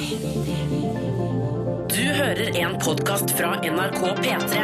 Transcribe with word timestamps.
Du 0.00 0.06
hører 2.16 2.56
en 2.56 2.78
podkast 2.80 3.30
fra 3.36 3.50
NRK 3.60 4.00
P3. 4.22 4.62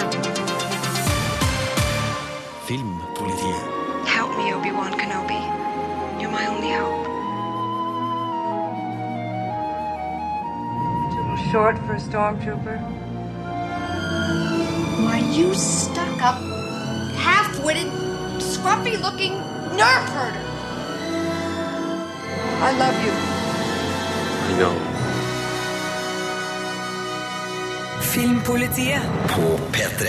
Filmpolitiet. 2.64 3.66
Help 4.06 4.32
me, 4.38 4.54
Obi-Wan 4.54 4.96
Kenobi. 4.96 5.36
You're 6.20 6.32
my 6.32 6.46
only 6.48 6.72
hope. 6.72 7.04
Too 11.12 11.50
short 11.52 11.76
for 11.84 11.92
a 11.92 12.00
stormtrooper. 12.00 12.80
Why, 15.04 15.18
you 15.36 15.52
stuck 15.54 16.22
up, 16.22 16.40
half 17.18 17.62
witted, 17.62 17.92
scruffy 18.38 18.96
looking 19.02 19.32
nerf 19.76 20.08
herder! 20.16 20.44
I 22.62 22.72
love 22.78 22.96
you. 23.04 23.12
I 24.48 24.58
know. 24.58 24.95
Filmpolitiet. 28.16 29.02
På 29.28 29.42
P3. 29.72 30.06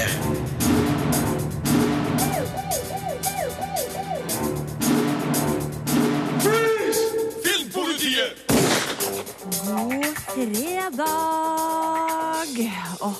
Filmpolitiet! 7.43 8.51
God 9.65 10.05
fredag! 10.17 11.05
Åh, 12.99 13.13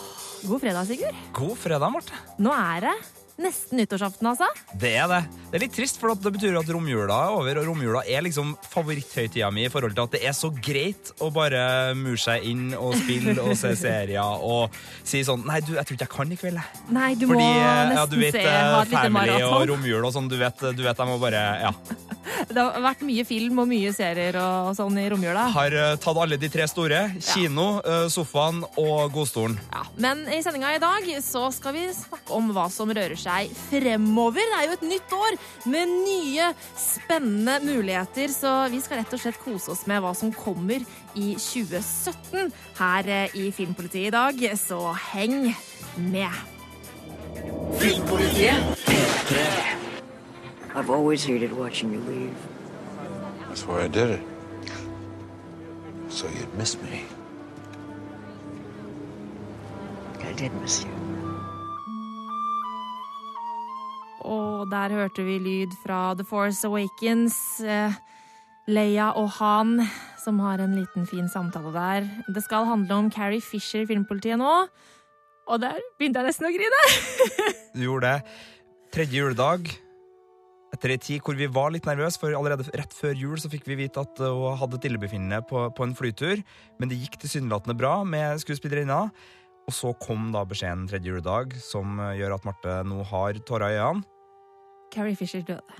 god 0.44 0.62
fredag, 0.62 0.86
Sigurd. 0.86 1.16
God 1.34 1.58
fredag, 1.58 1.90
Marte. 1.90 2.14
Nå 2.38 2.56
er 2.56 2.88
det 2.88 2.95
nesten 3.41 3.80
nyttårsaften, 3.80 4.27
altså. 4.30 4.48
Det 4.80 4.94
er 4.98 5.08
det. 5.12 5.22
Det 5.48 5.59
er 5.59 5.64
litt 5.64 5.76
trist, 5.78 6.00
for 6.02 6.14
det 6.14 6.34
betyr 6.36 6.58
at 6.59 6.70
romjula 6.73 7.18
er 7.28 7.36
over, 7.38 7.59
og 7.62 7.70
romjula 7.70 8.02
er 8.09 8.26
liksom 8.26 8.55
favoritthøytida 8.72 9.50
mi 9.54 9.68
i 9.68 9.72
forhold 9.72 9.95
til 9.95 10.05
at 10.08 10.18
det 10.18 10.23
er 10.28 10.36
så 10.38 10.52
greit 10.52 11.12
å 11.23 11.30
bare 11.34 11.94
mure 11.98 12.20
seg 12.22 12.48
inn 12.50 12.72
og 12.78 12.98
spille 13.00 13.38
og 13.44 13.54
se 13.59 13.73
serier 13.86 14.44
og 14.44 14.76
si 15.08 15.23
sånn 15.28 15.45
Nei, 15.47 15.62
du, 15.64 15.75
jeg 15.78 15.86
tror 15.88 15.95
ikke 15.95 16.08
jeg 16.08 16.16
kan 16.16 16.34
i 16.34 16.39
kveld, 16.42 16.59
jeg. 16.59 16.84
Nei, 16.97 17.12
du 17.16 17.28
Fordi, 17.30 17.45
må 17.45 17.95
ja, 17.95 18.03
du 18.09 18.17
vet, 18.20 18.36
se, 18.36 18.44
ha 18.44 18.81
et 18.81 18.92
lite 18.92 19.06
family 19.08 19.40
og 19.47 19.64
romjul 19.72 20.09
og 20.09 20.14
sånn, 20.17 20.30
du 20.31 20.38
vet, 20.42 20.67
du 20.75 20.84
vet, 20.84 20.97
jeg 20.97 21.09
må 21.14 21.22
bare 21.22 21.45
Ja. 21.62 21.73
Det 22.52 22.59
har 22.59 22.84
vært 22.84 23.03
mye 23.08 23.23
film 23.28 23.62
og 23.64 23.69
mye 23.69 23.92
serier 23.95 24.36
og 24.42 24.73
sånn 24.78 24.97
i 25.00 25.06
romjula. 25.12 25.47
Har 25.56 25.73
uh, 25.73 25.86
tatt 26.02 26.19
alle 26.22 26.38
de 26.40 26.50
tre 26.52 26.67
store. 26.69 27.00
Kino, 27.23 27.67
eh, 27.81 28.06
sofaen 28.12 28.59
og 28.80 29.14
godstolen. 29.16 29.58
Ja, 29.72 29.86
men 29.95 30.25
i 30.31 30.42
sendinga 30.44 30.73
i 30.75 30.81
dag 30.81 31.08
så 31.23 31.47
skal 31.56 31.75
vi 31.78 31.88
snakke 31.95 32.36
om 32.36 32.52
hva 32.56 32.67
som 32.73 32.92
rører 32.92 33.17
seg 33.19 33.27
fremover. 33.70 34.42
Det 34.42 34.58
er 34.58 34.66
jo 34.67 34.75
et 34.78 34.86
nytt 34.92 35.16
år 35.17 35.38
med 35.70 35.94
nye, 35.94 36.50
spennende 36.78 37.59
muligheter, 37.66 38.28
så 38.34 38.67
vi 38.72 38.81
skal 38.84 39.02
rett 39.02 39.14
og 39.14 39.22
slett 39.22 39.39
kose 39.44 39.72
oss 39.73 39.86
med 39.89 40.02
hva 40.03 40.14
som 40.17 40.34
kommer 40.34 40.86
i 41.16 41.34
2017 41.36 42.53
her 42.80 43.11
eh, 43.11 43.36
i 43.38 43.52
Filmpolitiet 43.52 44.11
i 44.11 44.16
dag, 44.16 44.44
så 44.59 44.94
heng 45.11 45.56
med. 45.97 46.31
I've 50.75 50.91
always 50.91 51.25
hated 51.25 51.52
watching 51.53 51.91
you 51.91 52.00
leave. 52.02 52.36
That's 53.47 53.66
why 53.66 53.84
I 53.84 53.88
did 53.88 54.09
it. 54.12 54.22
So 56.09 56.28
you'd 56.28 56.53
miss 56.56 56.78
me. 56.81 57.06
I 60.23 60.34
did 60.34 60.53
miss 60.62 60.84
you. 60.84 61.06
Og 64.28 64.67
der 64.72 64.94
hørte 64.94 65.23
vi 65.25 65.39
lyd 65.39 65.73
fra 65.83 66.11
The 66.17 66.25
Force 66.28 66.67
Awakens. 66.67 67.38
eh, 67.64 67.95
Leia 68.67 69.14
og 69.16 69.30
Han, 69.39 69.80
som 70.19 70.42
har 70.44 70.59
en 70.59 70.75
liten 70.75 71.08
fin 71.08 71.30
samtale 71.31 71.72
der. 71.72 72.08
Det 72.28 72.44
skal 72.44 72.67
handle 72.67 73.00
om 73.00 73.11
Carrie 73.11 73.42
Fisher 73.42 73.86
i 73.86 73.88
Filmpolitiet 73.88 74.39
nå. 74.42 74.53
Og 75.47 75.61
der 75.64 75.80
begynte 75.95 76.19
jeg 76.19 76.28
nesten 76.28 76.50
å 76.50 76.53
grine. 76.56 76.86
Du 77.78 77.84
gjorde 77.86 78.09
det. 78.09 78.38
Tredje 78.92 79.22
juledag. 79.22 79.69
Etter 80.75 80.91
ei 80.91 81.00
tid 81.00 81.23
hvor 81.23 81.38
vi 81.40 81.47
var 81.47 81.72
litt 81.72 81.88
nervøse, 81.88 82.19
for 82.19 82.35
allerede 82.35 82.68
rett 82.75 82.91
før 82.91 83.16
jul 83.16 83.40
så 83.40 83.47
fikk 83.52 83.69
vi 83.69 83.78
vite 83.85 84.03
at 84.03 84.19
hun 84.19 84.57
hadde 84.59 84.81
et 84.81 84.90
illebefinnende 84.90 85.40
på, 85.47 85.63
på 85.72 85.85
en 85.85 85.96
flytur, 85.96 86.41
men 86.81 86.91
det 86.91 87.00
gikk 87.00 87.16
tilsynelatende 87.22 87.78
bra 87.79 88.02
med 88.03 88.41
skuespillerinna. 88.44 89.06
Og 89.68 89.75
så 89.75 89.94
kom 90.03 90.29
da 90.35 90.44
beskjeden 90.47 90.85
tredje 90.88 91.12
juledag, 91.12 91.56
som 91.63 92.00
uh, 92.00 92.12
gjør 92.16 92.38
at 92.38 92.46
Marte 92.47 92.78
nå 92.88 93.02
har 93.07 93.40
tårer 93.47 93.75
i 93.75 93.79
øynene. 93.79 94.16
Carrie 94.97 95.16
Fisher 95.16 95.44
døde. 95.46 95.78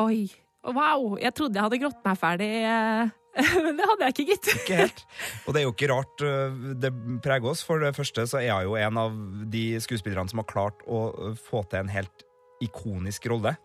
Oi. 0.00 0.30
Wow. 0.64 1.18
Jeg 1.20 1.34
trodde 1.36 1.58
jeg 1.58 1.66
hadde 1.66 1.80
grått 1.82 2.00
meg 2.06 2.16
ferdig, 2.16 2.48
eh, 2.64 3.10
men 3.66 3.76
det 3.76 3.88
hadde 3.90 4.06
jeg 4.06 4.14
ikke, 4.14 4.26
gitt. 4.30 4.48
Ikke 4.54 4.78
helt. 4.78 5.02
Og 5.44 5.52
det 5.52 5.60
er 5.60 5.66
jo 5.66 5.74
ikke 5.74 5.90
rart 5.92 6.24
uh, 6.24 6.70
det 6.80 6.92
preger 7.24 7.50
oss. 7.52 7.64
For 7.66 7.82
det 7.84 7.92
første 7.98 8.24
så 8.30 8.40
er 8.40 8.54
hun 8.56 8.70
jo 8.70 8.78
en 8.80 9.00
av 9.02 9.18
de 9.52 9.66
skuespillerne 9.84 10.32
som 10.32 10.40
har 10.40 10.48
klart 10.48 10.80
å 10.88 11.06
uh, 11.12 11.30
få 11.36 11.66
til 11.68 11.84
en 11.84 11.92
helt 11.92 12.24
ikonisk 12.64 13.28
rolle. 13.32 13.56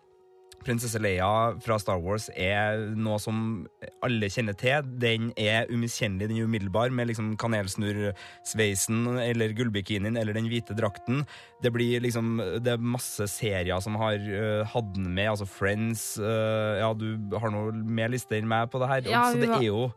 Prinsesse 0.64 1.00
Leia 1.00 1.56
fra 1.64 1.78
Star 1.80 2.00
Wars 2.02 2.28
er 2.34 2.82
noe 2.98 3.18
som 3.22 3.64
alle 4.04 4.28
kjenner 4.32 4.56
til. 4.58 4.84
Den 5.00 5.30
er 5.40 5.70
umiskjennelig, 5.72 6.28
den 6.28 6.40
er 6.40 6.50
umiddelbar, 6.50 6.92
med 6.92 7.10
liksom 7.10 7.32
kanelsnurrsveisen 7.40 9.20
eller 9.22 9.54
gullbikinien 9.56 10.18
eller 10.20 10.36
den 10.36 10.50
hvite 10.50 10.76
drakten. 10.76 11.24
Det 11.64 11.72
blir 11.72 12.04
liksom 12.04 12.38
Det 12.60 12.74
er 12.74 12.82
masse 12.82 13.26
serier 13.32 13.80
som 13.80 13.96
har 14.00 14.20
uh, 14.20 14.68
hatt 14.68 14.92
den 14.94 15.10
med, 15.14 15.32
altså 15.32 15.48
Friends. 15.48 16.18
uh, 16.20 16.80
ja, 16.80 16.92
du 16.94 17.36
har 17.40 17.52
noe 17.54 17.72
mer 17.72 18.12
liste 18.12 18.36
enn 18.36 18.48
meg 18.48 18.70
på 18.72 18.80
det 18.82 18.92
her. 18.92 19.10
Ja, 19.10 19.26
så 19.32 19.40
det 19.40 19.50
er 19.50 19.66
jo 19.70 19.90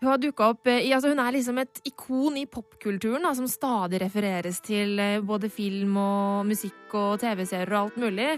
Hun 0.00 0.08
har 0.08 0.20
dukket 0.20 0.46
opp 0.46 0.68
eh, 0.70 0.86
altså 0.96 1.10
Hun 1.12 1.20
er 1.20 1.34
liksom 1.36 1.58
et 1.60 1.82
ikon 1.90 2.38
i 2.40 2.46
popkulturen, 2.48 3.26
som 3.36 3.48
stadig 3.50 4.00
refereres 4.00 4.62
til 4.64 4.96
eh, 4.98 5.20
både 5.20 5.50
film 5.52 5.98
og 6.00 6.48
musikk 6.48 6.96
og 6.96 7.20
TV-serier 7.20 7.74
og 7.74 7.82
alt 7.82 8.00
mulig. 8.00 8.30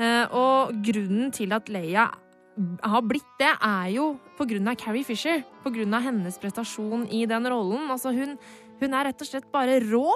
Eh, 0.00 0.24
Og 0.40 0.72
grunnen 0.86 1.28
til 1.36 1.52
at 1.52 1.68
Leia 1.68 2.08
har 2.84 3.04
blitt 3.06 3.36
det, 3.40 3.52
er 3.52 3.92
jo 3.94 4.06
på 4.36 4.46
grunn 4.48 4.68
av 4.68 4.80
Carrie 4.80 5.04
Fisher. 5.04 5.44
På 5.64 5.72
grunn 5.72 5.94
av 5.96 6.04
hennes 6.08 6.40
prestasjon 6.40 7.06
i 7.12 7.26
den 7.28 7.46
rollen. 7.48 7.86
Altså, 7.92 8.12
hun, 8.16 8.34
hun 8.80 8.96
er 8.96 9.08
rett 9.10 9.22
og 9.22 9.28
slett 9.28 9.48
bare 9.52 9.78
rå. 9.84 10.08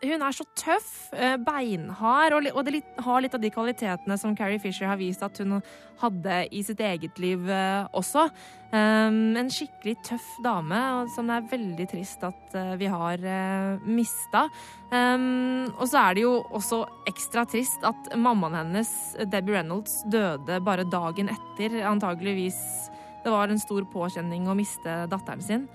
Hun 0.00 0.22
er 0.24 0.32
så 0.32 0.46
tøff, 0.56 1.10
eh, 1.12 1.36
beinhard, 1.36 2.32
og 2.32 2.46
og 2.54 2.64
det 2.64 2.72
litt, 2.72 2.92
har 3.04 3.20
litt 3.20 3.34
av 3.36 3.42
de 3.42 3.50
kvalitetene 3.52 4.16
som 4.16 4.32
Carrie 4.34 4.58
Fisher 4.58 4.88
har 4.88 4.96
vist 4.96 5.22
at 5.22 5.36
hun 5.38 5.60
hadde 6.00 6.48
i 6.56 6.62
sitt 6.64 6.80
eget 6.80 7.18
liv 7.20 7.44
eh, 7.50 7.84
også. 7.92 8.30
Um, 8.72 9.36
en 9.36 9.50
skikkelig 9.52 9.98
tøff 10.06 10.24
dame, 10.44 10.78
som 11.12 11.28
det 11.28 11.36
er 11.36 11.50
veldig 11.50 11.86
trist 11.90 12.24
at 12.24 12.56
eh, 12.56 12.76
vi 12.80 12.88
har 12.88 13.20
uh, 13.20 13.82
mista. 13.84 14.46
Um, 14.88 15.68
og 15.76 15.84
så 15.90 16.06
er 16.06 16.16
det 16.16 16.24
jo 16.24 16.34
også 16.48 16.80
ekstra 17.10 17.44
trist 17.44 17.84
at 17.84 18.14
mammaen 18.16 18.56
hennes, 18.56 18.94
Debbie 19.26 19.58
Reynolds, 19.58 20.00
døde 20.08 20.62
bare 20.64 20.88
dagen 20.88 21.28
etter. 21.28 21.82
Antageligvis 21.84 22.88
det 23.20 23.32
var 23.34 23.52
en 23.52 23.60
stor 23.60 23.84
påkjenning 23.92 24.48
å 24.48 24.56
miste 24.56 25.02
datteren 25.12 25.44
sin. 25.44 25.66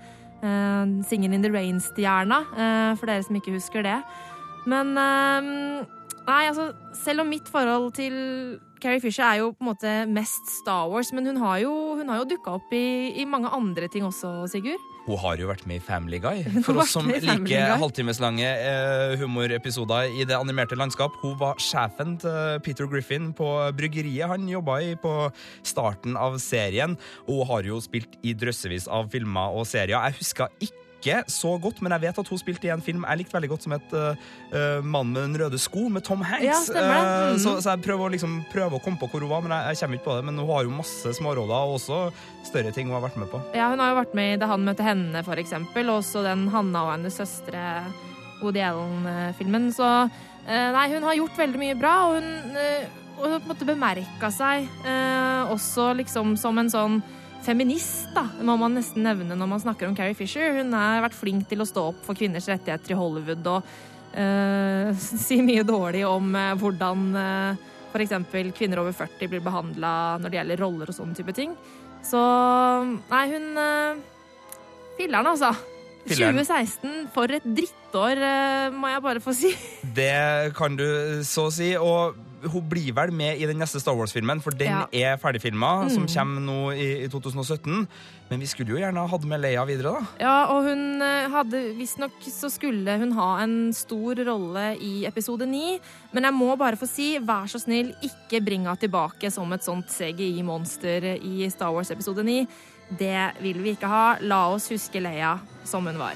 Uh, 0.46 1.02
Singing 1.02 1.34
in 1.34 1.42
the 1.42 1.50
Rain-stjerna, 1.50 2.40
uh, 2.54 2.92
for 2.96 3.10
dere 3.10 3.24
som 3.26 3.38
ikke 3.38 3.56
husker 3.56 3.82
det. 3.82 3.98
Men 4.70 4.94
uh, 4.94 5.86
Nei, 6.26 6.42
altså, 6.50 6.72
selv 6.94 7.22
om 7.22 7.28
mitt 7.30 7.48
forhold 7.48 7.92
til 7.98 8.14
Carrie 8.82 9.00
Fisher 9.00 9.24
er 9.26 9.40
jo 9.40 9.52
på 9.54 9.64
en 9.64 9.70
måte 9.70 9.94
mest 10.10 10.50
Star 10.60 10.90
Wars, 10.92 11.12
men 11.16 11.26
hun 11.30 11.40
har 11.40 11.62
jo, 11.64 11.72
hun 11.98 12.12
har 12.12 12.22
jo 12.22 12.28
dukka 12.34 12.58
opp 12.58 12.74
i, 12.76 13.12
i 13.16 13.26
mange 13.28 13.50
andre 13.52 13.88
ting 13.92 14.06
også, 14.06 14.44
Sigurd. 14.52 14.82
Hun 15.06 15.20
har 15.22 15.38
jo 15.38 15.46
vært 15.46 15.66
med 15.70 15.78
i 15.78 15.84
Family 15.86 16.18
Guy. 16.18 16.40
For 16.66 16.82
oss 16.82 16.96
som 16.96 17.06
liker 17.06 17.76
halvtimeslange 17.78 18.46
eh, 18.46 19.14
humorepisoder 19.20 20.10
i 20.18 20.26
det 20.26 20.34
animerte 20.34 20.78
landskap. 20.78 21.14
Hun 21.22 21.36
var 21.38 21.60
sjefen 21.62 22.16
til 22.22 22.58
Peter 22.66 22.90
Griffin 22.90 23.30
på 23.36 23.46
bryggeriet 23.78 24.32
han 24.32 24.48
jobba 24.50 24.80
i 24.82 24.96
på 24.98 25.12
starten 25.62 26.18
av 26.18 26.40
serien. 26.42 26.98
Og 27.28 27.44
hun 27.44 27.50
har 27.52 27.70
jo 27.70 27.78
spilt 27.84 28.18
i 28.26 28.34
drøssevis 28.34 28.90
av 28.90 29.06
filmer 29.14 29.54
og 29.54 29.68
serier. 29.70 29.94
Jeg 29.94 30.18
husker 30.18 30.50
ikke 30.58 30.85
så 31.28 31.58
godt, 31.60 31.82
men 31.82 31.92
jeg 31.92 32.00
vet 32.00 32.18
at 32.18 32.28
hun 32.28 32.38
spilte 32.38 32.66
i 32.66 32.70
en 32.74 32.82
film 32.82 33.04
jeg 33.06 33.18
likte 33.18 33.32
veldig 33.36 33.48
godt, 33.52 33.62
som 33.62 33.72
het 33.72 33.92
uh, 33.94 34.16
uh, 34.52 34.82
'Mannen 34.82 35.12
med 35.12 35.22
den 35.22 35.36
røde 35.44 35.58
sko', 35.58 35.88
med 35.88 36.02
Tom 36.02 36.22
Hanks. 36.22 36.44
Ja, 36.44 36.58
mm. 36.74 36.76
Eh, 36.76 37.32
Mhm. 37.32 37.38
så, 37.38 37.60
så 37.62 37.70
jeg 37.70 37.82
prøver 37.82 38.08
å, 38.08 38.10
liksom, 38.10 38.44
prøver 38.52 38.74
å 38.74 38.82
komme 38.82 38.98
på 38.98 39.08
hvor 39.08 39.20
hun 39.20 39.28
var, 39.30 39.40
men 39.42 39.52
jeg, 39.52 39.76
jeg 39.76 39.78
kommer 39.80 39.96
ikke 39.96 40.04
på 40.10 40.16
det. 40.16 40.24
Men 40.24 40.38
hun 40.38 40.48
har 40.50 40.62
jo 40.64 40.70
masse 40.70 41.14
småroller, 41.14 41.54
og 41.54 41.74
også 41.78 42.12
større 42.44 42.72
ting 42.72 42.86
hun 42.88 42.94
har 43.00 43.08
vært 43.08 43.16
med 43.16 43.30
på. 43.30 43.40
Ja, 43.54 43.70
hun 43.70 43.78
har 43.78 43.92
jo 43.94 44.00
vært 44.02 44.14
med 44.14 44.34
i 44.34 44.36
Da 44.40 44.46
han 44.46 44.64
møtte 44.64 44.82
henne, 44.82 45.22
for 45.24 45.36
eksempel. 45.36 45.88
Og 45.90 46.02
også 46.02 46.22
den 46.26 46.48
Hanna 46.48 46.84
og 46.86 46.92
hennes 46.96 47.14
søstre, 47.16 47.84
Woody 48.42 48.60
Allen-filmen. 48.60 49.72
Så 49.72 49.86
uh, 50.10 50.70
nei, 50.72 50.86
hun 50.94 51.02
har 51.02 51.14
gjort 51.14 51.38
veldig 51.38 51.58
mye 51.58 51.78
bra, 51.78 51.94
og 52.08 52.20
hun 52.20 52.32
og 53.16 53.30
hun 53.32 53.40
på 53.40 53.46
en 53.46 53.48
måte 53.48 53.64
bemerka 53.64 54.28
seg 54.28 54.66
også 55.48 55.94
liksom 55.96 56.34
som 56.36 56.58
en 56.58 56.68
sånn 56.68 56.98
feminist, 57.46 58.08
da, 58.16 58.26
må 58.44 58.56
man 58.60 58.74
nesten 58.76 59.06
nevne 59.06 59.36
når 59.38 59.50
man 59.50 59.62
snakker 59.62 59.88
om 59.88 59.94
Carrie 59.96 60.16
Fisher. 60.18 60.58
Hun 60.58 60.74
har 60.74 61.04
vært 61.04 61.18
flink 61.18 61.46
til 61.50 61.62
å 61.62 61.68
stå 61.68 61.90
opp 61.92 62.02
for 62.06 62.18
kvinners 62.18 62.48
rettigheter 62.50 62.94
i 62.94 62.98
Hollywood 62.98 63.46
og 63.52 63.70
uh, 64.16 64.90
si 65.26 65.40
mye 65.46 65.64
dårlig 65.66 66.04
om 66.08 66.34
uh, 66.34 66.52
hvordan 66.58 67.06
uh, 67.14 67.64
f.eks. 67.92 68.16
kvinner 68.56 68.82
over 68.82 68.96
40 68.96 69.30
blir 69.32 69.44
behandla 69.44 69.92
når 70.20 70.32
det 70.32 70.40
gjelder 70.40 70.62
roller 70.66 70.92
og 70.92 70.98
sånne 70.98 71.16
type 71.16 71.36
ting. 71.36 71.54
Så 72.06 72.20
nei, 73.08 73.24
hun 73.32 73.48
uh, 73.56 74.04
Filler'n, 74.96 75.32
altså. 75.32 75.52
Filleren. 76.06 76.38
2016, 76.38 77.08
for 77.14 77.32
et 77.34 77.44
drittår, 77.44 78.20
eh, 78.22 78.68
må 78.70 78.92
jeg 78.92 79.02
bare 79.02 79.22
få 79.22 79.34
si. 79.34 79.50
Det 79.82 80.54
kan 80.56 80.76
du 80.78 80.86
så 81.26 81.48
si. 81.50 81.72
Og 81.76 82.14
hun 82.52 82.64
blir 82.70 82.92
vel 82.96 83.10
med 83.12 83.40
i 83.40 83.46
den 83.48 83.58
neste 83.60 83.80
Star 83.82 83.94
Wars-filmen, 83.98 84.40
for 84.42 84.50
den 84.56 84.68
Ja. 84.72 84.86
er 84.92 85.16
ferdigfilma, 85.22 85.88
som 85.92 86.06
kommer 86.06 86.40
nå 86.40 86.58
i, 86.74 87.04
i 87.04 87.08
2017. 87.08 87.86
Men 88.30 88.40
vi 88.42 88.46
skulle 88.50 88.72
jo 88.74 88.78
gjerne 88.80 88.98
ha 88.98 89.06
hatt 89.06 89.24
med 89.24 89.40
Leia 89.40 89.64
videre, 89.68 89.92
da. 90.00 90.06
Ja, 90.18 90.36
og 90.50 90.64
hun 90.66 91.00
eh, 91.02 91.28
hadde 91.30 91.60
Visstnok 91.78 92.12
så 92.26 92.50
skulle 92.50 92.96
hun 92.98 93.12
ha 93.12 93.28
en 93.44 93.72
stor 93.72 94.18
rolle 94.26 94.76
i 94.82 95.04
episode 95.06 95.46
9. 95.46 95.78
Men 96.12 96.24
jeg 96.24 96.34
må 96.34 96.56
bare 96.58 96.76
få 96.80 96.88
si, 96.90 97.18
vær 97.22 97.46
så 97.46 97.60
snill, 97.62 97.94
ikke 98.02 98.42
bring 98.44 98.66
henne 98.66 98.76
tilbake 98.82 99.30
som 99.30 99.52
et 99.54 99.62
sånt 99.62 99.86
CGI-monster 99.94 101.12
i 101.22 101.48
Star 101.50 101.70
Wars 101.72 101.90
episode 101.94 102.24
9. 102.26 102.46
Det 102.98 103.32
vil 103.42 103.62
vi 103.62 103.74
ikke 103.76 103.90
ha. 103.90 104.16
La 104.22 104.44
oss 104.54 104.68
huske 104.70 105.00
Leia 105.02 105.38
som 105.66 105.86
hun 105.86 105.98
var. 105.98 106.14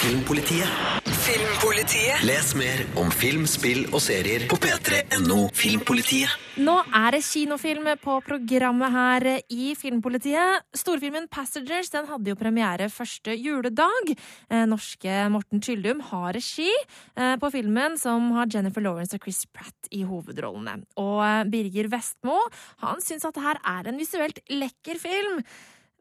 Filmpolitiet. 0.00 0.68
Filmpolitiet. 1.12 2.22
Les 2.24 2.54
mer 2.56 2.78
om 2.96 3.10
film, 3.12 3.42
spill 3.44 3.82
og 3.90 4.00
serier 4.00 4.46
på 4.48 4.56
p3.no 4.56 5.42
Filmpolitiet. 5.52 6.32
Nå 6.64 6.78
er 6.96 7.12
det 7.12 7.20
kinofilm 7.26 7.90
på 8.00 8.14
programmet 8.24 8.94
her 8.94 9.26
i 9.52 9.74
Filmpolitiet. 9.76 10.64
Storfilmen 10.72 11.26
Passengers 11.28 11.92
den 11.92 12.08
hadde 12.08 12.32
jo 12.32 12.38
premiere 12.40 12.88
første 12.88 13.34
juledag. 13.36 14.14
Eh, 14.48 14.64
norske 14.70 15.18
Morten 15.34 15.60
Tyldum 15.60 16.00
har 16.08 16.32
regi 16.38 16.70
eh, 16.72 17.34
på 17.36 17.50
filmen, 17.52 17.98
som 18.00 18.30
har 18.38 18.48
Jennifer 18.48 18.86
Lawrence 18.86 19.18
og 19.18 19.26
Chris 19.26 19.42
Pratt 19.52 19.90
i 19.92 20.00
hovedrollene. 20.08 20.78
Og 20.96 21.20
eh, 21.26 21.42
Birger 21.52 21.90
Vestmo 21.92 22.38
han 22.86 23.04
syns 23.04 23.28
at 23.28 23.36
det 23.36 23.44
her 23.44 23.60
er 23.76 23.92
en 23.92 24.00
visuelt 24.00 24.40
lekker 24.48 25.02
film. 25.04 25.44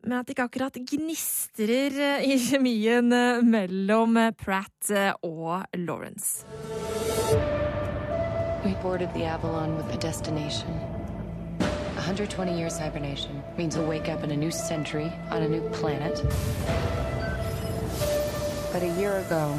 Men 0.04 0.20
at 0.20 0.28
det 0.28 0.36
ikke 0.36 0.46
akkurat 0.48 0.78
gnistrer 0.92 1.96
eh, 2.00 2.28
i 2.32 2.38
kjemien 2.40 3.12
eh, 3.14 3.42
mellom 3.44 4.18
eh, 4.18 4.32
Pratt 4.32 4.92
og 5.24 5.66
Lawrence. 5.76 6.46
We 8.64 8.76
boarded 8.82 9.14
the 9.14 9.26
Avalon 9.26 9.76
with 9.78 9.94
a 9.94 9.98
destination. 9.98 10.72
120 11.96 12.58
years 12.58 12.78
hibernation 12.78 13.44
means 13.58 13.76
a 13.76 13.82
wake 13.82 14.10
up 14.10 14.24
in 14.24 14.32
a 14.32 14.38
new 14.38 14.52
century 14.52 15.12
on 15.32 15.44
a 15.44 15.48
new 15.48 15.62
planet. 15.70 16.24
But 18.72 18.84
a 18.84 18.94
year 19.00 19.18
ago, 19.20 19.58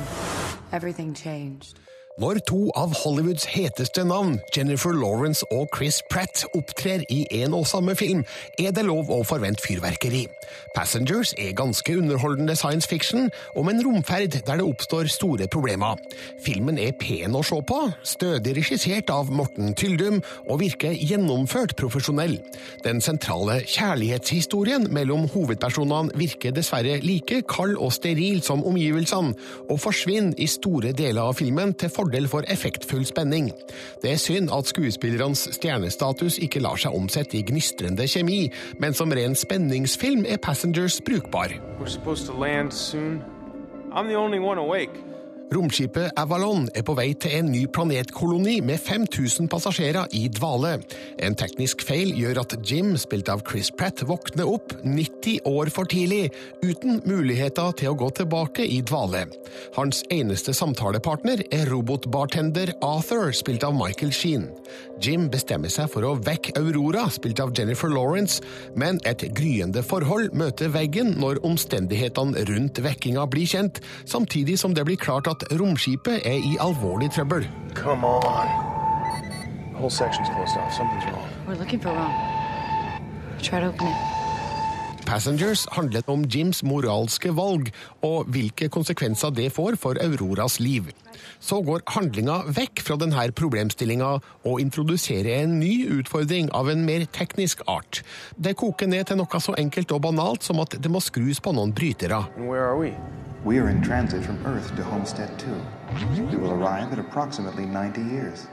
everything 0.73 1.15
changed. 1.15 1.79
Når 2.21 2.43
to 2.45 2.67
av 2.77 2.93
Hollywoods 3.01 3.47
heteste 3.49 4.03
navn, 4.05 4.35
Jennifer 4.53 4.93
Lawrence 4.93 5.47
og 5.57 5.71
Chris 5.73 6.03
Pratt, 6.13 6.43
opptrer 6.53 7.01
i 7.09 7.23
en 7.39 7.55
og 7.57 7.65
samme 7.65 7.95
film, 7.97 8.27
er 8.61 8.75
det 8.77 8.83
lov 8.85 9.09
å 9.09 9.23
forvente 9.25 9.65
fyrverkeri. 9.65 10.27
Passengers 10.77 11.33
er 11.41 11.55
ganske 11.57 11.95
underholdende 11.97 12.53
science 12.61 12.91
fiction 12.91 13.31
om 13.57 13.71
en 13.73 13.81
romferd 13.87 14.37
der 14.37 14.61
det 14.61 14.67
oppstår 14.67 15.09
store 15.09 15.49
problemer. 15.49 15.97
Filmen 16.45 16.77
er 16.83 16.93
pen 17.01 17.39
å 17.39 17.41
se 17.47 17.57
på, 17.65 17.79
stødig 18.05 18.53
regissert 18.59 19.09
av 19.15 19.33
Morten 19.33 19.73
Tyldum 19.73 20.21
og 20.45 20.61
virker 20.61 20.93
gjennomført 20.93 21.73
profesjonell. 21.81 22.37
Den 22.85 23.01
sentrale 23.01 23.63
kjærlighetshistorien 23.65 24.91
mellom 24.93 25.25
hovedpersonene 25.33 26.13
virker 26.21 26.53
dessverre 26.53 27.01
like 27.01 27.41
kald 27.49 27.81
og 27.81 27.97
steril 27.97 28.45
som 28.45 28.61
omgivelsene, 28.69 29.33
og 29.73 29.81
forsvinner 29.81 30.37
i 30.37 30.51
store 30.51 30.93
deler 30.93 31.25
av 31.25 31.41
filmen 31.41 31.73
til 31.73 31.89
fordel 31.89 32.10
for 32.31 32.45
effektfull 32.49 33.07
spenning. 33.07 33.53
Det 34.03 34.13
er 34.13 34.17
synd 34.21 34.51
at 34.53 34.67
skuespillernes 34.67 35.49
stjernestatus 35.57 36.39
ikke 36.39 36.61
lar 36.61 36.77
seg 36.81 36.95
omsette 36.95 37.39
i 37.39 37.43
gnistrende 37.47 38.07
kjemi, 38.11 38.51
men 38.79 38.95
som 38.95 39.13
ren 39.13 39.35
spenningsfilm 39.35 40.27
er 40.29 40.39
Passengers 40.43 41.01
brukbar. 41.01 41.55
We're 41.81 41.89
Romskipet 45.51 46.13
Avalon 46.15 46.69
er 46.79 46.85
på 46.87 46.95
vei 46.95 47.09
til 47.19 47.33
en 47.41 47.49
ny 47.51 47.65
planetkoloni 47.75 48.61
med 48.63 48.79
5000 48.79 49.49
passasjerer 49.51 50.07
i 50.15 50.29
dvale. 50.31 50.77
En 51.19 51.35
teknisk 51.35 51.83
feil 51.83 52.13
gjør 52.15 52.39
at 52.45 52.55
Jim, 52.63 52.93
spilt 53.01 53.27
av 53.33 53.43
Chris 53.49 53.73
Pratt, 53.75 54.05
våkner 54.07 54.47
opp 54.47 54.77
90 54.85 55.43
år 55.51 55.73
for 55.75 55.91
tidlig, 55.91 56.29
uten 56.63 57.01
muligheter 57.03 57.75
til 57.81 57.91
å 57.91 57.99
gå 57.99 58.13
tilbake 58.21 58.63
i 58.63 58.79
dvale. 58.87 59.25
Hans 59.75 60.05
eneste 60.15 60.55
samtalepartner 60.55 61.43
er 61.51 61.67
robotbartender 61.73 62.77
Arthur, 62.87 63.35
spilt 63.35 63.67
av 63.67 63.75
Michael 63.75 64.15
Sheen. 64.15 64.47
Jim 65.03 65.27
bestemmer 65.33 65.73
seg 65.73 65.91
for 65.91 66.07
å 66.07 66.15
vekke 66.21 66.55
Aurora, 66.61 67.09
spilt 67.11 67.43
av 67.43 67.51
Jennifer 67.59 67.91
Lawrence, 67.91 68.39
men 68.79 69.03
et 69.09 69.27
gryende 69.35 69.83
forhold 69.83 70.31
møter 70.37 70.71
veggen 70.71 71.17
når 71.19 71.43
omstendighetene 71.43 72.47
rundt 72.53 72.79
vekkinga 72.87 73.27
blir 73.35 73.51
kjent, 73.51 73.83
samtidig 74.07 74.61
som 74.63 74.79
det 74.79 74.87
blir 74.87 75.01
klart 75.01 75.27
at 75.27 75.40
romskipet 75.61 76.21
er 76.25 76.39
i 76.45 76.57
alvorlig 76.61 77.11
trøbbel. 77.11 77.49
Come 77.75 78.07
on. 78.07 78.47
The 79.73 79.79
whole 79.79 79.91
section's 79.91 80.29
closed 80.29 80.57
off. 80.57 80.73
Something's 80.75 81.05
wrong. 81.05 81.29
We're 81.47 81.59
looking 81.59 81.81
for 81.81 81.91
Ron. 81.91 82.13
Try 83.43 83.61
to 83.61 83.67
open 83.67 83.87
it. 83.87 84.20
Passengers 85.11 85.65
handlet 85.75 86.07
om 86.07 86.21
Jims 86.31 86.61
moralske 86.63 87.33
valg 87.35 87.73
og 88.07 88.29
hvilke 88.31 88.69
konsekvenser 88.71 89.33
det 89.35 89.49
får 89.57 89.75
for 89.83 89.99
Auroras 90.05 90.61
liv. 90.63 90.87
Så 91.43 91.59
går 91.67 91.83
handlinga 91.97 92.37
vekk 92.55 92.85
fra 92.87 92.95
denne 93.01 93.25
problemstillinga 93.35 94.11
og 94.21 94.63
introduserer 94.63 95.41
en 95.41 95.57
ny 95.59 95.73
utfordring 95.99 96.53
av 96.55 96.71
en 96.71 96.85
mer 96.87 97.09
teknisk 97.11 97.65
art. 97.67 98.05
Det 98.39 98.55
koker 98.63 98.87
ned 98.87 99.11
til 99.11 99.19
noe 99.19 99.43
så 99.43 99.57
enkelt 99.59 99.97
og 99.97 100.05
banalt 100.07 100.47
som 100.47 100.63
at 100.63 100.79
det 100.79 100.95
må 100.95 101.03
skrus 101.03 101.43
på 101.43 101.57
noen 101.59 101.75
brytere. 101.75 102.23
We? 102.39 102.95
We 103.43 103.59
are 103.59 103.69
in 103.69 103.83
transit 103.83 104.23
from 104.23 104.39
Earth 104.47 104.77
to 104.77 104.85
Homestead 104.85 105.35
2. 105.43 105.51
We 106.31 106.37
will 106.37 106.53
arrive 106.55 106.93
at 106.93 107.01
approximately 107.01 107.67
90 107.67 108.03
years. 108.15 108.47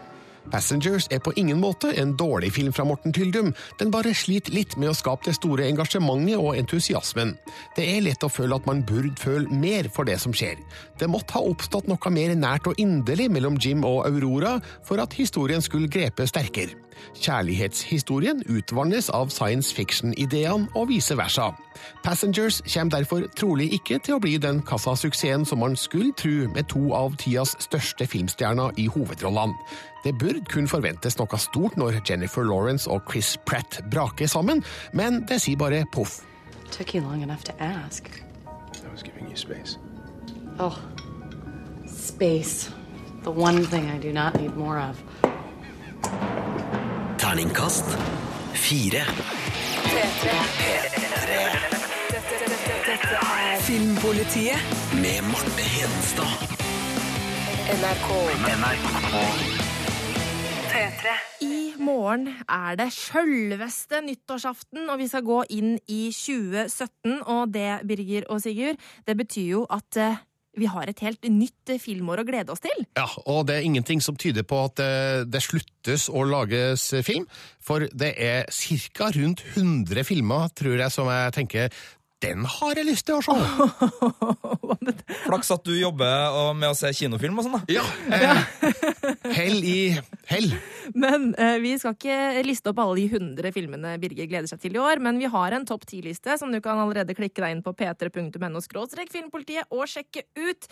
Passengers 0.52 1.08
er 1.12 1.20
på 1.24 1.34
ingen 1.36 1.60
måte 1.62 1.92
en 2.00 2.14
dårlig 2.18 2.54
film 2.56 2.74
fra 2.74 2.86
Morten 2.88 3.14
Tyldum, 3.14 3.54
den 3.80 3.92
bare 3.92 4.14
sliter 4.16 4.56
litt 4.56 4.78
med 4.80 4.92
å 4.92 4.96
skape 4.98 5.28
det 5.28 5.36
store 5.38 5.68
engasjementet 5.68 6.40
og 6.40 6.56
entusiasmen. 6.58 7.36
Det 7.76 7.86
er 7.86 8.04
lett 8.06 8.24
å 8.24 8.32
føle 8.32 8.56
at 8.56 8.68
man 8.70 8.84
burde 8.88 9.16
føle 9.20 9.52
mer 9.52 9.92
for 9.94 10.08
det 10.08 10.20
som 10.24 10.36
skjer. 10.36 10.60
Det 11.00 11.10
måtte 11.12 11.36
ha 11.38 11.44
oppstått 11.44 11.90
noe 11.92 12.14
mer 12.14 12.36
nært 12.40 12.72
og 12.72 12.80
inderlig 12.82 13.30
mellom 13.34 13.60
Jim 13.62 13.86
og 13.88 14.06
Aurora 14.08 14.58
for 14.88 15.04
at 15.04 15.16
historien 15.20 15.64
skulle 15.64 15.92
grepe 15.92 16.28
sterkere. 16.30 16.76
Kjærlighetshistorien 17.22 18.42
utvannes 18.50 19.12
av 19.14 19.30
science 19.34 19.76
fiction-ideene 19.76 20.72
og 20.76 20.90
vice 20.90 21.18
versa. 21.18 21.52
Passengers 22.04 22.62
kommer 22.74 22.98
derfor 22.98 23.28
trolig 23.36 23.72
ikke 23.74 24.00
til 24.00 24.18
å 24.18 24.22
bli 24.24 24.38
den 24.42 24.62
kassasuksessen 24.68 25.46
som 25.46 25.60
man 25.64 25.76
skulle 25.76 26.14
tro 26.18 26.48
med 26.54 26.70
to 26.72 26.94
av 26.96 27.18
tidas 27.22 27.56
største 27.64 28.08
filmstjerner 28.08 28.78
i 28.78 28.88
hovedrollene. 28.88 29.56
Det 30.04 30.14
burde 30.20 30.46
kun 30.48 30.68
forventes 30.68 31.18
noe 31.20 31.40
stort 31.42 31.78
når 31.78 32.02
Jennifer 32.08 32.46
Lawrence 32.46 32.90
og 32.90 33.02
Chris 33.12 33.36
Pratt 33.46 33.82
braker 33.92 34.28
sammen, 34.28 34.64
men 34.94 35.24
det 35.28 35.42
sier 35.44 35.58
bare 35.60 35.86
poff. 35.92 36.22
Space. 39.38 39.78
Oh, 40.60 40.74
space. 41.86 42.72
The 43.24 43.32
one 43.32 43.64
thing 43.66 43.90
I 43.90 44.00
do 44.00 44.14
not 44.14 44.40
need 44.40 44.56
more 44.56 44.80
of. 44.80 44.98
Terningkast 47.18 47.86
fire. 48.54 49.04
Filmpolitiet. 53.68 54.60
Med 55.04 55.22
Marte 55.32 55.64
Hedenstad. 55.74 56.34
NRK. 57.68 58.08
P3. 60.72 61.16
I 61.42 61.74
morgen 61.80 62.28
er 62.50 62.76
det 62.80 62.88
sjølveste 62.96 64.02
nyttårsaften, 64.06 64.90
og 64.90 65.00
vi 65.02 65.08
skal 65.08 65.26
gå 65.28 65.42
inn 65.50 65.76
i 65.88 66.08
2017. 66.16 67.20
Og 67.26 67.54
det, 67.54 67.70
Birger 67.88 68.30
og 68.30 68.42
Sigurd, 68.42 68.80
det 69.08 69.18
betyr 69.18 69.50
jo 69.52 69.66
at 69.70 70.00
eh, 70.00 70.24
vi 70.58 70.70
har 70.70 70.90
et 70.90 71.04
helt 71.06 71.28
nytt 71.30 71.74
eh, 71.74 71.82
filmår 71.82 72.24
å 72.24 72.28
glede 72.28 72.54
oss 72.54 72.64
til. 72.64 72.86
Ja, 72.98 73.08
og 73.26 73.48
det 73.50 73.58
er 73.58 73.68
ingenting 73.68 74.02
som 74.04 74.18
tyder 74.20 74.46
på 74.48 74.64
at 74.68 74.78
det, 74.80 75.28
det 75.34 75.44
sluttes 75.46 76.08
å 76.10 76.26
lages 76.28 76.90
film, 77.06 77.28
for 77.64 77.88
det 77.94 78.14
er 78.18 78.48
ca. 78.50 79.12
rundt 79.16 79.44
100 79.56 80.08
filmer, 80.08 80.50
tror 80.58 80.78
jeg, 80.80 80.94
som 80.94 81.10
jeg 81.12 81.36
tenker 81.38 81.84
den 82.24 82.46
har 82.50 82.80
jeg 82.80 82.88
lyst 82.88 83.06
til 83.06 83.20
å 83.20 83.22
se! 83.22 83.34
Flaks 85.28 85.52
at 85.54 85.68
du 85.68 85.74
jobber 85.78 86.54
med 86.58 86.72
å 86.72 86.78
se 86.78 86.90
kinofilm 86.98 87.38
og 87.38 87.46
sånn, 87.46 87.58
da. 87.60 87.78
Ja. 87.78 87.84
Eh, 88.10 89.32
hell 89.38 89.60
i 89.62 89.78
hell. 90.32 90.50
Men 90.98 91.30
eh, 91.38 91.58
vi 91.62 91.76
skal 91.78 91.94
ikke 91.94 92.46
liste 92.48 92.74
opp 92.74 92.82
alle 92.82 93.04
de 93.04 93.20
100 93.20 93.54
filmene 93.54 93.96
Birger 94.02 94.30
gleder 94.32 94.50
seg 94.50 94.64
til 94.64 94.80
i 94.80 94.82
år, 94.82 95.04
men 95.04 95.22
vi 95.22 95.30
har 95.30 95.54
en 95.54 95.68
topp 95.68 95.86
ti-liste 95.90 96.40
som 96.42 96.54
du 96.54 96.62
kan 96.64 96.82
allerede 96.82 97.18
klikke 97.18 97.44
deg 97.44 97.58
inn 97.58 97.66
på 97.66 97.76
p3.no 97.78 98.64
filmpolitiet 99.14 99.70
og 99.70 99.86
sjekke 99.90 100.26
ut. 100.42 100.72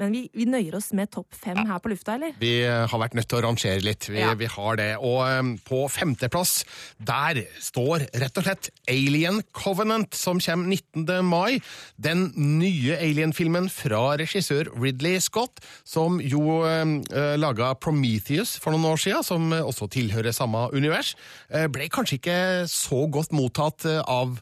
Men 0.00 0.14
vi, 0.14 0.22
vi 0.34 0.46
nøyer 0.48 0.74
oss 0.78 0.90
med 0.96 1.10
topp 1.12 1.34
fem 1.36 1.58
her 1.68 1.78
på 1.82 1.90
lufta, 1.92 2.14
eller? 2.16 2.32
Vi 2.40 2.52
har 2.64 2.98
vært 2.98 3.14
nødt 3.14 3.28
til 3.30 3.38
å 3.38 3.42
rangere 3.44 3.82
litt. 3.84 4.08
Vi, 4.08 4.18
Ja. 4.22 4.32
vi 4.38 4.48
har 4.50 4.76
det. 4.80 4.88
Og 4.98 5.20
um, 5.28 5.52
på 5.62 5.82
femteplass, 5.92 6.64
der 6.98 7.42
står 7.62 8.06
rett 8.18 8.40
og 8.40 8.46
slett 8.46 8.70
Alien 8.90 9.42
Covenant, 9.52 10.14
som 10.16 10.40
kommer 10.42 10.72
19. 10.72 11.24
mai. 11.28 11.60
Den 12.00 12.30
nye 12.36 12.96
Alien-filmen 12.98 13.68
fra 13.72 14.16
regissør 14.20 14.72
Ridley 14.74 15.20
Scott, 15.22 15.60
som 15.84 16.18
jo 16.24 16.62
um, 16.64 16.96
laga 17.38 17.74
Prometheus 17.78 18.56
for 18.58 18.74
noen 18.74 18.88
år 18.94 19.02
siden, 19.04 19.22
som 19.26 19.52
også 19.60 19.90
tilhører 19.92 20.34
samme 20.34 20.68
univers. 20.74 21.14
Uh, 21.52 21.68
ble 21.72 21.90
kanskje 21.92 22.18
ikke 22.18 22.40
så 22.70 23.04
godt 23.12 23.36
mottatt 23.36 23.86
uh, 23.86 24.00
av 24.08 24.40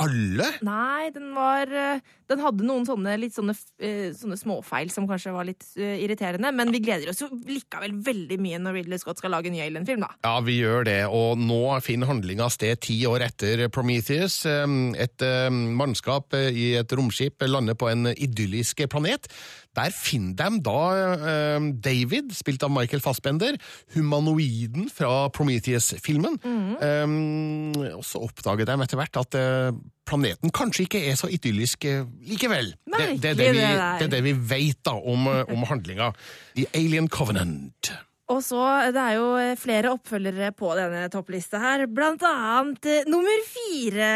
alle? 0.00 0.48
Nei, 0.66 1.10
den 1.14 1.30
var 1.36 1.70
eh, 1.70 2.02
Den 2.30 2.40
hadde 2.42 2.66
noen 2.66 2.86
sånne, 2.88 3.14
litt 3.20 3.34
sånne, 3.36 3.54
eh, 3.78 4.08
sånne 4.16 4.38
småfeil 4.40 4.90
som 4.90 5.06
kanskje 5.06 5.34
var 5.34 5.46
litt 5.46 5.66
eh, 5.78 6.00
irriterende, 6.02 6.50
men 6.56 6.72
vi 6.74 6.80
gleder 6.82 7.12
oss 7.12 7.22
jo 7.22 7.28
likevel 7.46 7.94
veldig 8.04 8.38
mye 8.42 8.60
når 8.62 8.78
Ridley 8.80 9.02
Scott 9.02 9.20
skal 9.20 9.34
lage 9.36 9.50
en 9.50 9.56
ny 9.56 9.62
Alien-film, 9.64 10.02
da. 10.02 10.10
Ja, 10.26 10.38
vi 10.44 10.58
gjør 10.58 10.88
det, 10.88 10.98
og 11.06 11.38
nå 11.38 11.60
finner 11.84 12.10
handlinga 12.10 12.48
sted 12.52 12.80
ti 12.84 12.96
år 13.08 13.26
etter 13.28 13.66
Prometheus. 13.72 14.40
Et 14.48 15.24
mannskap 15.52 16.34
i 16.34 16.72
et 16.80 16.96
romskip 16.96 17.44
lander 17.46 17.76
på 17.78 17.90
en 17.92 18.10
idyllisk 18.14 18.84
planet. 18.90 19.28
Der 19.74 19.90
finner 19.94 20.36
de 20.38 20.60
da 20.64 20.78
uh, 21.18 21.66
David, 21.84 22.32
spilt 22.36 22.62
av 22.66 22.72
Michael 22.74 23.02
Fassbender, 23.04 23.58
humanoiden 23.94 24.88
fra 24.92 25.28
Prometheus-filmen. 25.34 26.38
Um, 26.44 27.74
og 27.96 28.04
så 28.06 28.22
oppdager 28.24 28.68
de 28.68 28.78
etter 28.86 29.00
hvert 29.00 29.20
at 29.20 29.38
uh, 29.40 29.76
planeten 30.06 30.54
kanskje 30.54 30.86
ikke 30.86 31.04
er 31.10 31.18
så 31.18 31.30
idyllisk 31.32 31.86
likevel. 32.28 32.74
Det, 32.86 33.20
det, 33.22 33.34
er 33.34 33.38
det, 33.38 33.52
vi, 33.56 33.62
det 33.64 34.08
er 34.08 34.14
det 34.16 34.24
vi 34.26 34.34
vet 34.54 34.80
da 34.86 34.96
om, 34.98 35.28
om 35.28 35.68
handlinga. 35.68 36.12
The 36.58 36.68
Alien 36.76 37.08
Covenant. 37.08 37.94
Og 38.32 38.40
så, 38.44 38.62
Det 38.94 39.00
er 39.00 39.18
jo 39.18 39.56
flere 39.60 39.92
oppfølgere 39.92 40.52
på 40.56 40.72
denne 40.78 41.08
topplista 41.12 41.60
her, 41.60 41.86
blant 41.86 42.24
annet 42.24 43.08
nummer 43.08 43.46
fire. 43.48 44.10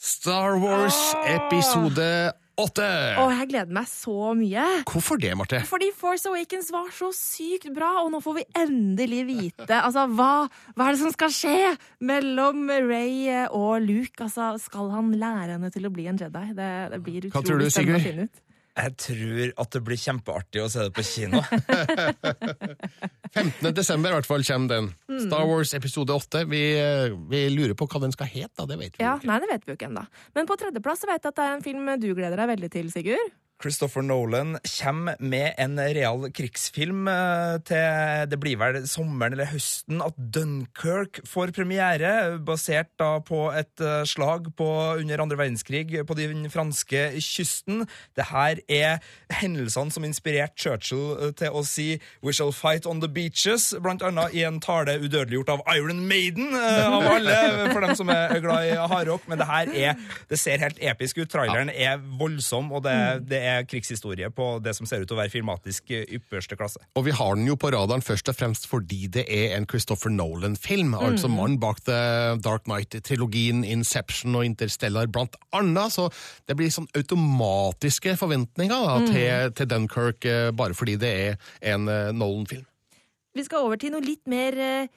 Star 0.00 0.56
Wars 0.56 0.96
episode 1.28 2.32
åtte. 2.64 2.88
Og 3.22 3.32
jeg 3.34 3.48
gleder 3.52 3.76
meg 3.76 3.88
så 3.90 4.32
mye. 4.38 4.66
Hvorfor 4.90 5.20
det, 5.22 5.32
Marte? 5.38 5.62
Fordi 5.68 5.90
Force 5.96 6.28
Awakens 6.30 6.70
var 6.74 6.90
så 6.96 7.10
sykt 7.16 7.70
bra, 7.76 7.92
og 8.04 8.12
nå 8.14 8.22
får 8.24 8.40
vi 8.40 8.46
endelig 8.60 9.22
vite 9.28 9.80
altså, 9.80 10.06
hva, 10.16 10.46
hva 10.76 10.88
er 10.88 10.96
det 10.96 11.02
som 11.02 11.14
skal 11.14 11.34
skje 11.34 11.72
mellom 12.04 12.68
Ray 12.68 13.46
og 13.46 13.80
Luke. 13.84 14.16
Altså, 14.26 14.52
skal 14.62 14.92
han 14.94 15.12
lære 15.16 15.56
henne 15.56 15.72
til 15.74 15.88
å 15.88 15.94
bli 15.94 16.06
en 16.10 16.20
Jedi? 16.20 16.46
Det, 16.56 16.70
det 16.94 17.02
blir 17.04 17.28
utrolig 17.30 17.72
spennende 17.72 18.00
å 18.00 18.06
finne 18.06 18.28
ut. 18.30 18.46
Jeg 18.78 18.92
tror 19.02 19.50
at 19.64 19.72
det 19.74 19.80
blir 19.84 19.98
kjempeartig 19.98 20.60
å 20.62 20.68
se 20.70 20.84
det 20.86 20.92
på 20.94 21.02
kino. 21.04 21.40
15. 23.34 23.74
desember 23.76 24.10
i 24.12 24.16
hvert 24.18 24.28
fall 24.28 24.44
kommer 24.46 24.70
den. 24.72 24.88
Mm. 25.10 25.20
Star 25.26 25.44
Wars 25.48 25.74
episode 25.76 26.14
8. 26.14 26.44
Vi, 26.50 26.62
vi 27.30 27.42
lurer 27.54 27.74
på 27.78 27.86
hva 27.90 28.00
den 28.06 28.14
skal 28.14 28.30
hete, 28.30 28.52
da. 28.58 28.66
Det 28.70 28.78
vet 28.80 28.96
vi 28.98 29.04
Ja, 29.04 29.16
ikke. 29.18 29.28
nei, 29.30 29.38
det 29.44 29.50
vet 29.52 29.66
vi 29.66 29.72
jo 29.74 29.78
ikke 29.78 29.90
ennå. 29.90 30.04
Men 30.38 30.48
på 30.50 30.56
tredjeplass 30.60 31.04
vet 31.06 31.18
jeg 31.18 31.32
at 31.34 31.38
det 31.40 31.46
er 31.48 31.54
en 31.58 31.66
film 31.66 31.92
du 32.02 32.08
gleder 32.14 32.40
deg 32.42 32.50
veldig 32.54 32.70
til, 32.78 32.90
Sigurd. 32.94 33.32
Christopher 33.60 34.02
Nolan 34.02 34.56
kommer 34.64 35.16
med 35.20 35.52
en 35.60 35.76
real 35.76 36.22
krigsfilm 36.32 37.08
eh, 37.12 37.58
til 37.68 38.28
det 38.32 38.38
blir 38.40 38.56
vel 38.60 38.78
sommeren 38.88 39.34
eller 39.36 39.50
høsten 39.50 40.00
at 40.00 40.16
Dunkerque 40.16 41.20
får 41.28 41.52
premiere, 41.56 42.38
basert 42.40 42.88
da 43.00 43.18
på 43.20 43.50
et 43.52 43.82
eh, 43.84 44.06
slag 44.08 44.48
på, 44.56 44.68
under 45.02 45.20
andre 45.20 45.36
verdenskrig 45.42 46.00
på 46.08 46.16
den 46.16 46.48
franske 46.52 47.02
kysten. 47.20 47.84
Det 48.16 48.30
her 48.30 48.62
er 48.64 49.04
hendelsene 49.42 49.92
som 49.92 50.08
inspirerte 50.08 50.56
Churchill 50.56 51.04
eh, 51.18 51.34
til 51.36 51.52
å 51.52 51.64
si 51.66 51.90
We 52.24 52.32
shall 52.32 52.54
fight 52.56 52.88
on 52.88 53.04
the 53.04 53.12
beaches, 53.12 53.74
blant 53.82 54.04
annet 54.06 54.32
i 54.36 54.46
en 54.48 54.62
tale 54.64 54.96
udødeliggjort 55.02 55.52
av 55.52 55.64
Iron 55.76 56.06
Maiden, 56.08 56.54
av 56.56 57.04
alle, 57.12 57.36
for 57.74 57.84
dem 57.84 57.94
som 57.98 58.08
er 58.14 58.40
glad 58.40 58.70
i 58.70 58.74
hardrock. 58.94 59.28
Men 59.28 59.40
det 59.40 59.50
her 59.50 59.74
er 59.76 60.16
Det 60.30 60.38
ser 60.40 60.62
helt 60.62 60.78
episk 60.80 61.18
ut. 61.20 61.28
Traileren 61.30 61.70
er 61.70 62.00
voldsom, 62.20 62.72
og 62.72 62.84
det, 62.86 62.96
det 63.28 63.40
er 63.44 63.49
krigshistorie 63.70 64.28
på 64.34 64.46
det 64.64 64.72
som 64.76 64.86
ser 64.88 65.02
ut 65.02 65.08
til 65.10 65.16
å 65.16 65.20
være 65.20 65.32
filmatisk 65.32 65.90
eh, 65.96 66.04
ypperste 66.16 66.56
klasse. 66.58 66.80
Og 66.98 67.04
vi 67.08 67.14
har 67.16 67.34
den 67.38 67.46
jo 67.48 67.56
på 67.60 67.70
radaren 67.74 68.04
først 68.04 68.28
og 68.32 68.36
fremst 68.38 68.66
fordi 68.70 69.08
det 69.16 69.24
er 69.28 69.56
en 69.56 69.66
Christopher 69.70 70.10
Nolan-film. 70.14 70.94
Altså 70.98 71.28
Mm. 71.30 71.36
mannen 71.36 71.58
bak 71.62 71.80
The 71.86 72.00
Dark 72.44 72.64
Knight-trilogien, 72.68 73.64
Inception 73.64 74.34
og 74.38 74.44
Interstellar 74.44 75.06
blant 75.06 75.36
annet. 75.52 75.92
Så 75.92 76.08
det 76.46 76.56
blir 76.56 76.70
sånn 76.70 76.88
automatiske 76.96 78.16
forventninger 78.20 78.86
da, 78.86 78.98
Mm. 79.00 79.06
til, 79.12 79.52
til 79.52 79.66
Dunkirk 79.66 80.24
eh, 80.24 80.50
bare 80.52 80.74
fordi 80.74 80.96
det 80.98 81.12
er 81.12 81.36
en 81.74 81.88
eh, 81.88 82.12
Nolan-film. 82.12 82.66
Vi 83.34 83.44
skal 83.46 83.64
over 83.66 83.76
til 83.78 83.92
noe 83.94 84.02
litt 84.02 84.26
mer 84.26 84.56
eh, 84.58 84.88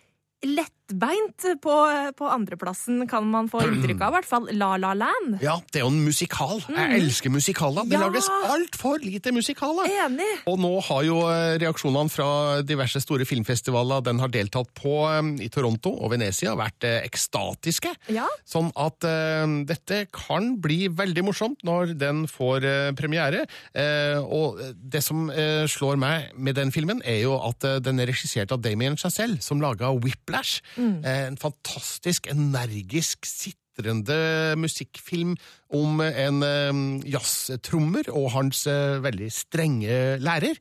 lettbeint 0.93 1.61
på, 1.61 1.73
på 2.17 2.27
andreplassen, 2.29 3.07
kan 3.09 3.25
man 3.29 3.47
få 3.49 3.61
inntrykk 3.67 4.01
av. 4.01 4.13
I 4.13 4.15
hvert 4.17 4.27
fall 4.29 4.47
La 4.57 4.75
La 4.77 4.93
Land. 4.93 5.39
Ja, 5.41 5.57
det 5.71 5.81
er 5.81 5.85
jo 5.85 5.91
en 5.91 6.03
musikal. 6.05 6.59
Jeg 6.67 6.77
Mm. 6.77 6.95
elsker 7.01 7.29
musikaler. 7.31 7.83
Det 7.87 7.93
Ja. 7.97 8.07
lages 8.07 8.27
altfor 8.29 8.99
lite 9.01 9.31
musikaler. 9.31 9.85
Enig. 9.87 10.43
Og 10.47 10.59
nå 10.59 10.81
har 10.83 11.03
jo 11.03 11.17
eh, 11.29 11.57
reaksjonene 11.57 12.09
fra 12.11 12.61
diverse 12.61 12.99
store 13.01 13.25
filmfestivaler 13.25 14.03
den 14.03 14.19
har 14.19 14.27
deltatt 14.29 14.73
på 14.73 14.93
eh, 15.09 15.43
i 15.45 15.49
Toronto 15.49 15.89
og 16.03 16.11
Venezia, 16.11 16.55
vært 16.55 16.83
eh, 16.83 17.01
ekstatiske. 17.07 17.93
Ja. 18.09 18.27
Sånn 18.45 18.71
at 18.75 19.03
uh, 19.03 19.63
dette 19.65 20.07
kan 20.11 20.57
bli 20.61 20.87
veldig 20.89 21.23
morsomt 21.25 21.57
når 21.63 21.97
den 21.97 22.25
får 22.27 22.63
uh, 22.65 22.91
premiere. 22.97 23.45
Uh, 23.75 24.21
og 24.23 24.59
det 24.75 25.03
som 25.03 25.29
slår 25.67 25.97
meg 25.97 26.31
med 26.37 26.55
den 26.55 26.71
filmen, 26.71 27.01
er 27.05 27.21
jo 27.23 27.35
at 27.39 27.63
den 27.83 27.99
er 27.99 28.07
regissert 28.07 28.51
av 28.51 28.61
Damien 28.61 28.95
Chazelle, 28.99 29.39
som 29.41 29.61
laga 29.61 29.89
Whiplash. 30.03 30.61
Mm. 30.77 30.82
Eh, 31.03 31.25
en 31.27 31.37
fantastisk, 31.37 32.27
energisk, 32.31 33.25
sitrende 33.25 34.55
musikkfilm 34.61 35.35
om 35.73 36.01
en 36.05 36.43
eh, 36.45 36.81
jazztrommer 37.13 38.09
og 38.13 38.31
hans 38.35 38.65
eh, 38.69 38.99
veldig 39.03 39.29
strenge 39.33 39.99
lærer. 40.21 40.59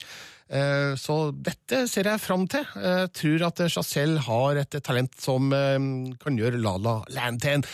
Eh, 0.52 0.94
Så 1.00 1.16
dette 1.32 1.86
ser 1.88 2.08
jeg 2.10 2.20
fram 2.20 2.46
til. 2.48 2.64
Jeg 2.76 3.12
tror 3.16 3.46
at 3.48 3.62
Chazelle 3.72 4.20
har 4.20 4.56
et 4.64 4.76
talent 4.84 5.14
som 5.20 5.48
kan 6.20 6.36
gjøre 6.38 6.60
La 6.60 6.76
La 6.76 6.98
Land 7.08 7.40
til 7.44 7.58
en, 7.60 7.64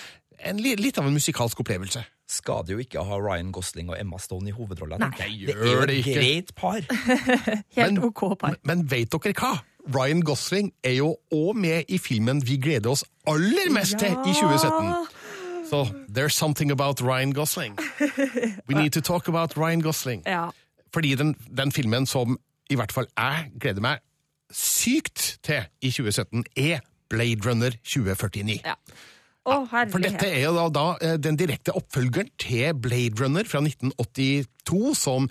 en 0.53 0.63
litt 0.63 0.99
av 1.01 1.07
en 1.09 1.17
musikalsk 1.17 1.61
opplevelse. 1.65 2.05
Skal 2.29 2.61
det 2.69 2.75
jo 2.77 2.83
ikke 2.85 3.01
ha 3.09 3.17
Ryan 3.17 3.49
Gosling 3.57 3.89
og 3.89 3.97
Emma 3.97 4.19
Stone 4.21 4.51
i 4.51 4.53
hovedrollene. 4.53 5.09
Det 5.17 5.31
Det 5.49 5.55
er 5.57 5.65
jo 5.65 5.87
et 5.89 6.05
greit 6.05 6.51
par. 6.55 6.83
Helt 7.79 7.95
Men- 7.95 8.03
OK 8.05 8.21
par. 8.39 8.59
Men 8.69 8.83
vet 8.91 9.09
dere 9.17 9.33
hva? 9.33 9.55
Ryan 9.95 10.23
Gosling 10.23 10.73
er 10.85 10.99
jo 10.99 11.17
òg 11.33 11.57
med 11.57 11.89
i 11.89 11.99
filmen 11.99 12.43
vi 12.47 12.59
gleder 12.61 12.91
oss 12.91 13.05
aller 13.27 13.71
mest 13.73 13.97
til 13.99 14.13
i 14.13 14.35
2017. 14.37 14.93
Så 15.69 15.85
there's 16.09 16.37
something 16.37 16.71
about 16.71 17.01
Ryan 17.01 17.33
Gosling. 17.33 17.79
We 18.69 18.75
need 18.75 18.91
to 18.93 19.01
talk 19.01 19.29
about 19.29 19.57
Ryan 19.57 19.81
Gosling. 19.81 20.23
Ja. 20.27 20.49
Fordi 20.95 21.15
den, 21.15 21.37
den 21.57 21.73
filmen 21.73 22.07
som 22.07 22.39
i 22.71 22.75
hvert 22.75 22.93
fall 22.93 23.07
jeg 23.17 23.51
gleder 23.61 23.85
meg 23.85 24.05
sykt 24.53 25.39
til 25.45 25.65
i 25.85 25.91
2017, 25.91 26.45
er 26.57 26.81
Blade 27.09 27.45
Runner 27.45 27.71
2049. 27.85 28.61
ja. 28.65 28.77
Å, 29.49 29.63
For 29.89 30.03
dette 30.03 30.27
er 30.29 30.43
jo 30.43 30.53
da, 30.53 30.65
da 30.69 30.87
eh, 31.01 31.15
den 31.25 31.39
direkte 31.41 31.73
oppfølgeren 31.77 32.29
til 32.41 32.75
Blade 32.77 33.17
Runner 33.17 33.49
fra 33.49 33.63
1982, 33.65 34.93
som 34.99 35.29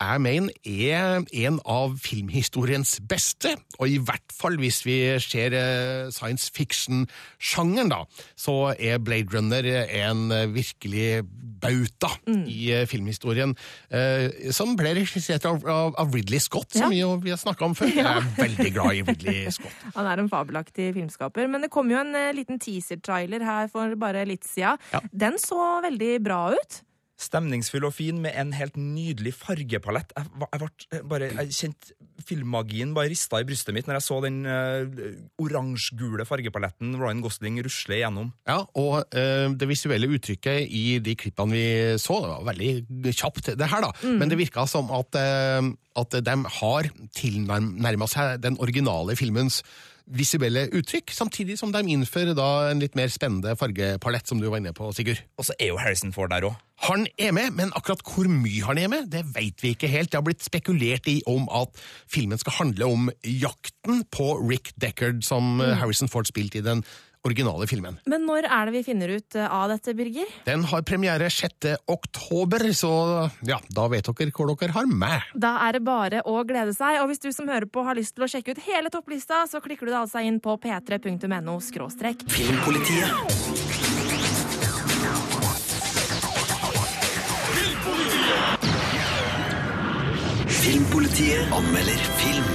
jeg 0.00 0.20
mener 0.24 0.54
er 0.64 1.24
en 1.44 1.58
av 1.68 1.96
filmhistoriens 2.00 2.96
beste, 3.08 3.52
og 3.78 3.88
i 3.90 3.98
hvert 4.00 4.32
fall 4.32 4.56
hvis 4.60 4.80
vi 4.86 4.96
ser 5.20 5.54
eh, 5.56 6.08
science 6.14 6.48
fiction-sjangeren, 6.56 7.92
da, 7.92 8.00
så 8.38 8.72
er 8.78 9.02
Blade 9.04 9.34
Runner 9.34 9.68
en 9.84 10.24
virkelig 10.54 11.22
bauta 11.60 12.14
i 12.30 12.70
eh, 12.72 12.86
filmhistorien, 12.88 13.54
eh, 13.92 14.50
som 14.56 14.72
ble 14.78 14.94
regissert 15.02 15.46
av, 15.48 15.64
Ridley 16.10 16.40
Scott, 16.40 16.72
som 16.74 16.92
vi, 16.92 17.02
vi 17.24 17.34
har 17.34 17.40
snakka 17.40 17.68
om 17.68 17.76
før. 17.76 17.92
Jeg 17.92 18.06
er 18.06 18.28
veldig 18.38 18.70
glad 18.76 18.96
i 18.96 19.04
Ridley 19.04 19.48
Scott. 19.56 19.88
Han 19.98 20.08
er 20.08 20.22
en 20.22 20.32
fabelaktig 20.32 20.92
filmskaper. 20.96 21.48
Men 21.50 21.64
det 21.64 21.72
kom 21.72 21.90
jo 21.92 22.00
en 22.00 22.16
liten 22.36 22.60
teaser-trailer 22.62 23.44
her 23.44 23.68
for 23.72 23.92
bare 24.00 24.24
litt 24.28 24.48
siden. 24.48 24.80
Den 25.12 25.36
så 25.40 25.60
veldig 25.84 26.14
bra 26.24 26.46
ut. 26.56 26.80
Stemningsfull 27.20 27.84
og 27.84 27.92
fin 27.92 28.20
med 28.22 28.32
en 28.38 28.54
helt 28.56 28.78
nydelig 28.80 29.34
fargepalett. 29.36 30.14
Jeg, 30.16 30.30
jeg, 30.40 30.70
jeg, 30.92 31.02
bare, 31.10 31.28
jeg 31.34 31.56
kjente 31.56 31.96
filmmagien 32.24 32.94
bare 32.96 33.10
rista 33.12 33.40
i 33.40 33.46
brystet 33.48 33.74
mitt 33.76 33.88
når 33.88 33.98
jeg 33.98 34.06
så 34.06 34.18
den 34.24 34.40
uh, 34.44 35.04
oransje-gule 35.40 36.26
fargepaletten 36.28 36.94
Ryan 37.00 37.22
Gosling 37.24 37.60
rusle 37.64 37.98
igjennom. 37.98 38.32
Ja, 38.48 38.62
og 38.78 39.04
uh, 39.16 39.46
det 39.56 39.68
visuelle 39.70 40.10
uttrykket 40.10 40.64
i 40.68 40.98
de 41.04 41.16
klippene 41.20 41.56
vi 41.56 41.66
så, 42.00 42.18
det 42.24 42.32
var 42.32 42.48
veldig 42.50 43.14
kjapt, 43.16 43.52
det 43.60 43.70
her, 43.72 43.84
da. 43.84 43.92
Mm. 44.00 44.18
Men 44.20 44.32
det 44.32 44.40
virka 44.40 44.66
som 44.70 44.92
at, 44.96 45.20
uh, 45.20 45.70
at 46.00 46.18
de 46.24 46.36
har 46.60 46.90
tilnærma 47.20 48.10
seg 48.10 48.40
den 48.44 48.60
originale 48.62 49.16
filmens 49.18 49.60
visuelle 50.16 50.66
uttrykk, 50.76 51.12
samtidig 51.14 51.58
som 51.60 51.72
de 51.74 51.82
innfører 51.92 52.34
da 52.38 52.70
en 52.70 52.82
litt 52.82 52.96
mer 52.98 53.12
spennende 53.12 53.54
fargepalett, 53.58 54.26
som 54.28 54.40
du 54.40 54.48
var 54.48 54.60
inne 54.60 54.74
på, 54.76 54.90
Sigurd. 54.96 55.22
Og 55.38 55.48
så 55.48 55.56
er 55.58 55.72
jo 55.72 55.80
Harrison 55.80 56.14
Ford 56.14 56.32
der 56.34 56.48
òg. 56.50 56.58
Han 56.86 57.04
er 57.20 57.34
med, 57.36 57.52
men 57.58 57.74
akkurat 57.76 58.00
hvor 58.06 58.28
mye 58.32 58.64
han 58.64 58.78
er 58.80 58.88
med, 58.88 59.10
det 59.12 59.26
vet 59.34 59.60
vi 59.60 59.74
ikke 59.74 59.90
helt. 59.92 60.08
Det 60.12 60.16
har 60.16 60.24
blitt 60.24 60.44
spekulert 60.44 61.08
i 61.12 61.18
om 61.28 61.44
at 61.52 61.76
filmen 62.08 62.40
skal 62.40 62.56
handle 62.56 62.88
om 62.88 63.10
jakten 63.24 64.00
på 64.08 64.32
Rick 64.40 64.72
Deckard, 64.80 65.20
som 65.26 65.60
eh, 65.60 65.76
Harrison 65.76 66.08
Ford 66.08 66.30
spilte 66.30 66.62
i 66.62 66.64
den 66.64 66.80
originale 67.26 67.66
filmen. 67.68 67.98
Men 68.08 68.24
når 68.28 68.48
er 68.48 68.68
det 68.68 68.74
vi 68.78 68.84
finner 68.86 69.12
ut 69.18 69.36
eh, 69.36 69.46
av 69.46 69.68
dette, 69.72 69.94
Birger? 69.96 70.28
Den 70.46 70.64
har 70.70 70.84
premiere 70.88 71.30
6. 71.30 71.68
oktober, 71.90 72.64
så 72.76 72.92
ja, 73.46 73.60
da 73.68 73.86
vet 73.92 74.08
dere 74.08 74.34
hvor 74.34 74.52
dere 74.54 74.74
har 74.76 74.88
meg. 74.88 75.28
Da 75.34 75.56
er 75.66 75.78
det 75.78 75.84
bare 75.86 76.24
å 76.24 76.40
glede 76.48 76.74
seg. 76.76 77.00
Og 77.02 77.10
hvis 77.10 77.22
du 77.22 77.30
som 77.36 77.50
hører 77.50 77.68
på 77.70 77.84
har 77.86 77.98
lyst 77.98 78.16
til 78.16 78.26
å 78.26 78.30
sjekke 78.30 78.54
ut 78.56 78.64
hele 78.68 78.92
topplista, 78.92 79.44
så 79.50 79.62
klikker 79.64 79.88
du 79.88 79.92
deg 79.92 80.02
altså 80.04 80.24
inn 80.24 80.40
på 80.42 80.56
p3.no 80.60 81.58
skråstrek. 81.64 82.24
Filmpolitiet. 82.30 84.08
Filmpolitiet 90.60 91.52
anmelder 91.56 92.02
film. 92.20 92.49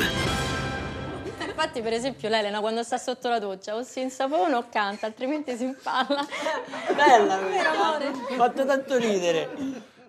Infatti, 1.65 1.81
per 1.81 1.93
esempio, 1.93 2.29
l'Elena 2.29 2.60
quando 2.60 2.84
sta 2.84 3.00
sotto 3.00 3.27
la 3.27 3.39
doccia 3.39 3.75
o 3.75 3.81
si 3.81 4.00
insapona 4.00 4.55
o 4.55 4.65
canta, 4.69 5.07
altrimenti 5.07 5.57
si 5.57 5.63
impalla. 5.63 6.24
Bella 6.93 7.38
Vero. 7.38 8.13
Fatto 8.38 8.65
tanto 8.67 9.00
ridere. 9.00 9.50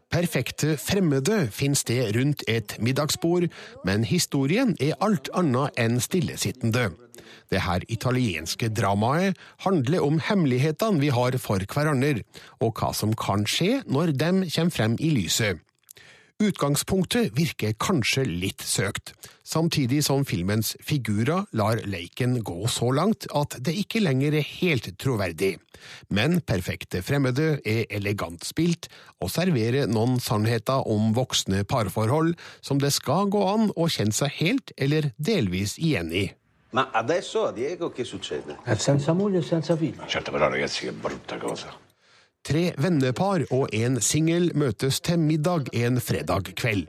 Perfekte 0.06 0.76
fremmede 0.76 1.48
finner 1.50 1.74
sted 1.74 2.14
rundt 2.14 2.42
et 2.46 2.76
middagsbord, 2.78 3.48
men 3.84 4.04
historien 4.04 4.76
er 4.76 5.00
alt 5.00 5.32
annet 5.32 5.72
enn 5.80 5.96
stillesittende. 5.96 6.90
Det 7.48 7.64
her 7.64 7.88
italienske 7.88 8.68
dramaet 8.68 9.40
handler 9.64 10.04
om 10.04 10.20
hemmelighetene 10.20 11.00
vi 11.00 11.08
har 11.08 11.40
for 11.40 11.64
hverandre, 11.64 12.20
og 12.60 12.76
hva 12.76 12.92
som 12.92 13.16
kan 13.16 13.48
skje 13.48 13.80
når 13.88 14.12
de 14.12 14.50
kommer 14.52 14.76
frem 14.76 15.00
i 15.00 15.08
lyset. 15.08 15.65
Utgangspunktet 16.36 17.30
virker 17.32 17.72
kanskje 17.80 18.26
litt 18.28 18.60
søkt, 18.60 19.14
samtidig 19.40 20.02
som 20.04 20.20
filmens 20.28 20.74
figurer 20.84 21.46
lar 21.56 21.80
leiken 21.88 22.34
gå 22.44 22.66
så 22.68 22.90
langt 22.92 23.24
at 23.32 23.56
det 23.64 23.72
ikke 23.80 24.02
lenger 24.04 24.36
er 24.36 24.44
helt 24.44 24.90
troverdig. 25.00 25.54
Men 26.12 26.42
Perfekte 26.44 27.00
fremmede 27.00 27.54
er 27.64 27.88
elegant 27.88 28.44
spilt 28.44 28.90
og 29.16 29.32
serverer 29.32 29.88
noen 29.88 30.20
sannheter 30.20 30.84
om 30.84 31.14
voksne 31.16 31.64
parforhold 31.64 32.34
som 32.60 32.84
det 32.84 32.92
skal 32.92 33.32
gå 33.32 33.40
an 33.54 33.72
å 33.72 33.88
kjenne 33.88 34.12
seg 34.20 34.36
helt 34.36 34.76
eller 34.76 35.14
delvis 35.16 35.78
igjen 35.80 36.12
i. 36.12 36.26
Ma 36.76 36.90
adesso 36.92 37.46
a 37.48 37.56
Diego 37.56 37.88
che 37.88 38.04
succede? 38.04 38.60
Senza 38.76 39.14
moglie 39.14 39.38
e 39.38 39.42
senza 39.42 39.74
figlio. 39.74 40.04
Certo, 40.04 40.32
però 40.32 40.50
ragazzi, 40.50 40.84
che 40.84 40.92
brutta 40.92 41.38
cosa. 41.38 41.85
Tre 42.46 42.68
vennepar 42.78 43.42
og 43.50 43.72
en 43.74 43.96
singel 43.98 44.52
møtes 44.54 45.00
til 45.02 45.18
middag 45.18 45.66
en 45.74 45.98
fredag 45.98 46.52
kveld. 46.54 46.84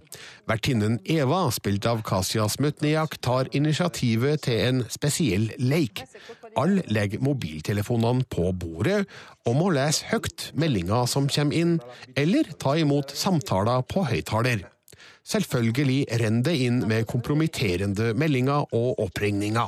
Vertinnen 0.45 0.99
Eva, 1.09 1.47
spilt 1.49 1.87
av 1.89 2.03
Kasia 2.05 2.45
Smutniak, 2.45 3.17
tar 3.25 3.49
initiativet 3.57 4.45
til 4.45 4.61
en 4.67 4.83
spesiell 4.93 5.49
leik. 5.57 6.03
Alle 6.61 6.85
legger 6.93 7.25
mobiltelefonene 7.25 8.29
på 8.29 8.51
bordet 8.53 9.01
og 9.49 9.57
må 9.57 9.73
lese 9.73 10.05
høyt 10.11 10.51
meldinger 10.53 11.09
som 11.09 11.25
kommer 11.25 11.57
inn, 11.57 11.77
eller 12.13 12.53
ta 12.61 12.77
imot 12.77 13.17
samtaler 13.17 13.81
på 13.89 14.05
høyttaler. 14.11 14.67
Selvfølgelig 15.27 16.05
renner 16.21 16.43
det 16.47 16.55
inn 16.63 16.79
med 16.87 17.07
kompromitterende 17.11 18.13
meldinger 18.15 18.67
og 18.71 18.99
oppringninger. 19.03 19.67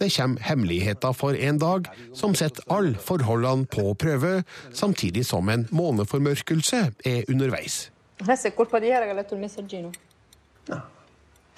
Det 0.00 0.10
kommer 0.16 0.42
hemmeligheter 0.42 1.12
for 1.14 1.38
en 1.38 1.60
dag 1.62 1.86
som 2.14 2.34
setter 2.34 2.66
alle 2.74 2.98
forholdene 2.98 3.68
på 3.70 3.94
prøve, 3.94 4.42
samtidig 4.74 5.22
som 5.26 5.48
en 5.48 5.68
måneformørkelse 5.70 6.82
er 7.04 7.22
underveis. 7.30 7.90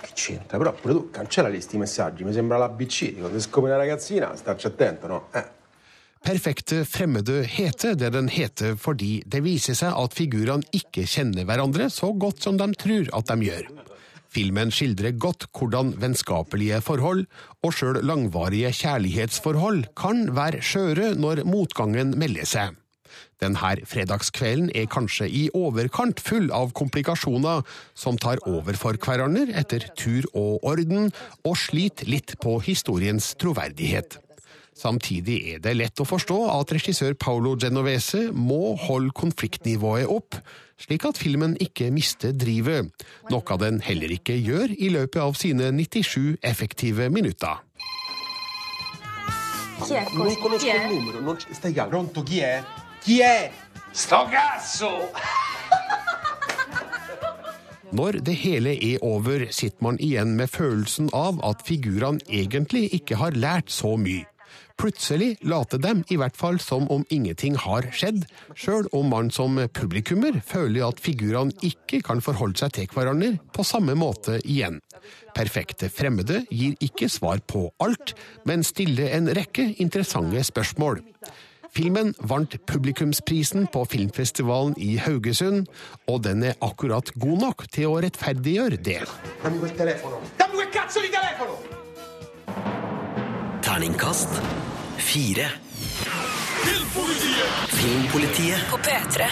Che 0.01 0.13
c'entra? 0.15 0.59
Però 0.59 0.73
pure 0.73 0.95
tu 0.95 1.11
cancella 1.11 1.49
questi 1.49 1.77
messaggi. 1.77 2.23
Mi 2.23 2.33
sembra 2.33 2.57
l'ABC. 2.57 3.19
Quando 3.19 3.41
scopri 3.41 3.71
una 3.71 3.79
ragazzina, 3.79 4.37
starci 4.37 4.67
attento, 4.67 5.09
no? 5.09 5.27
Eh. 5.33 5.58
Perfekte 6.25 6.83
fremmede 6.89 7.43
heter 7.47 7.95
det 7.99 8.11
den 8.15 8.29
heter 8.33 8.75
fordi 8.81 9.21
det 9.27 9.45
viser 9.45 9.77
seg 9.79 9.95
at 9.97 10.17
figurene 10.19 10.67
ikke 10.75 11.07
kjenner 11.09 11.47
hverandre 11.49 11.89
så 11.93 12.11
godt 12.13 12.43
som 12.45 12.59
de 12.59 12.73
tror 12.79 13.11
at 13.17 13.31
de 13.31 13.49
gjør. 13.49 13.69
Filmen 14.29 14.73
skildrer 14.75 15.17
godt 15.17 15.47
hvordan 15.57 15.95
vennskapelige 16.03 16.83
forhold, 16.85 17.25
og 17.65 17.73
sjøl 17.73 18.03
langvarige 18.05 18.75
kjærlighetsforhold, 18.77 19.87
kan 19.97 20.29
være 20.37 20.61
skjøre 20.61 21.15
når 21.17 21.47
motgangen 21.49 22.13
melder 22.21 22.49
seg. 22.49 22.77
Denne 23.41 23.73
fredagskvelden 23.89 24.69
er 24.77 24.89
kanskje 24.91 25.29
i 25.31 25.45
overkant 25.57 26.21
full 26.21 26.51
av 26.53 26.75
komplikasjoner 26.77 27.63
som 27.97 28.19
tar 28.21 28.43
over 28.51 28.77
for 28.77 28.99
hverandre 29.01 29.55
etter 29.57 29.89
tur 29.97 30.27
og 30.35 30.65
orden, 30.67 31.13
og 31.47 31.57
sliter 31.57 32.11
litt 32.11 32.37
på 32.43 32.59
historiens 32.67 33.33
troverdighet. 33.41 34.19
Samtidig 34.79 35.39
er 35.55 35.59
det 35.63 35.73
lett 35.75 35.99
å 35.99 36.05
forstå 36.07 36.37
at 36.55 36.71
regissør 36.77 37.17
Paolo 37.19 37.57
Genovese 37.59 38.29
må 38.31 38.77
holde 38.79 39.11
konfliktnivået 39.19 40.07
opp, 40.07 40.39
slik 40.79 41.03
at 41.09 41.19
filmen 41.19 41.57
ikke 41.59 41.91
mister 41.91 42.31
drivet, 42.31 42.87
noe 43.33 43.59
den 43.59 43.81
heller 43.83 44.15
ikke 44.15 44.37
gjør 44.39 44.71
i 44.79 44.93
løpet 44.95 45.19
av 45.25 45.35
sine 45.41 45.73
97 45.75 46.39
effektive 46.47 47.11
minutter. 47.11 47.59
Når 57.99 58.13
det 58.21 58.35
hele 58.37 58.73
er 58.85 58.99
over, 59.03 59.47
sitter 59.51 59.83
man 59.83 59.99
igjen 59.99 60.37
med 60.39 60.47
følelsen 60.53 61.11
av 61.17 61.41
at 61.47 61.67
figurene 61.67 62.21
egentlig 62.29 62.95
ikke 62.95 63.17
har 63.19 63.33
lært 63.35 63.73
så 63.75 63.97
mye. 63.99 64.38
Plutselig 64.79 65.33
later 65.43 65.81
dem 65.83 66.05
i 66.07 66.17
hvert 66.21 66.37
fall 66.39 66.61
som 66.63 66.87
om 66.95 67.03
ingenting 67.11 67.57
har 67.59 67.89
skjedd, 67.91 68.23
sjøl 68.55 68.87
om 68.95 69.09
man 69.11 69.31
som 69.35 69.59
publikummer 69.75 70.39
føler 70.47 70.87
at 70.87 71.03
figurene 71.03 71.55
ikke 71.67 71.99
kan 72.07 72.23
forholde 72.23 72.61
seg 72.63 72.77
til 72.77 72.87
hverandre 72.95 73.33
på 73.55 73.67
samme 73.67 73.97
måte 73.99 74.39
igjen. 74.45 74.79
Perfekte 75.35 75.91
fremmede 75.91 76.45
gir 76.51 76.79
ikke 76.85 77.11
svar 77.11 77.43
på 77.43 77.67
alt, 77.83 78.15
men 78.47 78.63
stiller 78.67 79.17
en 79.19 79.31
rekke 79.35 79.73
interessante 79.83 80.47
spørsmål. 80.47 81.03
Filmen 81.75 82.15
vant 82.31 82.55
publikumsprisen 82.67 83.67
på 83.73 83.85
filmfestivalen 83.91 84.77
i 84.81 84.97
Haugesund, 85.03 85.67
og 86.09 86.23
den 86.25 86.47
er 86.49 86.57
akkurat 86.65 87.13
god 87.19 87.43
nok 87.43 87.67
til 87.75 87.91
å 87.91 87.99
rettferdiggjøre 88.03 88.79
det. 88.79 89.03
Terningkast 93.79 94.29
fire. 94.99 95.45
Filmpolitiet. 97.69 98.65
På 98.71 98.77
P3. 98.83 99.29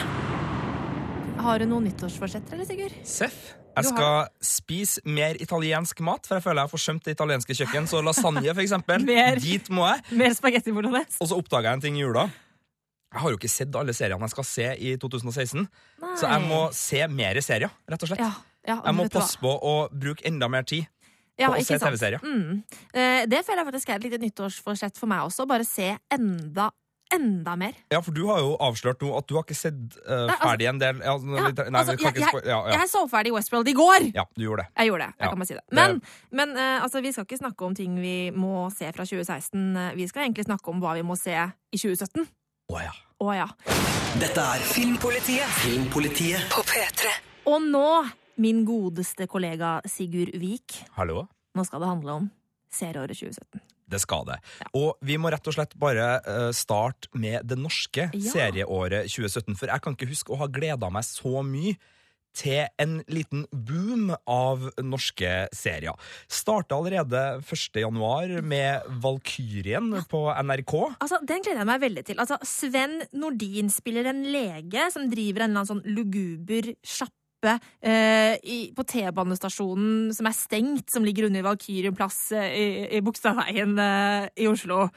Har 1.42 1.58
du 1.58 1.64
noen 1.66 1.88
nyttårsforsetter, 1.88 2.54
eller, 2.54 2.68
Sigurd? 2.68 2.94
Seff. 3.02 3.34
Jeg 3.74 3.88
skal 3.88 4.30
spise 4.38 5.02
mer 5.02 5.34
italiensk 5.42 5.98
mat, 6.06 6.30
for 6.30 6.38
jeg 6.38 6.46
føler 6.46 6.60
jeg 6.62 6.70
har 6.70 6.74
forsømt 6.76 7.10
det 7.10 7.16
italienske 7.16 7.58
kjøkken. 7.58 7.90
Så 7.90 8.04
lasagne, 8.06 8.46
for 8.46 8.62
eksempel. 8.62 9.02
Mer. 9.10 9.42
Dit 9.42 9.66
må 9.66 9.90
jeg. 9.90 10.06
Mer 10.22 10.38
spagetti 10.38 10.78
bolognese. 10.78 11.18
Og 11.18 11.32
så 11.32 11.42
oppdaga 11.42 11.72
jeg 11.72 11.80
en 11.80 11.86
ting 11.88 11.98
i 11.98 12.06
jula. 12.06 12.28
Jeg 13.16 13.24
har 13.24 13.34
jo 13.34 13.42
ikke 13.42 13.50
sett 13.50 13.82
alle 13.82 13.98
seriene 13.98 14.30
jeg 14.30 14.36
skal 14.36 14.46
se 14.52 14.72
i 14.78 14.94
2016, 15.02 15.66
så 16.20 16.30
jeg 16.30 16.46
må 16.46 16.68
se 16.76 17.02
mer 17.10 17.42
serier, 17.42 17.74
rett 17.90 18.06
og 18.06 18.14
slett. 18.14 18.22
Ja, 18.22 18.30
ja, 18.66 18.78
jeg 18.78 18.94
må 18.94 19.10
passe 19.10 19.42
på 19.42 19.58
å 19.58 19.78
bruke 19.90 20.22
enda 20.28 20.46
mer 20.52 20.70
tid 20.70 20.86
Ja, 21.38 21.50
og 21.50 21.58
ikke 21.60 21.76
se? 21.76 21.84
TV-serier. 21.84 22.20
Mm. 22.24 22.62
Eh, 22.94 23.26
Det 23.28 23.44
føler 23.44 23.62
jeg 23.64 23.66
faktisk 23.72 23.88
er 23.92 23.94
et 24.00 24.04
lite 24.08 24.18
nyttårsforsett 24.22 24.96
for 24.96 25.06
meg 25.10 25.20
også. 25.26 25.46
Bare 25.46 25.64
se 25.68 25.96
enda, 26.10 26.70
enda 27.12 27.56
mer. 27.56 27.72
Ja, 27.92 28.00
for 28.00 28.10
du 28.16 28.22
har 28.26 28.40
jo 28.40 28.56
avslørt 28.58 29.02
nå 29.04 29.12
at 29.18 29.26
du 29.28 29.34
har 29.36 29.44
ikke 29.44 29.54
sett 29.54 29.74
uh, 30.08 30.26
Nei, 30.26 30.32
altså- 30.32 30.48
ferdig 30.48 30.66
en 30.70 30.78
del 30.80 30.96
ja, 31.04 31.12
Ja, 31.12 31.18
nei, 31.20 31.80
altså, 31.82 31.94
jeg, 32.00 32.16
jeg, 32.16 32.40
ja, 32.48 32.56
ja. 32.66 32.78
jeg 32.80 32.88
så 32.90 33.02
ferdig 33.12 33.32
Westworld 33.36 33.68
i 33.68 33.74
går! 33.76 34.08
ja, 34.16 34.24
du 34.34 34.42
gjorde 34.46 34.64
det. 34.64 34.68
Jeg 34.80 34.88
gjorde 34.90 35.04
det. 35.06 35.12
jeg 35.18 35.24
Ja, 35.26 35.28
kan 35.28 35.38
bare 35.38 35.46
si 35.46 35.54
det. 35.54 35.62
det- 35.68 35.76
Men, 35.76 36.02
men 36.32 36.56
eh, 36.56 36.82
altså, 36.82 37.00
vi 37.04 37.12
skal 37.12 37.24
ikke 37.28 37.38
snakke 37.38 37.64
om 37.68 37.74
ting 37.74 38.00
vi 38.00 38.30
må 38.34 38.70
se 38.74 38.90
fra 38.92 39.04
2016. 39.04 39.76
Eh, 39.76 39.94
Vi 39.94 40.08
skal 40.08 40.24
egentlig 40.26 40.44
snakke 40.48 40.68
om 40.72 40.80
hva 40.80 40.94
vi 40.96 41.02
må 41.02 41.16
se 41.20 41.36
i 41.36 41.76
2017. 41.76 42.26
Å 42.72 42.80
ja. 42.82 42.92
Å 43.22 43.32
ja. 43.36 43.46
Dette 44.18 44.40
er 44.40 44.60
Filmpolitiet 44.72 45.46
Filmpolitiet 45.62 46.48
på 46.50 46.64
P3. 46.66 47.12
Og 47.46 47.60
nå, 47.62 47.86
min 48.36 48.64
godeste 48.68 49.26
kollega 49.30 49.80
Sigurd 49.88 50.34
Vik, 50.40 50.82
Hallo? 50.96 51.26
nå 51.56 51.64
skal 51.66 51.80
det 51.80 51.88
handle 51.88 52.12
om 52.20 52.30
serieåret 52.72 53.16
2017. 53.16 53.60
Det 53.88 54.00
skal 54.02 54.24
det. 54.26 54.36
Og 54.74 54.96
vi 55.06 55.14
må 55.16 55.30
rett 55.30 55.46
og 55.46 55.54
slett 55.54 55.76
bare 55.78 56.06
eh, 56.26 56.48
starte 56.52 57.06
med 57.14 57.46
det 57.46 57.56
norske 57.60 58.08
Ja. 58.12 58.32
serieåret 58.32 59.06
2017. 59.08 59.54
For 59.56 59.70
jeg 59.70 59.80
kan 59.84 59.94
ikke 59.94 60.08
huske 60.10 60.34
å 60.34 60.40
ha 60.40 60.48
gleda 60.50 60.90
meg 60.90 61.06
så 61.06 61.44
mye 61.46 61.76
til 62.36 62.66
en 62.82 62.98
liten 63.08 63.46
boom 63.50 64.10
av 64.28 64.66
norske 64.84 65.46
serier. 65.56 65.94
Starta 66.28 66.76
allerede 66.76 67.22
1. 67.40 67.78
januar 67.80 68.42
med 68.44 68.82
Valkyrien 69.00 69.88
på 70.10 70.20
NRK. 70.44 70.74
Altså, 71.00 71.22
Den 71.24 71.40
gleder 71.46 71.62
jeg 71.62 71.70
meg 71.70 71.80
veldig 71.80 72.04
til. 72.10 72.18
Altså, 72.20 72.36
Sven 72.44 72.98
Nordin 73.16 73.70
spiller 73.72 74.10
en 74.10 74.20
lege 74.28 74.90
som 74.92 75.08
driver 75.08 75.46
en 75.46 75.54
eller 75.54 75.62
annen 75.62 75.70
sånn 75.70 75.86
luguber 75.96 76.74
sjappe 76.84 77.14
eh, 77.54 78.36
i, 78.42 78.58
på 78.76 78.84
T-banestasjonen 78.88 80.14
som 80.16 80.28
er 80.28 80.36
stengt, 80.36 80.88
som 80.92 81.06
ligger 81.06 81.28
under 81.28 81.46
Valkyrien 81.46 81.96
plass 81.96 82.30
eh, 82.36 82.48
i, 82.50 82.66
i 82.98 83.02
Bogstadveien 83.04 83.76
eh, 83.82 84.30
i 84.42 84.48
Oslo. 84.50 84.88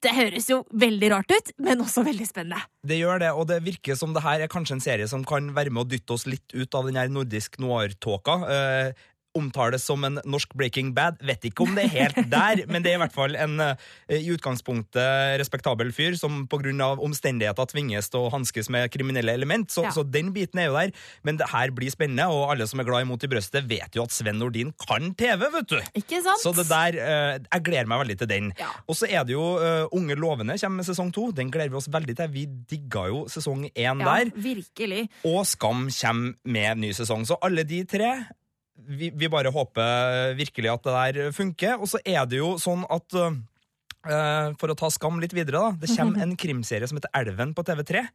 Det 0.00 0.14
høres 0.16 0.46
jo 0.48 0.62
veldig 0.80 1.08
rart 1.12 1.32
ut, 1.34 1.50
men 1.60 1.82
også 1.84 2.06
veldig 2.06 2.24
spennende. 2.24 2.62
Det 2.86 2.96
gjør 2.96 3.20
det, 3.20 3.32
og 3.36 3.44
det 3.50 3.58
virker 3.66 3.98
som 4.00 4.14
det 4.16 4.22
her 4.24 4.40
er 4.40 4.52
kanskje 4.52 4.78
en 4.78 4.84
serie 4.84 5.08
som 5.10 5.26
kan 5.28 5.50
være 5.56 5.72
med 5.74 5.84
å 5.84 5.90
dytte 5.90 6.16
oss 6.16 6.24
litt 6.28 6.54
ut 6.56 6.78
av 6.78 6.88
den 6.88 6.96
her 6.96 7.10
nordisk 7.12 7.58
noir-tåka. 7.60 8.38
Eh, 8.48 9.08
omtales 9.38 9.84
som 9.86 10.02
en 10.04 10.18
norsk 10.26 10.54
Breaking 10.58 10.92
Bad. 10.96 11.20
Vet 11.22 11.44
ikke 11.46 11.62
om 11.66 11.74
det 11.76 11.84
er 11.86 11.92
helt 11.94 12.30
der, 12.32 12.64
men 12.72 12.82
det 12.82 12.92
er 12.92 12.98
i 12.98 13.02
hvert 13.04 13.14
fall 13.14 13.36
en 13.38 13.60
eh, 13.60 13.74
i 14.18 14.30
utgangspunktet 14.34 15.38
respektabel 15.40 15.92
fyr 15.94 16.16
som 16.18 16.46
pga. 16.50 16.96
omstendigheter 17.00 17.66
tvinges 17.70 18.10
til 18.10 18.26
å 18.26 18.30
hanskes 18.34 18.68
med 18.70 18.90
kriminelle 18.92 19.32
element. 19.36 19.70
Så, 19.70 19.84
Ja. 19.86 19.90
så 19.94 20.02
den 20.04 20.32
biten 20.34 20.58
er 20.60 20.66
jo 20.70 20.74
der. 20.76 20.92
Men 21.24 21.36
det 21.40 21.48
her 21.50 21.70
blir 21.70 21.90
spennende, 21.90 22.26
og 22.30 22.50
alle 22.52 22.66
som 22.66 22.80
er 22.80 22.84
glad 22.88 23.02
i 23.02 23.08
Mot 23.10 23.22
i 23.24 23.30
brøstet, 23.30 23.66
vet 23.70 23.94
jo 23.96 24.02
at 24.04 24.12
Sven 24.14 24.38
Nordin 24.38 24.72
kan 24.86 25.14
TV, 25.14 25.46
vet 25.54 25.68
du! 25.70 25.78
Ikke 25.98 26.20
sant? 26.22 26.42
Så 26.42 26.52
det 26.56 26.66
der, 26.70 26.98
eh, 27.00 27.38
jeg 27.52 27.64
gleder 27.66 27.86
meg 27.90 28.02
veldig 28.04 28.18
til 28.18 28.28
den. 28.30 28.52
Og 28.88 28.94
så 28.98 29.08
er 29.08 29.24
det 29.24 29.34
jo 29.34 29.46
eh, 29.58 29.86
Unge 29.96 30.14
lovende 30.18 30.58
kommer 30.60 30.82
med 30.82 30.86
sesong 30.90 31.10
to. 31.14 31.30
Den 31.32 31.50
gleder 31.50 31.70
vi 31.72 31.80
oss 31.80 31.88
veldig 31.90 32.16
til. 32.18 32.28
Vi 32.34 32.44
digga 32.70 33.06
jo 33.10 33.24
sesong 33.30 33.64
én 33.70 33.74
Ja, 33.78 33.94
der. 33.94 34.30
virkelig. 34.34 35.08
Og 35.24 35.46
Skam 35.46 35.88
kommer 35.90 36.34
med 36.44 36.78
ny 36.78 36.92
sesong. 36.96 37.24
Så 37.26 37.38
alle 37.42 37.64
de 37.64 37.82
tre 37.84 38.10
vi, 38.86 39.10
vi 39.14 39.28
bare 39.32 39.52
håper 39.54 40.34
virkelig 40.38 40.72
at 40.72 40.86
det 40.86 40.96
der 40.96 41.36
funker. 41.36 41.78
Og 41.80 41.90
så 41.90 42.00
er 42.04 42.24
det 42.28 42.40
jo 42.40 42.54
sånn 42.60 42.86
at 42.90 43.16
uh, 43.20 44.50
For 44.60 44.72
å 44.72 44.78
ta 44.78 44.90
Skam 44.92 45.20
litt 45.22 45.34
videre, 45.36 45.60
da. 45.60 45.76
Det 45.82 45.92
kommer 45.96 46.24
en 46.24 46.36
krimserie 46.42 46.88
som 46.88 47.00
heter 47.00 47.12
Elven 47.20 47.54
på 47.56 47.66
TV3. 47.66 48.06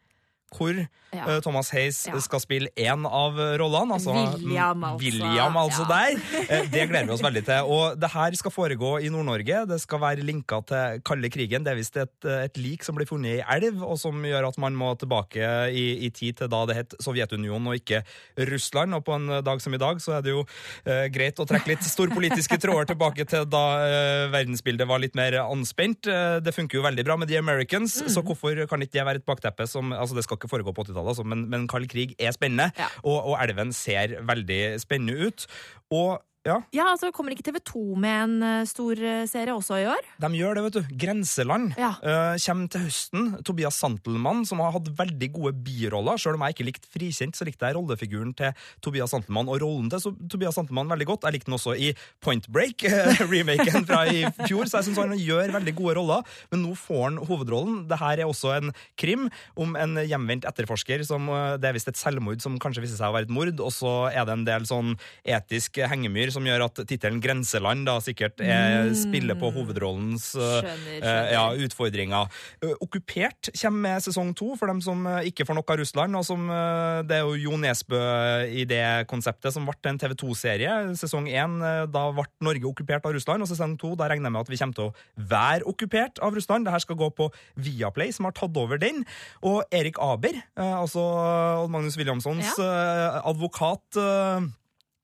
Hvor 0.53 0.87
Ja. 1.15 1.25
eh, 1.31 1.39
Thomas 1.41 1.69
Hayes 1.71 2.05
Ja. 2.07 2.19
skal 2.19 2.39
spille 2.39 2.67
én 2.75 3.05
av 3.07 3.33
rollene. 3.59 3.93
Altså, 3.95 4.11
William, 4.11 4.83
altså. 4.83 4.99
William, 4.99 5.53
altså 5.57 5.85
Ja. 5.87 5.87
der. 5.87 6.19
Eh, 6.49 6.65
Det 6.69 6.83
gleder 6.89 7.05
vi 7.07 7.11
oss 7.13 7.21
veldig 7.21 7.45
til. 7.45 7.63
Og 7.71 7.99
det 7.99 8.09
her 8.11 8.31
skal 8.35 8.51
foregå 8.51 9.01
i 9.01 9.07
Nord-Norge. 9.09 9.65
Det 9.67 9.79
skal 9.81 9.99
være 9.99 10.23
linka 10.23 10.59
til 10.67 11.01
kalde 11.05 11.29
krigen. 11.29 11.63
Det 11.63 11.71
er 11.71 11.75
visst 11.79 11.95
et, 11.97 12.25
et 12.25 12.57
lik 12.57 12.83
som 12.83 12.95
blir 12.95 13.07
funnet 13.07 13.39
i 13.39 13.43
elv, 13.57 13.81
og 13.83 13.97
som 13.97 14.13
gjør 14.23 14.47
at 14.49 14.57
man 14.57 14.75
må 14.75 14.93
tilbake 14.99 15.71
i, 15.71 16.05
i 16.05 16.09
tid 16.09 16.35
til 16.37 16.47
da 16.51 16.65
det 16.65 16.75
het 16.75 16.93
Sovjetunionen 17.01 17.67
og 17.67 17.75
ikke 17.79 18.03
Russland. 18.37 18.93
Og 18.95 19.05
på 19.05 19.15
en 19.15 19.43
dag 19.43 19.61
som 19.61 19.73
i 19.73 19.77
dag 19.77 19.97
så 20.03 20.17
er 20.17 20.21
det 20.25 20.31
jo 20.35 20.43
eh, 20.85 21.07
greit 21.15 21.39
å 21.39 21.47
trekke 21.47 21.67
litt 21.73 21.83
storpolitiske 21.87 22.59
tråder 22.59 22.91
tilbake 22.91 23.25
til 23.27 23.45
da 23.45 23.63
eh, 23.85 24.27
verdensbildet 24.35 24.87
var 24.87 24.99
litt 24.99 25.15
mer 25.15 25.39
anspent. 25.45 26.07
Eh, 26.11 26.39
det 26.43 26.53
funker 26.55 26.79
jo 26.79 26.83
veldig 26.85 27.05
bra 27.07 27.15
med 27.17 27.29
The 27.31 27.37
Americans, 27.39 28.01
så 28.11 28.21
hvorfor 28.25 28.67
kan 28.67 28.81
ikke 28.83 28.99
det 28.99 29.05
være 29.07 29.23
et 29.23 29.25
bakteppe 29.25 29.67
som 29.67 29.93
Altså, 29.95 30.15
det 30.15 30.23
skal 30.25 30.34
ikke 30.37 30.51
foregå 30.51 30.73
på 30.75 30.85
80-tallet, 30.87 31.13
altså, 31.15 31.25
men, 31.27 31.45
men 31.51 31.67
kald 31.71 31.87
krig 31.91 32.15
er 32.19 32.35
spennende, 32.35 32.71
og, 33.03 33.17
og 33.31 33.35
elven 33.43 33.73
ser 33.75 34.17
veldig 34.27 34.61
spennende 34.83 35.27
ut. 35.27 35.47
Og 35.95 36.21
ja, 36.45 36.59
Ja, 36.75 36.85
altså 36.91 37.09
Kommer 37.15 37.33
ikke 37.33 37.45
TV2 37.47 37.81
med 37.97 38.15
en 38.25 38.35
eh, 38.45 38.65
stor 38.69 38.99
eh, 39.01 39.23
serie 39.29 39.53
også 39.55 39.79
i 39.81 39.87
år? 39.89 40.03
de 40.21 40.29
gjør 40.37 40.57
det, 40.57 40.63
vet 40.65 40.75
du. 40.77 40.95
Grenseland 41.01 41.73
Ja. 41.79 41.93
uh, 42.03 42.35
kommer 42.37 42.69
til 42.69 42.83
høsten. 42.85 43.25
Tobias 43.45 43.75
Santelmann, 43.81 44.43
som 44.45 44.59
har 44.61 44.71
hatt 44.75 44.89
veldig 44.97 45.29
gode 45.33 45.53
biroller. 45.65 46.19
Selv 46.21 46.37
om 46.37 46.45
jeg 46.45 46.55
ikke 46.55 46.67
likte 46.69 46.91
Frikjent, 46.93 47.35
så 47.37 47.47
likte 47.47 47.65
jeg 47.65 47.75
rollefiguren 47.77 48.33
til 48.37 48.53
Tobias 48.85 49.11
Santelmann 49.15 49.49
og 49.49 49.59
rollen 49.63 49.89
til 49.89 50.15
Tobias 50.29 50.55
Santelmann 50.59 50.91
veldig 50.91 51.07
godt. 51.09 51.25
Jeg 51.27 51.37
likte 51.37 51.49
den 51.49 51.57
også 51.57 51.75
i 51.77 51.91
Point 52.21 52.47
Break, 52.53 52.85
remaken 53.33 53.87
fra 53.89 54.03
i 54.11 54.23
fjor, 54.45 54.69
så 54.69 54.79
jeg 54.81 54.89
syns 54.91 55.01
han 55.01 55.17
gjør 55.17 55.55
veldig 55.57 55.75
gode 55.79 55.97
roller. 55.99 56.23
Men 56.53 56.63
nå 56.67 56.75
får 56.77 57.03
han 57.09 57.19
hovedrollen. 57.25 57.81
Dette 57.89 58.11
er 58.15 58.25
også 58.27 58.53
en 58.59 58.73
krim 59.01 59.27
om 59.57 59.75
en 59.79 59.97
hjemvendt 60.05 60.45
etterforsker 60.49 61.01
som 61.07 61.25
Det 61.59 61.69
er 61.69 61.75
visst 61.77 61.89
et 61.89 61.97
selvmord 61.99 62.41
som 62.43 62.59
kanskje 62.61 62.85
viser 62.85 62.99
seg 62.99 63.09
å 63.09 63.15
være 63.17 63.29
et 63.29 63.33
mord, 63.33 63.51
og 63.59 63.71
så 63.73 63.95
er 64.11 64.25
det 64.27 64.35
en 64.37 64.45
del 64.47 64.69
sånn 64.69 64.93
etisk 65.25 65.81
hengemyr 65.89 66.34
som 66.35 66.45
gjør 66.47 66.65
at 66.67 66.81
tittelen 66.89 67.21
Grenseland 67.23 67.87
da 67.87 67.97
sikkert 68.03 68.41
er, 68.43 68.91
spiller 68.97 69.37
på 69.39 69.49
hovedrollens 69.55 70.27
eh, 70.35 70.59
Skjønner, 70.59 70.91
eh, 70.95 70.99
skjønner. 70.99 71.31
ja, 71.33 71.43
utfordringer. 71.65 72.35
Eh, 72.61 72.73
Okkupert 72.83 73.49
kommer 73.55 73.85
med 73.85 74.05
sesong 74.05 74.33
to, 74.37 74.51
for 74.59 74.71
dem 74.71 74.81
som 74.83 75.05
eh, 75.09 75.29
ikke 75.31 75.47
får 75.47 75.59
nok 75.59 75.73
av 75.75 75.79
Russland. 75.81 76.19
og 76.19 76.25
som, 76.27 76.45
eh, 76.51 77.01
Det 77.07 77.17
er 77.19 77.23
jo 77.25 77.35
Jo 77.45 77.57
Nesbø 77.61 78.01
i 78.51 78.65
det 78.69 78.83
konseptet 79.11 79.53
som 79.55 79.65
ble 79.67 79.75
en 79.91 79.99
TV 80.01 80.15
2-serie. 80.19 80.71
Sesong 80.99 81.27
én, 81.31 81.57
eh, 81.63 81.85
da 81.91 82.05
ble 82.15 82.27
Norge 82.45 82.67
okkupert 82.69 83.05
av 83.05 83.15
Russland, 83.15 83.41
og 83.45 83.49
sesong 83.51 83.77
to, 83.81 83.95
da 83.95 84.09
regner 84.11 84.29
jeg 84.29 84.35
med 84.35 84.45
at 84.45 84.51
vi 84.53 84.59
kommer 84.61 84.77
til 84.79 84.89
å 84.91 85.29
være 85.31 85.67
okkupert 85.71 86.21
av 86.21 86.35
Russland. 86.35 86.65
Dette 86.67 86.81
skal 86.85 86.99
gå 86.99 87.09
på 87.15 87.29
Viaplay, 87.57 88.11
som 88.15 88.25
har 88.27 88.35
tatt 88.37 88.57
over 88.59 88.77
den. 88.81 89.03
Og 89.45 89.63
Erik 89.71 89.97
Aber, 90.01 90.35
eh, 90.57 90.75
altså 90.75 91.05
Magnus 91.71 91.97
Williamsons 91.99 92.57
eh, 92.59 93.21
advokat 93.25 93.99
eh, 94.01 94.47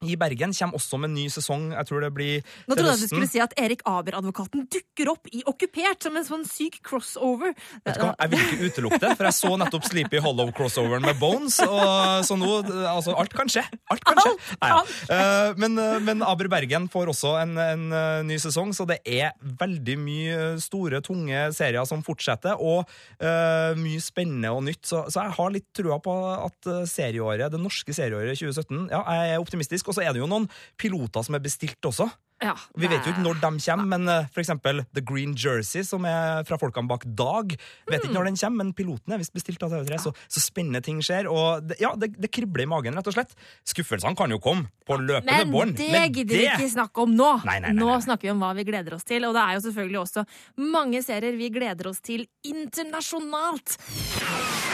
i 0.02 0.16
Bergen, 0.18 0.54
kommer 0.56 0.78
også 0.78 1.00
med 1.00 1.12
en 1.12 1.16
ny 1.20 1.26
sesong. 1.32 1.70
Jeg 1.76 1.88
tror 1.88 2.04
det 2.04 2.12
blir 2.16 2.42
Nå 2.66 2.76
trodde 2.76 2.94
jeg 2.94 3.02
du 3.02 3.10
skulle 3.12 3.30
si 3.30 3.40
at 3.42 3.54
Erik 3.60 3.84
Aber-advokaten 3.88 4.66
dukker 4.72 5.12
opp 5.12 5.30
i 5.32 5.42
Okkupert 5.48 6.04
som 6.04 6.16
en 6.18 6.26
sånn 6.26 6.44
syk 6.48 6.80
crossover. 6.84 7.54
Vet 7.86 7.98
du 7.98 8.04
hva, 8.04 8.14
Jeg 8.18 8.32
vil 8.32 8.42
ikke 8.42 8.70
utelukke 8.70 9.00
det, 9.02 9.12
for 9.18 9.28
jeg 9.28 9.38
så 9.38 9.52
nettopp 9.60 9.86
Sleepy 9.88 10.22
Hollow-crossoveren 10.24 11.06
med 11.06 11.18
Bones. 11.20 11.58
Og, 11.62 12.26
så 12.26 12.38
nå, 12.38 12.50
altså, 12.90 13.14
alt 13.18 13.36
kan 13.36 13.50
skje. 13.52 13.64
Alt 13.92 14.04
kan 14.06 14.20
skje. 14.22 14.34
Nei, 14.62 14.70
ja. 14.72 14.80
Eh, 15.16 15.52
men, 15.60 15.78
eh, 15.78 15.98
men 16.04 16.24
Aber 16.26 16.50
Bergen 16.52 16.88
får 16.92 17.12
også 17.12 17.34
en, 17.42 17.54
en 17.60 17.86
eh, 17.96 18.22
ny 18.26 18.38
sesong, 18.42 18.72
så 18.76 18.86
det 18.88 19.00
er 19.06 19.32
veldig 19.60 19.96
mye 20.00 20.38
store, 20.62 21.02
tunge 21.04 21.46
serier 21.56 21.86
som 21.88 22.02
fortsetter, 22.04 22.58
og 22.62 22.84
uh, 23.22 23.72
mye 23.78 24.00
spennende 24.02 24.50
og 24.54 24.62
nytt. 24.66 24.82
Så, 24.88 25.04
så 25.12 25.26
jeg 25.26 25.34
har 25.36 25.52
litt 25.54 25.68
trua 25.76 25.98
på 26.02 26.14
at 26.34 26.68
serieåret, 26.88 27.50
det 27.52 27.60
norske 27.60 27.94
serieåret 27.94 28.38
2017 28.38 28.90
Ja, 28.92 29.02
jeg 29.16 29.34
er 29.34 29.42
optimistisk. 29.42 29.91
Og 29.92 29.98
så 30.00 30.06
er 30.08 30.16
det 30.16 30.24
jo 30.24 30.30
noen 30.32 30.48
piloter 30.80 31.28
som 31.28 31.36
er 31.38 31.44
bestilt 31.44 31.84
også. 31.92 32.08
Ja, 32.42 32.56
Vi 32.74 32.88
vet 32.90 33.04
jo 33.06 33.12
ikke 33.12 33.22
når 33.22 33.36
de 33.38 33.48
kommer, 33.62 33.86
men 33.86 34.08
f.eks. 34.10 34.32
for 34.34 34.42
eksempel 34.42 34.80
The 34.96 35.02
Green 35.06 35.36
Jersey, 35.38 35.84
som 35.86 36.02
er 36.10 36.40
fra 36.48 36.56
folkene 36.58 36.88
bak 36.90 37.04
Dag, 37.06 37.52
vet 37.86 38.00
Mm. 38.02 38.08
ikke 38.08 38.16
når 38.16 38.24
den 38.26 38.38
kommer, 38.40 38.64
men 38.64 38.72
piloten 38.74 39.14
er 39.14 39.20
visst 39.20 39.30
bestilt 39.36 39.62
av 39.62 39.70
TV3, 39.70 39.98
så, 40.02 40.10
så 40.26 40.42
spennende 40.42 40.80
ting 40.82 40.98
skjer. 41.06 41.28
Og 41.30 41.62
det, 41.70 41.76
ja, 41.78 41.92
det, 41.94 42.08
det 42.18 42.32
kribler 42.34 42.64
i 42.64 42.66
magen, 42.66 42.96
rett 42.98 43.06
og 43.06 43.14
slett. 43.14 43.36
Skuffelsene 43.62 44.18
kan 44.18 44.34
jo 44.34 44.40
komme 44.42 44.66
på 44.88 44.98
løpende 44.98 45.38
Men 45.44 45.52
bånd. 45.54 45.76
det 45.78 46.02
gidder 46.16 46.34
vi 46.34 46.48
ikke 46.48 46.72
snakke 46.74 47.04
om 47.06 47.14
nå. 47.14 47.30
Nei, 47.46 47.60
nei, 47.62 47.70
nei, 47.70 47.78
Nå 47.78 47.92
nei. 47.92 48.00
snakker 48.08 48.26
vi 48.26 48.34
om 48.34 48.42
hva 48.42 48.50
vi 48.58 48.64
gleder 48.66 48.98
oss 48.98 49.06
til, 49.06 49.22
og 49.30 49.38
det 49.38 49.44
er 49.46 49.54
jo 49.60 49.62
selvfølgelig 49.68 50.00
også 50.02 50.26
mange 50.74 51.04
serier 51.06 51.38
vi 51.38 51.52
gleder 51.60 51.92
oss 51.94 52.02
til 52.02 52.26
internasjonalt. 52.42 53.78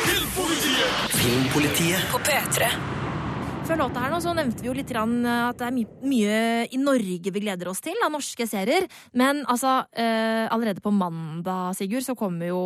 Filmpolitiet! 0.09 1.13
Filmpolitiet 1.21 2.09
På 2.15 2.25
P3. 2.25 2.73
Før 3.69 3.83
låta 3.83 4.01
her 4.01 4.09
nå 4.15 4.17
så 4.25 4.33
nevnte 4.33 4.63
vi 4.65 4.71
jo 4.71 4.73
litt 4.73 4.89
eh, 4.97 5.27
at 5.29 5.59
det 5.61 5.67
er 5.67 5.75
my 5.77 5.83
mye 6.09 6.37
i 6.73 6.79
Norge 6.81 7.33
vi 7.35 7.41
gleder 7.45 7.69
oss 7.69 7.83
til 7.85 7.99
av 8.01 8.15
norske 8.15 8.47
serier. 8.49 8.87
Men 9.13 9.43
altså, 9.45 9.83
eh, 9.93 10.49
allerede 10.49 10.81
på 10.81 10.89
mandag, 10.89 11.77
Sigurd, 11.77 12.07
så 12.07 12.17
kommer 12.17 12.49
jo 12.49 12.63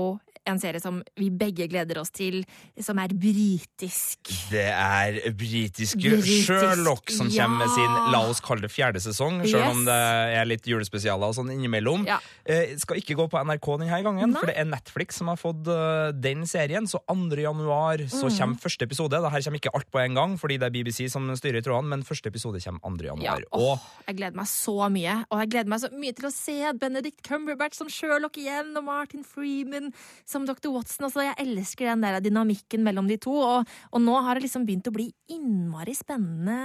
en 0.48 0.58
serie 0.60 0.80
som 0.82 1.00
vi 1.18 1.28
begge 1.30 1.68
gleder 1.70 1.98
oss 2.00 2.10
til, 2.14 2.40
som 2.82 2.98
er 2.98 3.12
britisk. 3.14 4.30
Det 4.50 4.64
er 4.72 5.18
britiske 5.38 6.00
Britisk, 6.02 6.48
Sherlock 6.48 7.10
som 7.14 7.28
ja. 7.30 7.44
kommer 7.44 7.62
med 7.64 7.70
sin, 7.74 7.94
la 8.12 8.22
oss 8.30 8.40
kalle 8.44 8.64
det 8.66 8.72
fjerde 8.74 9.00
sesong, 9.02 9.40
selv 9.46 9.68
om 9.70 9.84
det 9.86 9.94
er 10.38 10.48
litt 10.48 10.66
julespesialer 10.68 11.30
og 11.30 11.36
sånn 11.36 11.52
innimellom. 11.54 12.06
Ja. 12.08 12.18
Eh, 12.44 12.74
skal 12.82 12.98
ikke 13.00 13.16
gå 13.18 13.28
på 13.32 13.40
NRK 13.42 13.68
denne 13.82 14.00
gangen, 14.06 14.32
Nei. 14.34 14.40
for 14.40 14.50
det 14.50 14.56
er 14.58 14.68
Netflix 14.70 15.20
som 15.20 15.30
har 15.30 15.38
fått 15.40 15.68
uh, 15.70 16.10
den 16.14 16.46
serien. 16.50 16.88
Så 16.90 17.00
2. 17.06 17.38
januar 17.42 18.02
så 18.10 18.26
Mm. 18.32 18.38
kommer 18.38 18.58
første 18.62 18.82
episode. 18.86 19.10
Det 19.22 19.30
her 19.32 19.42
kommer 19.42 19.60
ikke 19.60 19.74
alt 19.74 19.90
på 19.92 20.00
en 20.02 20.14
gang, 20.14 20.36
fordi 20.40 20.58
det 20.58 20.66
er 20.66 20.74
BBC 20.74 21.08
som 21.12 21.28
styrer 21.36 21.58
i 21.60 21.62
trådene, 21.62 21.88
men 21.88 22.02
første 22.02 22.26
episode 22.32 22.60
kommer 22.64 22.80
2. 22.80 23.04
Ja, 23.22 23.36
januar. 23.38 23.44
åh, 23.52 23.72
Og 23.72 24.06
jeg 24.08 24.16
gleder 24.16 24.36
meg 24.36 24.46
så 24.46 24.88
mye. 24.90 25.24
Og 25.30 25.38
jeg 25.42 25.50
gleder 25.50 25.68
meg 25.68 25.80
så 25.80 25.90
mye 25.92 26.12
til 26.16 26.26
å 26.28 26.32
se 26.32 26.72
Benedict 26.78 27.22
Cumberbatch 27.26 27.76
som 27.78 27.88
Sherlock 27.88 28.36
igjen, 28.38 28.76
og 28.76 28.84
Martin 28.84 29.24
Freeman 29.24 29.92
som 30.32 30.46
Dr. 30.48 30.70
Watson. 30.74 31.06
Altså, 31.08 31.22
jeg 31.28 31.38
elsker 31.44 31.92
den 31.92 32.02
der 32.04 32.18
dynamikken 32.24 32.82
mellom 32.86 33.08
de 33.10 33.18
to. 33.20 33.36
Og, 33.36 33.72
og 33.92 34.02
nå 34.02 34.18
har 34.24 34.38
det 34.40 34.46
liksom 34.48 34.64
begynt 34.68 34.88
å 34.90 34.94
bli 34.96 35.10
innmari 35.32 35.94
spennende 35.96 36.58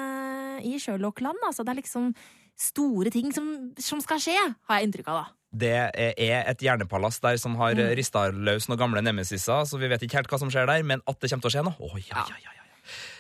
i 0.66 0.78
Sherlock-land. 0.82 1.44
Altså, 1.46 1.68
det 1.68 1.76
er 1.76 1.82
liksom 1.84 2.12
store 2.58 3.12
ting 3.14 3.30
som, 3.36 3.50
som 3.78 4.00
skal 4.02 4.22
skje, 4.24 4.38
har 4.66 4.80
jeg 4.80 4.88
inntrykk 4.88 5.12
av, 5.14 5.18
da. 5.20 5.34
det 5.62 5.70
er 6.18 6.48
et 6.50 6.64
hjernepalass 6.66 7.20
der 7.22 7.38
som 7.38 7.54
har 7.60 7.76
Mm. 7.78 7.92
rista 8.00 8.24
løs 8.34 8.66
noen 8.68 8.80
gamle 8.82 9.02
nemesiser, 9.06 9.62
så 9.70 9.78
vi 9.78 9.88
vet 9.92 10.02
ikke 10.02 10.18
helt 10.18 10.32
hva 10.32 10.40
som 10.42 10.50
skjer 10.50 10.66
der, 10.66 10.82
men 10.84 11.04
at 11.06 11.20
det 11.22 11.30
kommer 11.30 11.46
til 11.46 11.52
å 11.52 11.54
skje 11.54 11.64
noe, 11.68 11.78
å 11.78 12.02
ja, 12.02 12.26
ja, 12.34 12.40
ja. 12.42 12.57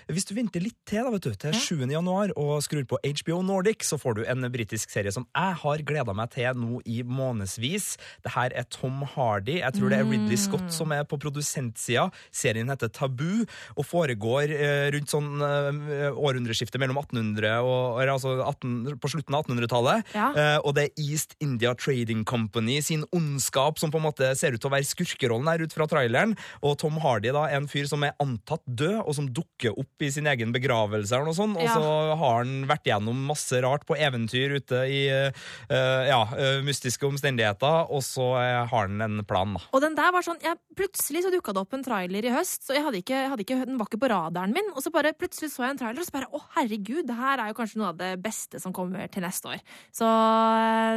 Hvis 0.07 0.23
du 0.23 0.31
venter 0.37 0.63
litt 0.63 0.77
til, 0.87 1.03
da, 1.03 1.11
vet 1.11 1.25
du, 1.25 1.33
til 1.35 1.51
7. 1.51 1.81
januar 1.91 2.31
og 2.39 2.61
skrur 2.63 2.85
på 2.87 2.99
HBO 3.03 3.41
Nordic, 3.43 3.83
så 3.83 3.97
får 3.99 4.15
du 4.15 4.21
en 4.23 4.47
britisk 4.53 4.91
serie 4.93 5.11
som 5.11 5.25
jeg 5.35 5.57
har 5.59 5.81
gleda 5.83 6.13
meg 6.15 6.31
til 6.31 6.55
nå 6.55 6.79
i 6.87 7.01
månedsvis. 7.03 7.89
Det 8.23 8.31
her 8.31 8.55
er 8.55 8.63
Tom 8.71 9.01
Hardy. 9.03 9.57
Jeg 9.59 9.75
tror 9.75 9.91
det 9.91 9.99
er 9.99 10.07
Ridley 10.07 10.39
Scott 10.39 10.71
som 10.71 10.93
er 10.95 11.03
på 11.03 11.19
produsentsida. 11.19 12.05
Serien 12.31 12.71
heter 12.71 12.91
Tabu 12.95 13.43
og 13.75 13.83
foregår 13.83 14.53
eh, 14.55 14.85
rundt 14.95 15.11
sånn 15.11 15.43
eh, 15.43 16.07
århundreskiftet 16.15 16.79
mellom 16.79 17.01
1800 17.03 17.67
og 17.67 17.99
altså 18.05 18.37
18, 18.45 18.95
på 19.03 19.11
slutten 19.11 19.35
av 19.35 19.43
1800-tallet. 19.43 20.15
Ja. 20.15 20.29
Eh, 20.31 20.57
og 20.61 20.77
det 20.79 20.87
er 20.87 21.03
East 21.03 21.35
India 21.43 21.75
Trading 21.75 22.23
Company 22.27 22.79
sin 22.85 23.03
ondskap 23.11 23.83
som 23.83 23.91
på 23.91 23.99
en 23.99 24.07
måte 24.07 24.31
ser 24.39 24.55
ut 24.55 24.63
til 24.63 24.71
å 24.71 24.75
være 24.77 24.87
skurkerollen 24.87 25.51
her 25.51 25.67
ut 25.67 25.75
fra 25.75 25.91
traileren. 25.91 26.37
Og 26.63 26.79
Tom 26.79 26.95
Hardy 27.03 27.35
da 27.35 27.43
er 27.49 27.59
en 27.59 27.67
fyr 27.67 27.91
som 27.91 28.07
er 28.07 28.15
antatt 28.23 28.63
død, 28.63 29.03
og 29.03 29.13
som 29.19 29.27
dukker 29.27 29.75
opp 29.75 29.96
i 30.05 30.11
sin 30.13 30.27
egen 30.29 30.53
begravelse. 30.55 31.13
eller 31.15 31.29
noe 31.29 31.37
sånt. 31.37 31.57
Og 31.57 31.67
så 31.67 31.91
har 32.19 32.39
han 32.41 32.67
vært 32.69 32.87
gjennom 32.89 33.25
masse 33.29 33.61
rart 33.63 33.85
på 33.87 33.97
eventyr 33.97 34.57
ute 34.59 34.83
i 34.91 35.01
uh, 35.09 36.03
ja, 36.07 36.21
eh, 36.37 36.59
mystiske 36.65 37.05
omstendigheter, 37.07 37.91
og 37.93 38.03
så 38.05 38.29
eh, 38.41 38.61
har 38.69 38.87
han 38.87 39.01
en 39.03 39.23
plan, 39.27 39.55
da. 39.57 39.63
Og 39.75 39.83
den 39.83 39.97
der 39.97 40.13
var 40.15 40.25
sånn, 40.25 40.39
jeg, 40.43 40.59
Plutselig 40.77 41.23
så 41.25 41.31
dukka 41.33 41.55
det 41.55 41.61
opp 41.63 41.71
en 41.73 41.81
trailer 41.81 42.25
i 42.27 42.29
høst, 42.29 42.67
så 42.67 42.75
jeg 42.75 42.83
hadde 42.85 42.99
ikke, 43.01 43.21
hadde 43.31 43.41
ikke, 43.41 43.55
den 43.65 43.79
var 43.79 43.87
ikke 43.89 43.99
på 44.03 44.09
radaren 44.11 44.51
min. 44.53 44.67
Og 44.75 44.83
så 44.85 44.91
bare 44.93 45.09
plutselig 45.17 45.49
så 45.49 45.63
jeg 45.63 45.73
en 45.73 45.79
trailer, 45.79 46.03
og 46.03 46.05
så 46.05 46.13
bare 46.13 46.29
å 46.29 46.41
herregud, 46.53 47.07
det 47.07 47.15
her 47.17 47.41
er 47.41 47.49
jo 47.49 47.57
kanskje 47.57 47.81
noe 47.81 47.89
av 47.95 47.97
det 47.97 48.11
beste 48.21 48.61
som 48.61 48.75
kommer 48.75 49.09
til 49.09 49.25
neste 49.25 49.55
år. 49.55 49.63
Så 49.95 50.09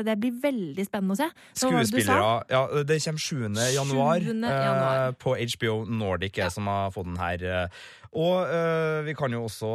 det 0.04 0.18
blir 0.20 0.36
veldig 0.42 0.84
spennende 0.84 1.16
å 1.16 1.20
se. 1.22 1.30
Så? 1.54 1.70
Skuespillere 1.72 2.28
ja, 2.52 2.60
Det 2.84 2.98
kommer 3.06 3.24
7. 3.24 3.48
januar, 3.78 4.28
7. 4.28 4.44
eh, 4.50 5.06
på 5.24 5.34
HBO 5.54 5.78
Nordic, 5.88 6.36
ja. 6.42 6.50
som 6.52 6.68
har 6.68 6.92
fått 6.94 7.08
den 7.08 7.20
her. 7.20 7.46
eh. 7.64 7.80
Og 8.18 8.42
eh, 8.42 9.00
vi 9.06 9.14
kan 9.14 9.30
jo 9.30 9.44
også 9.46 9.68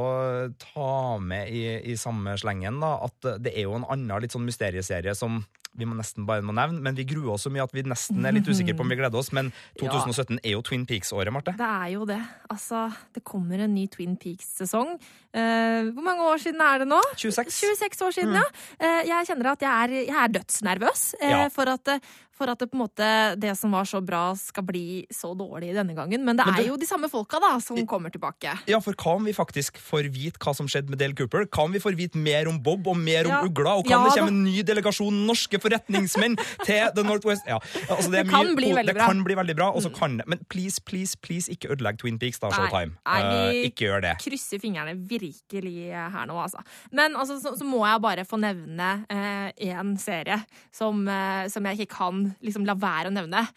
ta 0.60 0.90
med 1.24 1.52
i, 1.56 1.62
i 1.92 1.96
samme 2.00 2.36
slengen 2.42 2.82
da, 2.84 2.98
at 3.08 3.30
det 3.40 3.54
er 3.56 3.70
jo 3.70 3.78
en 3.78 3.88
annen 3.88 4.24
litt 4.24 4.36
sånn 4.36 4.48
mysterieserie 4.48 5.16
som 5.16 5.44
vi 5.76 5.84
må 5.88 5.96
nesten 5.98 6.24
bare 6.28 6.44
må 6.46 6.54
nevne, 6.56 6.80
men 6.84 6.96
vi 6.96 7.04
gruer 7.08 7.34
oss 7.34 7.46
så 7.48 7.52
mye 7.52 7.66
at 7.66 7.74
vi 7.76 7.84
nesten 7.84 8.24
er 8.24 8.36
litt 8.38 8.48
usikre 8.48 8.76
på 8.78 8.86
om 8.86 8.92
vi 8.94 8.98
gleder 9.00 9.20
oss. 9.20 9.32
Men 9.36 9.50
2017 9.82 10.40
er 10.40 10.54
jo 10.54 10.62
Twin 10.64 10.86
Peaks-året, 10.88 11.34
Marte. 11.36 11.52
Det 11.60 11.68
er 11.68 11.90
jo 11.98 12.06
det. 12.08 12.20
Altså, 12.48 12.86
det 13.16 13.26
kommer 13.28 13.66
en 13.66 13.74
ny 13.76 13.84
Twin 13.92 14.16
Peaks-sesong. 14.22 14.96
Uh, 15.36 15.92
hvor 15.92 16.06
mange 16.06 16.30
år 16.32 16.40
siden 16.46 16.64
er 16.64 16.86
det 16.86 16.88
nå? 16.88 17.02
26. 17.20 17.52
26 17.76 18.06
år 18.08 18.16
siden, 18.16 18.38
ja. 18.40 18.46
Uh, 18.80 19.02
jeg 19.10 19.28
kjenner 19.28 19.52
at 19.52 19.66
jeg 19.68 19.74
er, 19.74 19.98
jeg 20.08 20.20
er 20.22 20.36
dødsnervøs 20.38 21.04
uh, 21.20 21.28
Ja. 21.28 21.42
for, 21.52 21.68
at, 21.76 21.98
for 22.36 22.52
at 22.52 22.60
det, 22.60 22.68
på 22.72 22.76
en 22.78 22.84
måte, 22.84 23.08
det 23.40 23.54
som 23.58 23.72
var 23.72 23.88
så 23.88 24.02
bra, 24.04 24.34
skal 24.36 24.66
bli 24.68 25.06
så 25.14 25.32
dårlig 25.38 25.74
denne 25.76 25.96
gangen. 25.96 26.24
Men 26.28 26.36
det 26.38 26.46
Men 26.46 26.60
er 26.60 26.68
jo 26.68 26.76
de 26.78 26.88
samme 26.90 27.08
folka 27.12 27.40
da, 27.40 27.54
som 27.64 27.80
kommer 27.88 28.12
tilbake. 28.12 28.52
Ja, 28.68 28.80
for 28.84 28.94
hva 29.00 29.16
om 29.16 29.24
vi 29.28 29.34
faktisk 29.36 29.78
får 29.80 30.10
vite 30.12 30.40
hva 30.44 30.54
som 30.58 30.68
skjedde 30.68 30.92
med 30.92 31.00
Dale 31.00 31.16
Cooper? 31.16 31.46
Hva 31.48 31.66
om 31.70 31.72
vi 31.76 31.80
får 31.80 31.96
vite 31.96 32.20
mer 32.20 32.50
om 32.52 32.60
Bob 32.62 32.88
og 32.92 32.98
mer 33.00 33.26
om 33.30 33.32
Ja. 33.32 33.42
ugla? 33.48 33.78
Og 33.80 33.86
kan 33.88 33.96
Ja, 33.96 34.04
det 34.10 34.20
komme 34.20 34.28
en 34.34 34.44
ny 34.44 34.64
delegasjon 34.68 35.26
norske 35.26 35.60
forretningsmenn 35.64 36.36
til 36.66 36.92
The 36.96 37.04
Northwest? 37.04 37.48
Ja, 37.48 37.60
altså 37.90 38.12
det, 38.12 38.26
Det 38.26 38.30
kan 38.34 38.46
mye- 38.52 38.56
bli 38.56 38.72
veldig 38.74 38.86
det 38.92 38.96
bra. 38.96 39.06
Mm. 39.06 39.08
kan 39.16 39.24
bli 39.24 39.36
veldig 39.36 39.56
bra. 39.56 39.72
Og 39.72 39.94
kan 39.96 40.22
Men 40.28 40.40
please, 40.50 40.80
please, 40.80 41.16
please, 41.16 41.48
ikke 41.50 41.72
ødelegg 41.72 41.98
Twin 42.00 42.20
Peaks, 42.20 42.40
da, 42.40 42.50
Showtime. 42.52 42.98
Nei, 43.06 43.22
vi 43.24 43.64
uh, 43.64 43.70
ikke 43.70 43.86
gjør 43.88 44.02
det. 44.02 44.18
krysser 44.20 44.60
fingrene 44.60 44.96
virkelig 45.08 45.92
her 45.94 46.26
nå, 46.28 46.36
altså. 46.36 46.60
Men 46.92 47.16
altså, 47.16 47.40
så, 47.42 47.56
så 47.58 47.64
må 47.64 47.86
jeg 47.86 48.02
bare 48.02 48.26
få 48.26 48.38
nevne 48.40 49.06
én 49.10 49.96
serie 50.02 50.42
som, 50.74 51.08
eh, 51.08 51.48
som 51.48 51.64
jeg 51.66 51.80
ikke 51.80 51.96
kan 51.96 52.25
liksom, 52.46 52.68
la 52.68 52.76
være 52.80 53.12
å 53.12 53.16
nevne. 53.16 53.48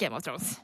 Game 0.00 0.16
of 0.18 0.24
Thrones. 0.26 0.54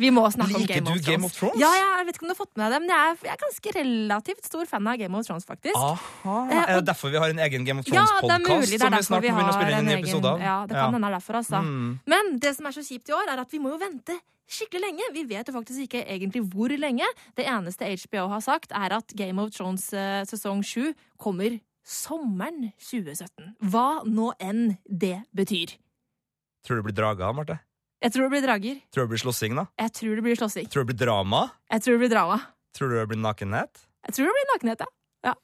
Vi 0.00 0.08
må 0.14 0.22
snakke 0.32 0.56
om 0.56 0.64
Game 0.64 0.86
of 0.88 0.94
Thrones. 0.94 1.06
Game 1.06 1.26
of 1.28 1.34
Thrones? 1.36 1.60
Ja, 1.60 1.68
jeg 1.76 2.06
vet 2.08 2.16
ikke 2.16 2.24
om 2.24 2.30
du 2.30 2.32
har 2.32 2.38
fått 2.38 2.56
med 2.60 2.72
det, 2.72 2.78
men 2.80 2.92
jeg 2.92 3.10
er, 3.10 3.18
jeg 3.26 3.32
er 3.34 3.40
ganske 3.42 3.72
relativt 3.76 4.46
stor 4.48 4.68
fan 4.70 4.88
av 4.88 4.96
Game 5.02 5.18
of 5.18 5.26
Thrones, 5.26 5.44
faktisk. 5.48 5.76
Aha. 5.76 6.36
Eh, 6.48 6.62
Er 6.62 6.80
det 6.80 6.86
derfor 6.88 7.12
vi 7.12 7.20
har 7.20 7.34
en 7.34 7.42
egen 7.46 7.66
Game 7.68 7.82
of 7.82 7.90
Ja, 7.90 8.06
Thrones-podkast. 8.06 8.72
Er 8.78 8.80
som 8.80 8.96
vi 8.96 9.02
snart 9.04 9.10
må 9.10 9.20
begynne 9.26 9.44
å 9.50 9.56
spille 9.58 9.80
inn 9.82 9.90
en 9.92 9.98
episode 9.98 10.32
av? 10.32 10.44
Ja, 10.46 10.56
det 10.70 10.78
kan 10.78 10.96
hende 10.96 11.10
det 11.10 11.18
derfor, 11.18 11.40
altså. 11.42 11.60
Mm. 11.66 11.90
Men 12.14 12.32
det 12.40 12.54
som 12.56 12.70
er 12.70 12.76
så 12.78 12.84
kjipt 12.86 13.12
i 13.12 13.16
år, 13.18 13.32
er 13.34 13.44
at 13.44 13.52
vi 13.52 13.60
må 13.60 13.74
jo 13.74 13.80
vente 13.82 14.16
skikkelig 14.50 14.82
lenge. 14.86 15.10
Vi 15.14 15.24
vet 15.30 15.50
jo 15.50 15.54
faktisk 15.54 15.84
ikke 15.84 16.04
egentlig 16.06 16.42
hvor 16.54 16.72
lenge. 16.80 17.06
Det 17.36 17.44
eneste 17.46 17.90
HBO 18.06 18.28
har 18.32 18.40
sagt, 18.46 18.72
er 18.72 18.96
at 18.96 19.12
Game 19.18 19.42
of 19.42 19.52
Thrones 19.54 19.90
eh, 19.92 20.22
sesong 20.30 20.64
7 20.64 20.94
kommer 21.20 21.60
sommeren 21.86 22.70
2017. 22.80 23.54
Hva 23.68 24.02
nå 24.06 24.32
enn 24.40 24.78
det 24.86 25.18
betyr. 25.36 25.76
Tror 26.66 26.76
du 26.76 26.82
det 26.82 26.90
blir 26.90 26.98
drager, 27.00 27.32
Marte? 27.36 27.58
Jeg 28.00 28.14
tror 28.14 28.28
det 28.28 28.32
blir 28.32 28.46
drager. 28.46 28.78
Tror 28.92 29.04
du 29.04 29.08
det 29.08 29.12
blir 29.12 29.24
slåssing, 29.24 29.58
da? 29.58 29.66
Jeg 29.80 29.92
tror 29.96 30.16
det 30.16 30.24
blir 30.24 30.40
slåssing. 30.40 30.70
Tror 30.72 30.84
du 30.84 30.88
det 30.88 30.94
blir 30.94 31.02
drama? 31.06 31.42
Jeg 31.72 31.84
tror 31.84 31.96
det 31.96 32.02
blir 32.06 32.14
drama. 32.14 32.40
Tror 32.76 32.88
du 32.88 32.96
det 32.96 33.10
blir 33.10 33.20
nakenhet? 33.20 33.84
Jeg 34.08 34.16
tror 34.16 34.30
det 34.30 34.34
blir 34.38 34.48
nakenhet, 34.54 34.84
ja. 34.84 34.88
ja. 35.28 35.34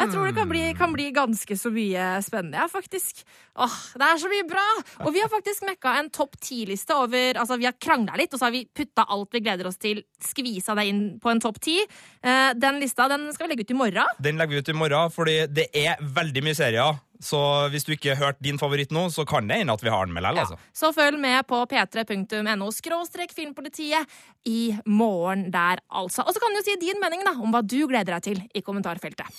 Jeg 0.00 0.12
tror 0.14 0.24
det 0.24 0.32
kan 0.38 0.48
bli, 0.48 0.62
kan 0.78 0.94
bli 0.94 1.10
ganske 1.16 1.56
så 1.60 1.72
mye 1.72 2.06
spennende, 2.24 2.56
ja, 2.62 2.68
faktisk. 2.72 3.20
Åh, 3.60 3.76
det 4.00 4.08
er 4.08 4.22
så 4.22 4.30
mye 4.32 4.46
bra! 4.48 4.64
Og 5.04 5.12
vi 5.12 5.20
har 5.20 5.28
faktisk 5.32 5.66
mekka 5.68 5.92
en 6.00 6.08
topp 6.08 6.38
ti-liste 6.40 6.96
over 6.96 7.40
Altså, 7.42 7.58
vi 7.60 7.68
har 7.68 7.76
krangla 7.76 8.16
litt, 8.16 8.32
og 8.32 8.40
så 8.40 8.48
har 8.48 8.54
vi 8.56 8.64
putta 8.64 9.04
alt 9.12 9.36
vi 9.36 9.42
gleder 9.44 9.68
oss 9.68 9.76
til, 9.80 10.00
skvisa 10.24 10.76
det 10.78 10.86
inn 10.88 11.02
på 11.20 11.32
en 11.32 11.42
topp 11.44 11.60
ti. 11.68 11.82
Eh, 12.24 12.52
den 12.56 12.80
lista 12.80 13.10
den 13.12 13.28
skal 13.36 13.44
vi 13.48 13.52
legge 13.52 13.68
ut 13.68 13.76
i 13.76 13.80
morgen. 13.82 14.16
Den 14.24 14.40
legger 14.40 14.56
vi 14.56 14.64
ut 14.64 14.72
i 14.72 14.78
morgen, 14.84 15.12
fordi 15.12 15.42
det 15.52 15.68
er 15.76 16.00
veldig 16.00 16.46
mye 16.48 16.56
serier. 16.56 17.02
Så 17.20 17.40
hvis 17.72 17.86
du 17.86 17.92
ikke 17.94 18.14
har 18.14 18.30
hørt 18.30 18.40
din 18.44 18.58
favoritt 18.60 18.92
nå, 18.94 19.06
så 19.14 19.24
kan 19.28 19.48
det 19.48 19.60
hende 19.62 19.74
at 19.76 19.84
vi 19.84 19.92
har 19.92 20.06
den 20.06 20.14
med 20.16 20.24
likevel. 20.26 20.44
Altså. 20.44 20.70
Så 20.74 20.92
følg 20.96 21.18
med 21.20 21.46
på 21.48 21.62
p3.no 21.70 22.70
skråstrek 22.74 23.34
filmpolitiet 23.36 24.16
i 24.46 24.76
morgen 24.86 25.48
der, 25.54 25.82
altså. 25.90 26.22
Og 26.26 26.34
så 26.34 26.42
kan 26.42 26.54
du 26.56 26.62
si 26.64 26.76
din 26.80 27.00
mening 27.02 27.24
da, 27.26 27.34
om 27.36 27.54
hva 27.54 27.62
du 27.64 27.80
gleder 27.86 28.16
deg 28.16 28.26
til 28.30 28.42
i 28.54 28.64
kommentarfeltet. 28.64 29.30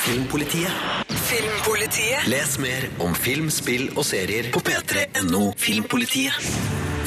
Filmpolitiet. 0.00 0.72
Filmpolitiet. 1.28 2.28
Les 2.32 2.58
mer 2.62 2.86
om 3.04 3.14
film, 3.14 3.50
spill 3.52 3.90
og 3.96 4.04
serier 4.08 4.48
på 4.54 4.62
p3.no 4.64 5.50
Filmpolitiet. 5.60 6.52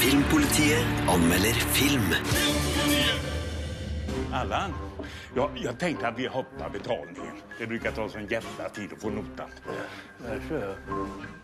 Filmpolitiet 0.03 1.09
anmelder 1.09 1.57
film. 1.73 2.13
Allan, 4.33 4.73
ja, 5.35 5.49
jag 5.55 5.79
tänkte 5.79 6.07
att 6.07 6.19
vi 6.19 6.27
hoppar 6.27 6.69
betalningen. 6.69 7.35
Det 7.59 7.67
brukar 7.67 7.91
ta 7.91 8.09
sån 8.09 8.27
jävla 8.27 8.69
tid 8.69 8.93
att 8.93 9.01
få 9.01 9.09
notan. 9.09 9.49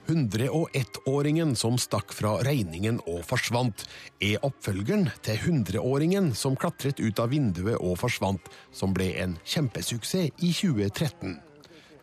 101-åringen 0.08 1.56
som 1.56 1.78
stakk 1.78 2.14
fra 2.14 2.38
regningen 2.44 2.98
og 3.06 3.22
forsvant, 3.30 3.86
er 4.20 4.42
oppfølgeren 4.46 5.10
til 5.22 5.38
100-åringen 5.38 6.32
som 6.36 6.58
klatret 6.58 7.00
ut 7.00 7.20
av 7.22 7.30
vinduet 7.30 7.78
og 7.78 8.00
forsvant, 8.02 8.50
som 8.72 8.94
ble 8.96 9.12
en 9.22 9.38
kjempesuksess 9.46 10.34
i 10.42 10.54
2013. 10.54 11.38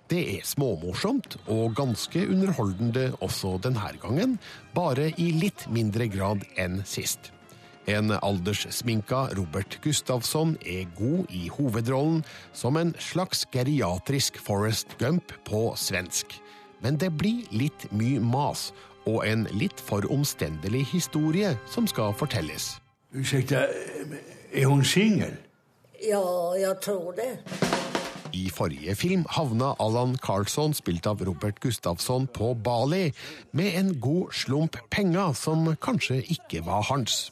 Det 0.07 0.22
er 0.37 0.44
småmorsomt 0.46 1.35
og 1.51 1.75
ganske 1.75 2.20
underholdende 2.31 3.09
også 3.18 3.57
denne 3.59 3.90
gangen, 4.03 4.37
bare 4.75 5.11
i 5.18 5.33
litt 5.35 5.66
mindre 5.75 6.07
grad 6.12 6.46
enn 6.55 6.85
sist. 6.87 7.33
En 7.87 8.11
alderssminka 8.11 9.29
Robert 9.38 9.79
Gustafsson 9.83 10.57
er 10.66 10.88
god 10.99 11.31
i 11.31 11.46
hovedrollen, 11.49 12.25
som 12.53 12.77
en 12.77 12.94
slags 12.99 13.46
geriatrisk 13.53 14.40
Forrest 14.42 14.99
Gump 14.99 15.33
på 15.46 15.70
svensk. 15.79 16.35
Men 16.83 16.99
det 16.99 17.12
blir 17.14 17.46
litt 17.55 17.87
mye 17.94 18.18
mas, 18.18 18.72
og 19.07 19.22
en 19.22 19.46
litt 19.55 19.79
for 19.79 20.03
omstendelig 20.11 20.83
historie 20.90 21.55
som 21.70 21.87
skal 21.87 22.11
fortelles. 22.18 22.75
Unnskyld, 23.14 23.55
er 23.55 24.66
hun 24.66 24.83
singel? 24.85 25.38
Ja, 26.03 26.27
jeg 26.59 26.75
tror 26.83 27.14
det. 27.14 27.38
I 28.35 28.51
forrige 28.51 28.96
film 28.99 29.25
havna 29.31 29.77
Allan 29.81 30.18
Carlsson, 30.18 30.75
spilt 30.75 31.07
av 31.07 31.22
Robert 31.25 31.62
Gustafsson, 31.62 32.27
på 32.27 32.51
Bali 32.55 33.12
med 33.53 33.79
en 33.79 33.94
god 34.01 34.35
slump 34.35 34.77
penger 34.90 35.33
som 35.38 35.70
kanskje 35.81 36.20
ikke 36.35 36.66
var 36.66 36.83
hans. 36.90 37.31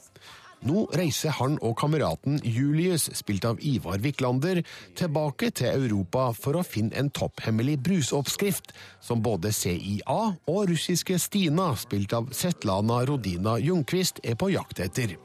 Nå 0.65 0.87
reiser 0.97 1.35
han 1.37 1.59
og 1.61 1.77
kameraten 1.77 2.39
Julius, 2.41 3.11
spilt 3.13 3.45
av 3.45 3.61
Ivar 3.61 4.01
Viklander, 4.01 4.63
tilbake 4.97 5.51
til 5.53 5.85
Europa 5.85 6.31
for 6.37 6.57
å 6.57 6.65
finne 6.65 6.97
en 6.97 7.11
topphemmelig 7.13 7.77
brusoppskrift 7.85 8.73
som 9.05 9.21
både 9.25 9.53
CIA 9.53 10.19
og 10.49 10.63
russiske 10.71 11.19
Stina, 11.21 11.75
spilt 11.77 12.17
av 12.17 12.33
Setlana 12.33 13.03
Rodina 13.05 13.59
Ljungqvist, 13.61 14.25
er 14.25 14.41
på 14.41 14.55
jakt 14.55 14.81
etter. 14.81 15.19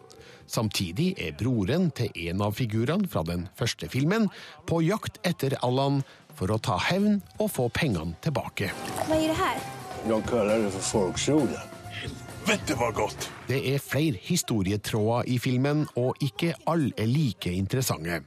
Samtidig 0.49 1.13
er 1.21 1.35
broren 1.39 1.87
til 1.95 2.11
en 2.27 2.43
av 2.43 2.55
figurene 2.57 3.07
fra 3.07 3.23
den 3.23 3.47
første 3.55 3.87
filmen 3.87 4.27
på 4.67 4.81
jakt 4.83 5.21
etter 5.23 5.55
Allan 5.63 6.01
for 6.35 6.51
å 6.51 6.59
ta 6.59 6.75
hevn 6.89 7.21
og 7.37 7.51
få 7.53 7.69
pengene 7.71 8.17
tilbake. 8.25 8.73
Hva 9.07 9.15
er 9.15 9.29
det 9.29 9.39
her? 9.39 9.67
De 10.03 10.23
kaller 10.27 10.65
det 10.65 10.71
for 10.75 10.91
folksoda. 10.93 11.78
Helvete 12.49 12.79
var 12.79 12.93
godt! 12.97 13.25
Det 13.45 13.57
er 13.75 13.77
flere 13.77 14.17
historietråder 14.25 15.27
i 15.29 15.35
filmen, 15.37 15.83
og 15.95 16.15
ikke 16.17 16.55
alle 16.67 16.89
er 16.97 17.05
like 17.05 17.51
interessante. 17.53 18.23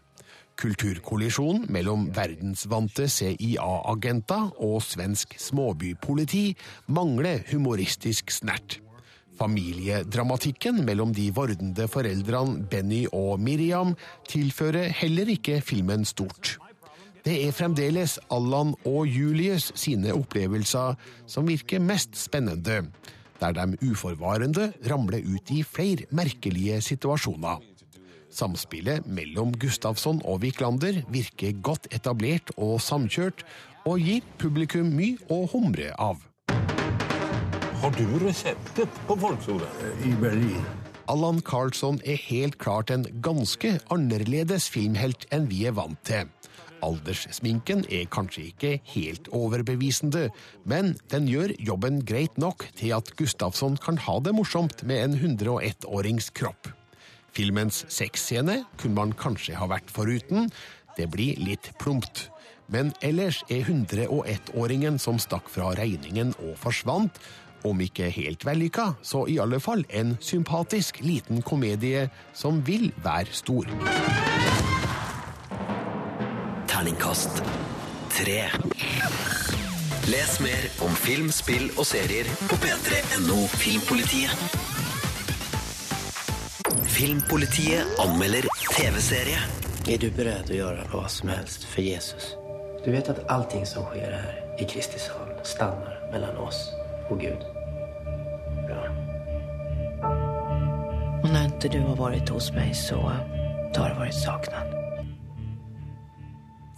Kulturkollisjonen 0.62 1.64
mellom 1.74 2.04
verdensvante 2.14 3.08
CIA-agenter 3.10 4.52
og 4.62 4.76
svensk 4.86 5.34
småbypoliti 5.42 6.52
mangler 6.86 7.42
humoristisk 7.50 8.30
snert. 8.30 8.76
Familiedramatikken 9.40 10.84
mellom 10.86 11.10
de 11.16 11.24
vordende 11.34 11.88
foreldrene 11.90 12.62
Benny 12.70 13.08
og 13.12 13.40
Miriam 13.40 13.96
tilfører 14.28 14.94
heller 15.00 15.34
ikke 15.34 15.58
filmen 15.66 16.04
stort. 16.06 16.60
Det 17.26 17.40
er 17.48 17.58
fremdeles 17.58 18.20
Allan 18.30 18.76
og 18.86 19.02
Julius 19.10 19.72
sine 19.74 20.14
opplevelser 20.14 20.94
som 21.26 21.50
virker 21.50 21.82
mest 21.82 22.14
spennende, 22.22 22.84
der 23.42 23.58
de 23.58 23.90
uforvarende 23.90 24.70
ramler 24.88 25.26
ut 25.26 25.50
i 25.50 25.62
flere 25.66 26.06
merkelige 26.14 26.80
situasjoner. 26.80 27.60
Samspillet 28.32 29.04
mellom 29.06 29.52
Gustavsson 29.60 30.22
og 30.24 30.40
Wiklander 30.46 31.02
virker 31.12 31.58
godt 31.62 31.90
etablert 31.92 32.54
og 32.56 32.78
samkjørt, 32.80 33.44
og 33.84 33.98
gir 34.00 34.22
publikum 34.38 34.92
mye 34.94 35.18
å 35.32 35.42
humre 35.52 35.90
av. 36.00 36.22
Har 37.82 37.96
du 37.98 38.06
reseptet 38.22 39.02
på 39.08 39.16
folksoda? 39.18 39.66
I 40.06 40.14
Berlin. 40.22 40.62
Allan 41.10 41.42
Carlsson 41.42 41.98
er 42.06 42.20
helt 42.28 42.60
klart 42.62 42.92
en 42.94 43.04
ganske 43.24 43.74
annerledes 43.92 44.68
filmhelt 44.70 45.26
enn 45.34 45.50
vi 45.50 45.64
er 45.66 45.74
vant 45.76 45.98
til. 46.06 46.30
Alderssminken 46.82 47.84
er 47.90 48.08
kanskje 48.10 48.48
ikke 48.50 48.72
helt 48.94 49.28
overbevisende, 49.34 50.28
men 50.64 50.96
den 51.12 51.28
gjør 51.30 51.54
jobben 51.62 52.02
greit 52.06 52.38
nok 52.42 52.66
til 52.78 52.94
at 52.96 53.12
Gustavsson 53.18 53.78
kan 53.82 54.00
ha 54.02 54.18
det 54.24 54.34
morsomt 54.34 54.82
med 54.88 55.04
en 55.04 55.18
101-årings 55.20 56.32
kropp. 56.34 56.72
Filmens 57.32 57.84
sexscene 57.88 58.62
kunne 58.76 58.98
man 58.98 59.14
kanskje 59.16 59.56
ha 59.56 59.68
vært 59.70 59.92
foruten. 59.92 60.50
Det 60.98 61.08
blir 61.12 61.38
litt 61.40 61.70
plumpt. 61.80 62.26
Men 62.72 62.92
ellers 63.04 63.42
er 63.52 63.64
101-åringen 63.68 64.98
som 65.00 65.20
stakk 65.20 65.48
fra 65.52 65.72
regningen 65.78 66.34
og 66.40 66.56
forsvant, 66.60 67.18
om 67.64 67.78
ikke 67.78 68.10
helt 68.10 68.42
vellykka, 68.46 68.88
så 69.06 69.22
i 69.30 69.38
alle 69.42 69.60
fall 69.62 69.84
en 69.94 70.16
sympatisk 70.20 70.98
liten 71.04 71.42
komedie 71.46 72.08
som 72.34 72.58
vil 72.66 72.90
være 73.04 73.30
stor. 73.30 73.70
Terningkast 76.82 77.42
tre. 78.10 78.50
Les 80.10 80.40
mer 80.40 80.64
om 80.82 80.96
film, 80.98 81.28
spill 81.30 81.68
og 81.78 81.86
serier 81.86 82.26
på 82.50 82.56
p3.no 82.58 83.36
Filmpolitiet. 83.52 84.56
Filmpolitiet 86.90 88.02
anmelder 88.02 88.50
TV-serie. 88.72 89.38
Er 89.86 90.02
du 90.02 90.08
beredd 90.18 90.50
å 90.50 90.58
gjøre 90.58 90.88
hva 90.90 91.04
som 91.06 91.30
helst 91.30 91.68
for 91.70 91.86
Jesus? 91.86 92.32
Du 92.82 92.90
vet 92.90 93.14
at 93.14 93.22
allting 93.30 93.62
som 93.62 93.86
skjer 93.92 94.18
her 94.18 94.42
i 94.58 94.66
Kristi 94.66 94.98
sal 95.06 95.30
stannar 95.46 96.02
mellom 96.10 96.42
oss 96.48 96.64
og 97.06 97.22
Gud. 97.22 97.46
Bra. 98.66 98.90
Og 101.22 101.30
når 101.30 101.46
ikke 101.46 101.76
du 101.78 101.82
har 101.92 102.06
vært 102.08 102.34
hos 102.34 102.50
meg, 102.58 102.74
så, 102.74 103.04
har 103.06 103.86
det 103.86 103.98
vært 104.02 104.22
saknad. 104.24 104.81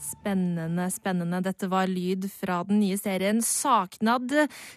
Spennende, 0.04 0.90
spennende. 0.92 1.40
Dette 1.44 1.68
var 1.72 1.88
lyd 1.88 2.26
fra 2.28 2.58
den 2.68 2.80
nye 2.82 2.96
serien 3.00 3.40
Saknad. 3.44 4.32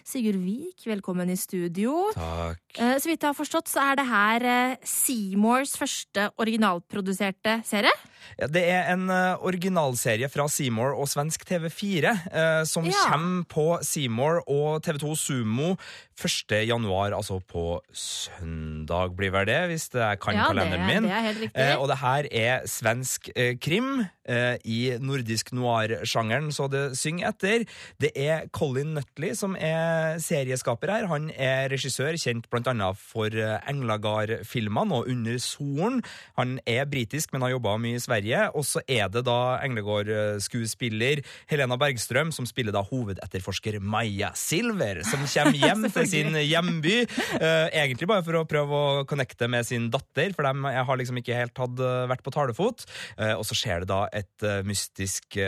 Sigurd 0.06 0.40
Vik, 0.40 0.86
velkommen 0.88 1.28
i 1.28 1.36
studio. 1.36 2.06
Takk. 2.16 2.62
Eh, 2.78 2.96
Så 2.96 3.10
vidt 3.10 3.20
jeg 3.22 3.28
har 3.28 3.36
forstått, 3.36 3.68
så 3.68 3.82
er 3.90 3.96
det 4.00 4.06
her 4.08 4.46
eh, 4.48 4.76
Seymours 4.82 5.76
første 5.76 6.30
originalproduserte 6.40 7.58
serie. 7.68 7.92
Det 8.38 8.62
er 8.70 8.92
en 8.92 9.08
eh, 9.10 9.36
originalserie 9.44 10.28
fra 10.30 10.46
Seymour 10.48 10.94
og 10.98 11.08
svensk 11.10 11.44
TV4 11.48 12.12
eh, 12.32 12.64
som 12.64 12.84
Ja. 12.88 12.92
kommer 13.10 13.44
på 13.50 13.66
Seymour 13.84 14.42
og 14.46 14.82
TV2 14.82 15.14
Sumo 15.18 15.76
1. 16.18 16.66
januar, 16.66 17.12
altså 17.14 17.38
på 17.46 17.78
søndag 17.94 19.12
blir 19.16 19.30
vel 19.34 19.46
det, 19.46 19.58
hvis 19.70 19.88
jeg 19.94 20.18
kan 20.20 20.34
Ja, 20.34 20.48
det- 20.48 20.56
kalenderen 20.56 20.86
min. 20.86 21.02
det 21.04 21.12
er 21.12 21.22
helt 21.28 21.40
riktig. 21.44 21.60
Eh, 21.62 21.76
og 21.80 21.88
det 21.88 21.98
her 21.98 22.26
er 22.32 22.60
svensk 22.66 23.30
eh, 23.36 23.54
krim 23.56 24.06
eh, 24.26 24.56
i 24.64 24.98
nordisk 24.98 25.52
noir-sjangeren, 25.52 26.50
så 26.52 26.68
det 26.68 26.96
synger 26.98 27.28
etter. 27.28 27.64
Det 28.00 28.10
er 28.16 28.48
Colin 28.52 28.94
Nutley 28.94 29.34
som 29.34 29.54
er 29.56 30.18
serieskaper 30.18 30.90
her. 30.90 31.06
Han 31.06 31.30
er 31.30 31.68
regissør, 31.70 32.12
kjent 32.18 32.46
annet 32.68 32.96
for 32.98 33.26
eh, 33.26 33.60
Englagard-filmene 33.70 34.92
og 34.92 35.08
Under 35.08 35.38
solen. 35.38 36.02
Han 36.36 36.58
er 36.66 36.84
britisk, 36.84 37.32
men 37.32 37.42
har 37.42 37.50
jobba 37.50 37.76
mye 37.78 37.94
i 37.94 38.02
Sverige. 38.08 38.46
Og 38.56 38.64
så 38.66 38.80
er 38.88 39.08
det 39.12 39.22
da 39.28 39.38
Englegård-skuespiller 39.64 41.22
Helena 41.50 41.76
Bergstrøm, 41.80 42.32
som 42.34 42.46
spiller 42.48 42.72
da 42.74 42.82
hovedetterforsker 42.88 43.78
Maja 43.80 44.30
Silver, 44.38 45.02
som 45.06 45.24
kommer 45.28 45.58
hjem 45.64 45.86
til 45.92 46.08
sin 46.10 46.34
hjemby. 46.38 46.96
eh, 47.38 47.68
egentlig 47.82 48.08
bare 48.10 48.24
for 48.26 48.40
å 48.40 48.44
prøve 48.48 48.78
å 48.78 49.04
connecte 49.08 49.48
med 49.50 49.66
sin 49.68 49.88
datter, 49.92 50.32
for 50.36 50.46
de 50.48 50.74
har 50.88 51.00
liksom 51.00 51.20
ikke 51.20 51.36
helt 51.38 51.58
hatt, 51.60 51.78
eh, 51.84 52.06
vært 52.10 52.24
på 52.26 52.32
talefot. 52.34 52.86
Eh, 53.18 53.34
og 53.36 53.44
så 53.48 53.56
skjer 53.58 53.84
det 53.84 53.90
da 53.92 54.00
et 54.16 54.46
mystisk 54.66 55.38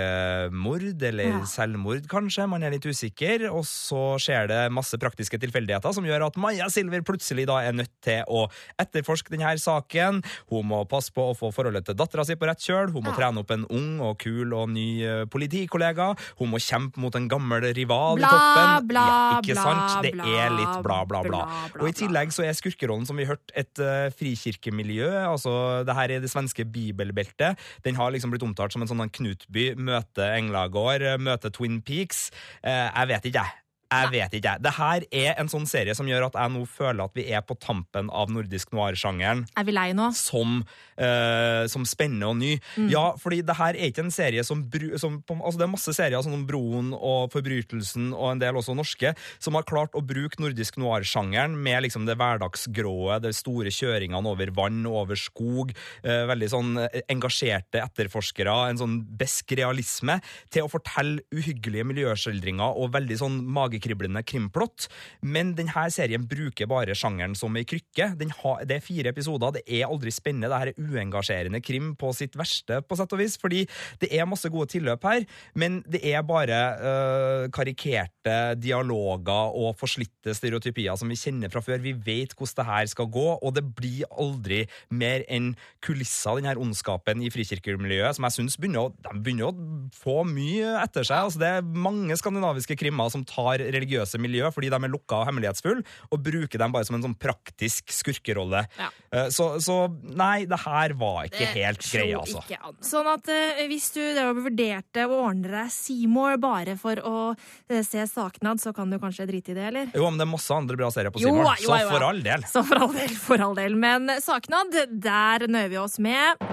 mord, 0.52 1.02
eller 1.02 1.30
Ja. 1.30 1.40
selvmord 1.46 2.06
kanskje, 2.10 2.46
man 2.48 2.62
er 2.66 2.70
litt 2.74 2.86
usikker. 2.86 3.46
Og 3.52 3.64
så 3.68 4.16
skjer 4.20 4.48
det 4.50 4.60
masse 4.74 4.96
praktiske 5.00 5.38
tilfeldigheter 5.40 5.94
som 5.94 6.04
gjør 6.06 6.26
at 6.26 6.36
Maja 6.40 6.68
Silver 6.72 7.02
plutselig 7.06 7.46
da 7.48 7.58
er 7.62 7.72
nødt 7.76 7.92
til 8.04 8.24
å 8.28 8.44
etterforske 8.80 9.30
denne 9.32 9.54
saken. 9.60 10.20
Hun 10.50 10.66
må 10.70 10.82
passe 10.90 11.12
på 11.14 11.30
å 11.30 11.36
få 11.38 11.50
forholdet 11.54 11.86
til 11.88 11.94
dattera 11.98 12.24
si 12.26 12.34
på 12.36 12.48
rett 12.50 12.66
kjøl. 12.66 12.92
Hun 12.94 13.06
må 13.06 13.14
trene 13.16 13.42
opp 13.42 13.54
en 13.54 13.66
ung 13.70 14.02
og 14.04 14.18
kul 14.22 14.54
og 14.56 14.70
ny 14.74 14.88
eh, 15.06 15.24
politikollega. 15.30 16.10
Hun 16.40 16.52
må 16.52 16.60
kjempe 16.62 17.00
mot 17.02 17.14
en 17.16 17.28
gammel 17.30 17.70
rival 17.76 18.20
Bla, 18.20 18.28
i 18.28 18.34
toppen. 18.34 18.88
bla, 18.90 19.06
ja, 19.10 19.40
ikke 19.40 19.56
bla, 19.56 19.66
sant? 19.66 20.06
Det 20.06 20.36
er 20.36 20.54
litt 20.56 20.76
bla, 20.84 21.00
bla, 21.08 21.22
bla. 21.26 21.42
Og 21.80 21.88
i 21.90 21.96
tillegg 22.02 22.34
så 22.34 22.46
er 22.46 22.56
skurkerollen, 22.58 23.08
som 23.08 23.18
vi 23.20 23.28
hørte, 23.28 23.50
et 23.58 23.82
uh, 23.82 24.08
frikirkemiljø. 24.16 25.08
Altså, 25.24 25.54
det 25.86 25.96
her 25.96 26.16
er 26.16 26.24
det 26.24 26.32
svenske 26.32 26.66
bibelbeltet. 26.68 27.58
Den 27.86 27.98
har 27.98 28.12
liksom 28.12 28.34
blitt 28.34 28.46
omtalt 28.46 28.74
som 28.74 28.84
en 28.84 28.90
sånn 28.90 29.08
Knutby 29.10 29.72
møte 29.80 30.26
Englagård, 30.36 31.06
møter 31.18 31.30
møte 31.30 31.54
Twin 31.54 31.80
Peaks. 31.86 32.28
Uh, 32.64 32.88
jeg 32.90 33.10
vet 33.14 33.30
ikke, 33.30 33.44
jeg. 33.44 33.56
Jeg 33.90 34.10
vet 34.12 34.34
ikke. 34.38 34.52
jeg. 34.54 34.62
Det 34.62 34.72
her 34.76 35.04
er 35.10 35.40
en 35.40 35.50
sånn 35.50 35.66
serie 35.68 35.94
som 35.98 36.08
gjør 36.08 36.28
at 36.28 36.38
jeg 36.38 36.52
nå 36.54 36.62
føler 36.70 37.02
at 37.04 37.16
vi 37.18 37.24
er 37.34 37.42
på 37.46 37.56
tampen 37.58 38.10
av 38.14 38.30
nordisk 38.30 38.70
noir-sjangeren. 38.76 39.42
Er 39.58 39.66
vi 39.66 39.74
lei 39.74 39.88
nå? 39.96 40.10
Som, 40.16 40.60
uh, 41.00 41.66
som 41.70 41.86
spennende 41.88 42.28
og 42.30 42.38
ny. 42.38 42.52
Mm. 42.76 42.88
Ja, 42.92 43.04
fordi 43.18 43.40
det 43.46 43.56
her 43.58 43.74
er 43.74 43.90
ikke 43.90 44.04
en 44.06 44.14
serie 44.14 44.44
som, 44.46 44.62
som 45.00 45.18
altså 45.40 45.58
Det 45.58 45.66
er 45.66 45.72
masse 45.72 45.94
serier 45.96 46.22
sånn 46.22 46.36
som 46.36 46.46
Broen 46.46 46.92
og 46.94 47.32
Forbrytelsen 47.34 48.12
og 48.14 48.34
en 48.34 48.42
del 48.42 48.58
også 48.60 48.76
norske, 48.78 49.12
som 49.42 49.58
har 49.58 49.66
klart 49.68 49.96
å 49.98 50.04
bruke 50.06 50.38
nordisk 50.42 50.78
noir-sjangeren 50.80 51.56
med 51.58 51.82
liksom 51.86 52.06
det 52.06 52.18
hverdagsgråe, 52.20 53.18
de 53.24 53.34
store 53.36 53.74
kjøringene 53.74 54.30
over 54.30 54.54
vann 54.54 54.84
og 54.86 55.02
over 55.04 55.18
skog, 55.18 55.74
uh, 56.06 56.24
veldig 56.30 56.50
sånn 56.54 56.72
engasjerte 57.10 57.82
etterforskere, 57.82 58.54
en 58.70 58.80
sånn 58.80 58.96
besk 59.18 59.56
realisme, 59.58 60.20
til 60.52 60.66
å 60.66 60.70
fortelle 60.70 61.24
uhyggelige 61.34 61.88
miljøskildringer 61.90 62.78
og 62.78 62.94
veldig 62.94 63.18
sånn 63.18 63.40
magekriblende 63.80 64.22
krimplott. 64.22 64.88
Men 65.22 65.54
denne 65.56 65.90
serien 65.90 66.26
bruker 66.28 66.68
bare 66.68 66.94
sjangeren 66.94 67.34
som 67.34 67.56
ei 67.56 67.64
krykke. 67.64 68.12
Har, 68.40 68.64
det 68.64 68.76
er 68.76 68.84
fire 68.84 69.10
episoder, 69.10 69.56
det 69.58 69.64
er 69.66 69.88
aldri 69.88 70.10
spennende. 70.12 70.50
Dette 70.50 70.74
er 70.74 70.90
uengasjerende 70.90 71.60
krim 71.62 71.94
på 71.96 72.12
sitt 72.12 72.36
verste, 72.36 72.80
på 72.82 72.96
sett 72.96 73.12
og 73.12 73.20
vis, 73.20 73.36
fordi 73.40 73.66
det 74.00 74.10
er 74.12 74.28
masse 74.28 74.48
gode 74.50 74.70
tilløp 74.70 75.04
her, 75.04 75.24
men 75.54 75.80
det 75.90 76.02
er 76.06 76.22
bare 76.26 76.58
øh, 76.80 77.50
karikerte 77.52 78.56
dialoger 78.60 79.54
og 79.56 79.76
forslitte 79.78 80.34
stereotypier 80.36 80.96
som 80.98 81.10
vi 81.10 81.18
kjenner 81.18 81.50
fra 81.52 81.62
før. 81.64 81.80
Vi 81.82 81.94
vet 81.94 82.34
hvordan 82.36 82.58
det 82.60 82.66
her 82.66 82.88
skal 82.90 83.08
gå, 83.12 83.26
og 83.40 83.54
det 83.56 83.64
blir 83.76 84.08
aldri 84.10 84.64
mer 84.90 85.24
enn 85.30 85.52
kulisser, 85.84 86.38
den 86.40 86.48
her 86.48 86.60
ondskapen 86.60 87.22
i 87.22 87.30
frikirkemiljøet, 87.32 88.16
som 88.16 88.26
jeg 88.26 88.36
syns 88.38 88.58
begynner, 88.60 88.92
begynner 89.20 89.50
å 89.50 89.90
få 89.96 90.20
mye 90.28 90.74
etter 90.82 91.06
seg. 91.06 91.28
Altså, 91.28 91.40
det 91.42 91.50
er 91.50 91.70
mange 91.86 92.16
skandinaviske 92.18 92.76
krimmer 92.80 93.10
som 93.12 93.24
tar 93.28 93.62
religiøse 93.74 94.20
miljø 94.22 94.50
fordi 94.54 94.70
de 94.72 94.78
er 94.78 94.92
lukka 94.92 95.20
og 95.20 95.28
hemmelighetsfulle, 95.28 95.84
og 96.10 96.22
bruker 96.24 96.60
dem 96.60 96.74
bare 96.74 96.88
som 96.88 96.98
en 96.98 97.04
sånn 97.08 97.16
praktisk 97.20 97.92
skurkerolle. 97.94 98.64
Ja. 98.78 98.90
Så, 99.34 99.52
så 99.62 99.76
nei, 100.02 100.46
det 100.48 100.60
her 100.62 100.94
var 100.98 101.26
ikke 101.28 101.48
helt 101.54 101.82
greia, 101.84 102.20
altså. 102.20 102.42
ikke 102.44 102.60
an. 102.70 102.78
Sånn 102.86 103.08
at 103.10 103.30
eh, 103.32 103.64
hvis 103.70 103.90
du 103.96 104.02
vurderte 104.40 105.06
å 105.06 105.20
ordne 105.26 105.50
deg 105.50 105.72
Seymour 105.74 106.38
bare 106.42 106.76
for 106.80 107.00
å 107.06 107.16
eh, 107.32 107.82
se 107.86 108.04
Saknad, 108.10 108.62
så 108.62 108.74
kan 108.76 108.92
du 108.92 109.00
kanskje 109.02 109.26
drite 109.30 109.54
i 109.54 109.58
det, 109.58 109.66
eller? 109.72 109.90
Jo, 109.94 110.06
men 110.08 110.20
det 110.20 110.26
er 110.28 110.32
masse 110.32 110.54
andre 110.54 110.78
bra 110.78 110.92
serier 110.94 111.14
på 111.14 111.22
Seymour, 111.22 111.50
så 111.58 111.66
jo, 111.66 111.82
jo. 111.84 111.90
for 111.94 112.06
all 112.10 112.22
del. 112.26 112.46
Så 112.50 112.64
for 112.66 112.86
all 112.86 112.94
del, 112.96 113.18
for 113.26 113.46
all 113.48 113.58
del. 113.58 113.78
Men 113.80 114.16
Saknad, 114.22 114.78
der 114.90 115.48
nøyer 115.50 115.74
vi 115.74 115.82
oss 115.82 115.98
med 116.02 116.46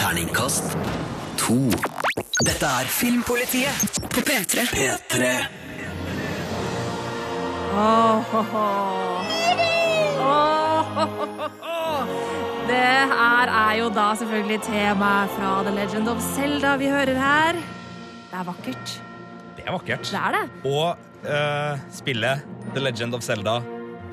Terningkast 0.00 0.76
to. 1.40 1.58
Dette 2.40 2.68
er 2.80 2.88
Filmpolitiet 2.88 4.00
på 4.12 4.22
P3. 4.24 4.68
P3. 4.72 5.69
Åh, 7.72 8.34
åh, 8.34 8.54
åh. 8.54 9.26
Det 12.68 12.86
her 13.10 13.50
er 13.50 13.74
jo 13.80 13.88
da 13.94 14.08
selvfølgelig 14.18 14.60
temaet 14.66 15.32
fra 15.36 15.52
The 15.66 15.72
Legend 15.74 16.10
of 16.12 16.20
Zelda 16.34 16.76
vi 16.80 16.90
hører 16.92 17.18
her. 17.18 17.58
Det 18.30 18.38
er 18.40 18.46
vakkert. 18.46 18.94
Det 19.56 19.66
er 19.66 19.74
vakkert. 19.74 20.10
Det 20.10 20.20
er 20.20 20.36
det. 20.38 20.44
Og 20.70 20.88
uh, 21.26 21.82
spillet 21.94 22.42
The 22.74 22.82
Legend 22.84 23.14
of 23.18 23.22
Zelda 23.26 23.58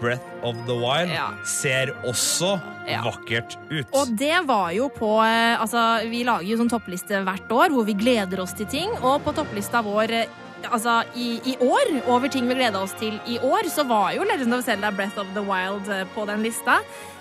Breath 0.01 0.25
of 0.45 0.57
the 0.67 0.75
Wild 0.77 1.09
Ja. 1.13 1.29
ser 1.45 1.89
også 2.05 2.59
Ja. 2.87 3.01
vakkert 3.03 3.57
ut. 3.71 3.87
Og 3.97 4.11
det 4.17 4.37
var 4.47 4.69
jo 4.71 4.87
på 4.93 5.09
eh, 5.25 5.57
Altså, 5.59 5.81
vi 6.09 6.21
lager 6.23 6.45
jo 6.47 6.57
sånn 6.61 6.69
toppliste 6.71 7.19
hvert 7.25 7.49
år 7.51 7.73
hvor 7.73 7.83
vi 7.89 7.93
gleder 7.97 8.39
oss 8.39 8.53
til 8.55 8.65
ting, 8.69 8.93
og 9.01 9.23
på 9.25 9.33
topplista 9.35 9.81
vår 9.83 10.13
eh, 10.21 10.29
Altså, 10.71 11.01
i, 11.15 11.39
i 11.45 11.55
år, 11.63 11.93
over 12.11 12.27
ting 12.31 12.47
vi 12.49 12.57
gleda 12.57 12.81
oss 12.83 12.95
til 12.99 13.19
i 13.27 13.37
år, 13.43 13.69
så 13.71 13.85
var 13.87 14.11
jo 14.17 14.25
Legend 14.27 14.57
of 14.57 14.65
Zelda 14.65 14.91
Breath 14.91 15.19
of 15.19 15.29
the 15.35 15.43
Wild 15.43 15.89
eh, 15.93 16.07
på 16.15 16.25
den 16.29 16.43
lista. 16.45 16.79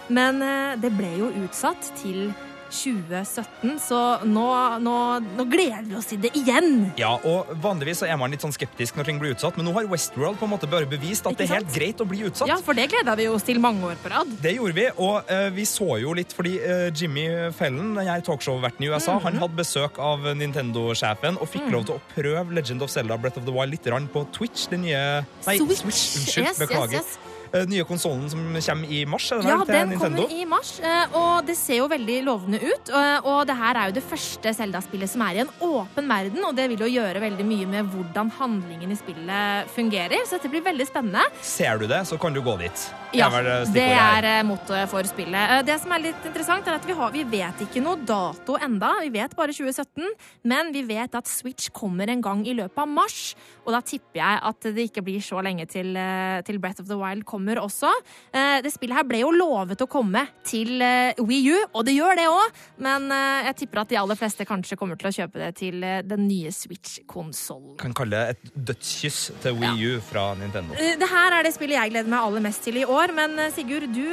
Men 0.09 0.43
eh, 0.43 0.75
det 0.83 0.93
ble 0.97 1.13
jo 1.21 1.31
utsatt 1.45 1.93
til 2.01 2.31
2017, 2.71 3.79
så 3.81 3.99
nå, 4.27 4.47
nå, 4.83 4.95
nå 5.37 5.45
gleder 5.51 5.87
vi 5.89 5.97
oss 5.99 6.09
til 6.11 6.21
det 6.23 6.33
igjen. 6.39 6.93
Ja, 7.01 7.15
og 7.27 7.51
Vanligvis 7.63 8.03
så 8.03 8.09
er 8.11 8.19
man 8.21 8.31
litt 8.35 8.45
sånn 8.45 8.55
skeptisk 8.55 8.97
når 8.99 9.09
ting 9.11 9.21
blir 9.23 9.35
utsatt, 9.37 9.57
men 9.59 9.67
nå 9.69 9.75
har 9.77 9.89
Westworld 9.91 10.39
på 10.41 10.47
en 10.49 10.53
måte 10.55 10.69
bare 10.71 10.89
bevist 10.91 11.27
at 11.29 11.37
det 11.39 11.49
er 11.49 11.57
helt 11.61 11.73
greit 11.75 12.03
å 12.03 12.09
bli 12.09 12.23
utsatt. 12.29 12.49
Ja, 12.51 12.59
for 12.63 12.77
det 12.77 12.89
gleda 12.93 13.15
vi 13.19 13.29
oss 13.33 13.47
til 13.47 13.61
mange 13.63 13.85
år 13.91 13.99
på 14.03 14.13
rad. 14.13 14.33
Det 14.43 14.57
gjorde 14.57 14.77
vi, 14.79 14.87
og 14.97 15.31
uh, 15.31 15.49
vi 15.57 15.67
så 15.69 16.01
jo 16.03 16.15
litt 16.17 16.35
fordi 16.37 16.57
uh, 16.63 16.89
Jimmy 16.95 17.27
Fellen, 17.57 17.95
den 17.97 18.11
her 18.11 18.25
talkshow-verten 18.27 18.87
i 18.87 18.91
USA, 18.93 19.17
Mhm. 19.17 19.23
han 19.23 19.39
hadde 19.41 19.57
besøk 19.57 19.99
av 20.03 20.27
Nintendo-sjefen 20.37 21.39
og 21.41 21.49
fikk 21.49 21.67
Mm. 21.67 21.73
lov 21.73 21.85
til 21.87 21.95
å 21.97 22.01
prøve 22.15 22.55
Legend 22.55 22.83
of 22.83 22.91
Zelda 22.91 23.17
Breath 23.19 23.39
of 23.39 23.45
the 23.45 23.53
Wild 23.53 23.71
litt 23.71 23.83
på 24.13 24.27
Twitch. 24.33 24.69
Den 24.69 24.83
nye 24.83 25.25
Nei, 25.47 25.57
Switch. 25.59 25.83
Unnskyld, 25.83 26.45
Yes, 26.47 26.59
yes, 26.59 26.59
beklager. 26.59 26.93
yes. 26.93 27.19
Eh, 27.19 27.26
nye 27.67 27.85
konsollen 27.85 28.29
som 28.31 28.41
kommer 28.55 28.91
i 28.91 29.05
mars, 29.07 29.31
er 29.33 29.41
det 29.43 29.49
Ja, 29.49 29.65
den 29.65 29.99
kommer 29.99 30.31
i 30.31 30.45
mars, 30.45 30.81
eh, 30.81 31.07
og 31.15 31.47
det 31.47 31.57
ser 31.57 31.77
jo 31.77 31.89
veldig 31.89 32.25
lovende 32.25 32.61
ut. 32.63 32.91
og- 33.25 33.47
det 33.47 33.57
her 33.57 33.77
er 33.77 33.87
jo 33.87 33.93
det 33.93 34.05
første 34.05 34.55
Zelda-spillet 34.55 35.09
som 35.09 35.23
er 35.23 35.35
i 35.35 35.39
en 35.41 35.49
åpen 35.61 36.07
verden, 36.09 36.45
og 36.45 36.55
det 36.57 36.69
vil 36.71 36.79
jo 36.79 37.01
gjøre 37.01 37.21
veldig 37.21 37.45
mye 37.45 37.67
med 37.67 37.91
hvordan 37.91 38.31
handlingen 38.31 38.91
i 38.91 38.97
spillet 38.97 39.69
fungerer, 39.75 40.25
så 40.27 40.39
dette 40.41 40.51
blir 40.51 40.63
veldig 40.63 40.87
spennende. 40.87 41.23
Ser 41.41 41.79
du 41.79 41.87
det, 41.87 42.07
så 42.07 42.19
kan 42.19 42.33
du 42.33 42.41
gå 42.43 42.59
dit. 42.59 42.91
Ja, 43.13 43.31
det 43.31 43.77
er 43.77 44.25
eh, 44.25 44.43
mottoet 44.43 44.89
for 44.89 45.03
spillet. 45.03 45.51
Eh, 45.51 45.63
Det 45.63 45.81
som 45.81 45.93
er 45.93 45.99
litt 45.99 46.25
interessant, 46.25 46.67
er 46.67 46.75
at 46.75 46.85
vi, 46.85 46.93
har, 46.93 47.11
vi 47.11 47.25
vet 47.25 47.55
ikke 47.61 47.83
noe 47.83 47.97
dato 47.97 48.57
enda. 48.57 49.01
Vi 49.03 49.09
vet 49.11 49.35
bare 49.37 49.53
2017, 49.53 50.05
men 50.45 50.73
vi 50.73 50.83
vet 50.83 51.15
at 51.15 51.27
Switch 51.27 51.71
kommer 51.71 52.09
en 52.09 52.21
gang 52.21 52.47
i 52.47 52.55
løpet 52.55 52.79
av 52.79 52.89
mars. 52.89 53.35
Og 53.67 53.73
da 53.73 53.81
tipper 53.81 54.15
jeg 54.21 54.41
at 54.43 54.61
det 54.61 54.91
ikke 54.93 55.03
blir 55.05 55.21
så 55.21 55.43
lenge 55.43 55.67
til, 55.69 55.97
eh, 55.97 56.43
til 56.43 56.59
Breath 56.59 56.81
of 56.81 56.87
the 56.89 56.97
Wild 56.97 57.25
kommer 57.25 57.36
også. 57.37 57.91
Eh, 58.33 58.63
Det 58.63 58.73
spillet 58.73 58.97
her 58.97 59.05
ble 59.05 59.21
jo 59.21 59.31
lovet 59.31 59.81
å 59.81 59.87
komme 59.87 60.27
til 60.45 60.81
eh, 60.83 61.15
Wii 61.19 61.53
U, 61.53 61.59
og 61.75 61.85
det 61.85 61.95
gjør 61.97 62.17
det 62.17 62.27
òg, 62.29 62.51
men 62.79 63.11
eh, 63.13 63.47
jeg 63.51 63.57
tipper 63.57 63.81
at 63.83 63.89
de 63.89 63.97
aller 63.97 64.17
fleste 64.17 64.45
kanskje 64.47 64.77
kommer 64.77 64.97
til 64.97 65.09
å 65.09 65.15
kjøpe 65.15 65.39
det 65.39 65.55
til 65.57 65.81
den 65.81 66.27
nye 66.29 66.51
Switch-konsollen. 66.53 67.77
Kan 67.79 67.95
kalle 67.95 68.17
det 68.17 68.37
et 68.37 68.53
dødskyss 68.73 69.33
til 69.43 69.59
Wii 69.61 69.91
U 69.97 70.01
fra 70.01 70.35
Nintendo. 70.35 70.75
Det 70.75 71.11
her 71.11 71.33
er 71.39 71.43
det 71.47 71.55
spillet 71.55 71.77
jeg 71.79 71.91
gleder 71.95 72.11
meg 72.11 72.21
aller 72.21 72.41
mest 72.41 72.63
til 72.65 72.77
i 72.81 72.85
år, 72.85 73.13
men 73.17 73.37
Sigurd, 73.55 73.89
du, 73.95 74.07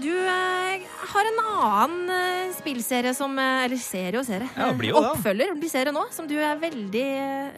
du 0.00 0.12
har 1.12 1.30
en 1.30 1.40
annen 1.44 2.52
spillserie 2.56 3.12
som 3.16 3.36
Eller 3.38 3.80
serie 3.80 4.18
og 4.20 4.26
serie. 4.26 4.48
Ja, 4.56 4.72
blir 4.76 4.94
jo. 4.94 5.00
Oppfølger 5.00 5.54
blir 5.58 5.70
serie 5.72 5.92
nå, 5.94 6.06
som 6.14 6.28
du 6.30 6.36
er 6.38 6.58
veldig 6.60 7.06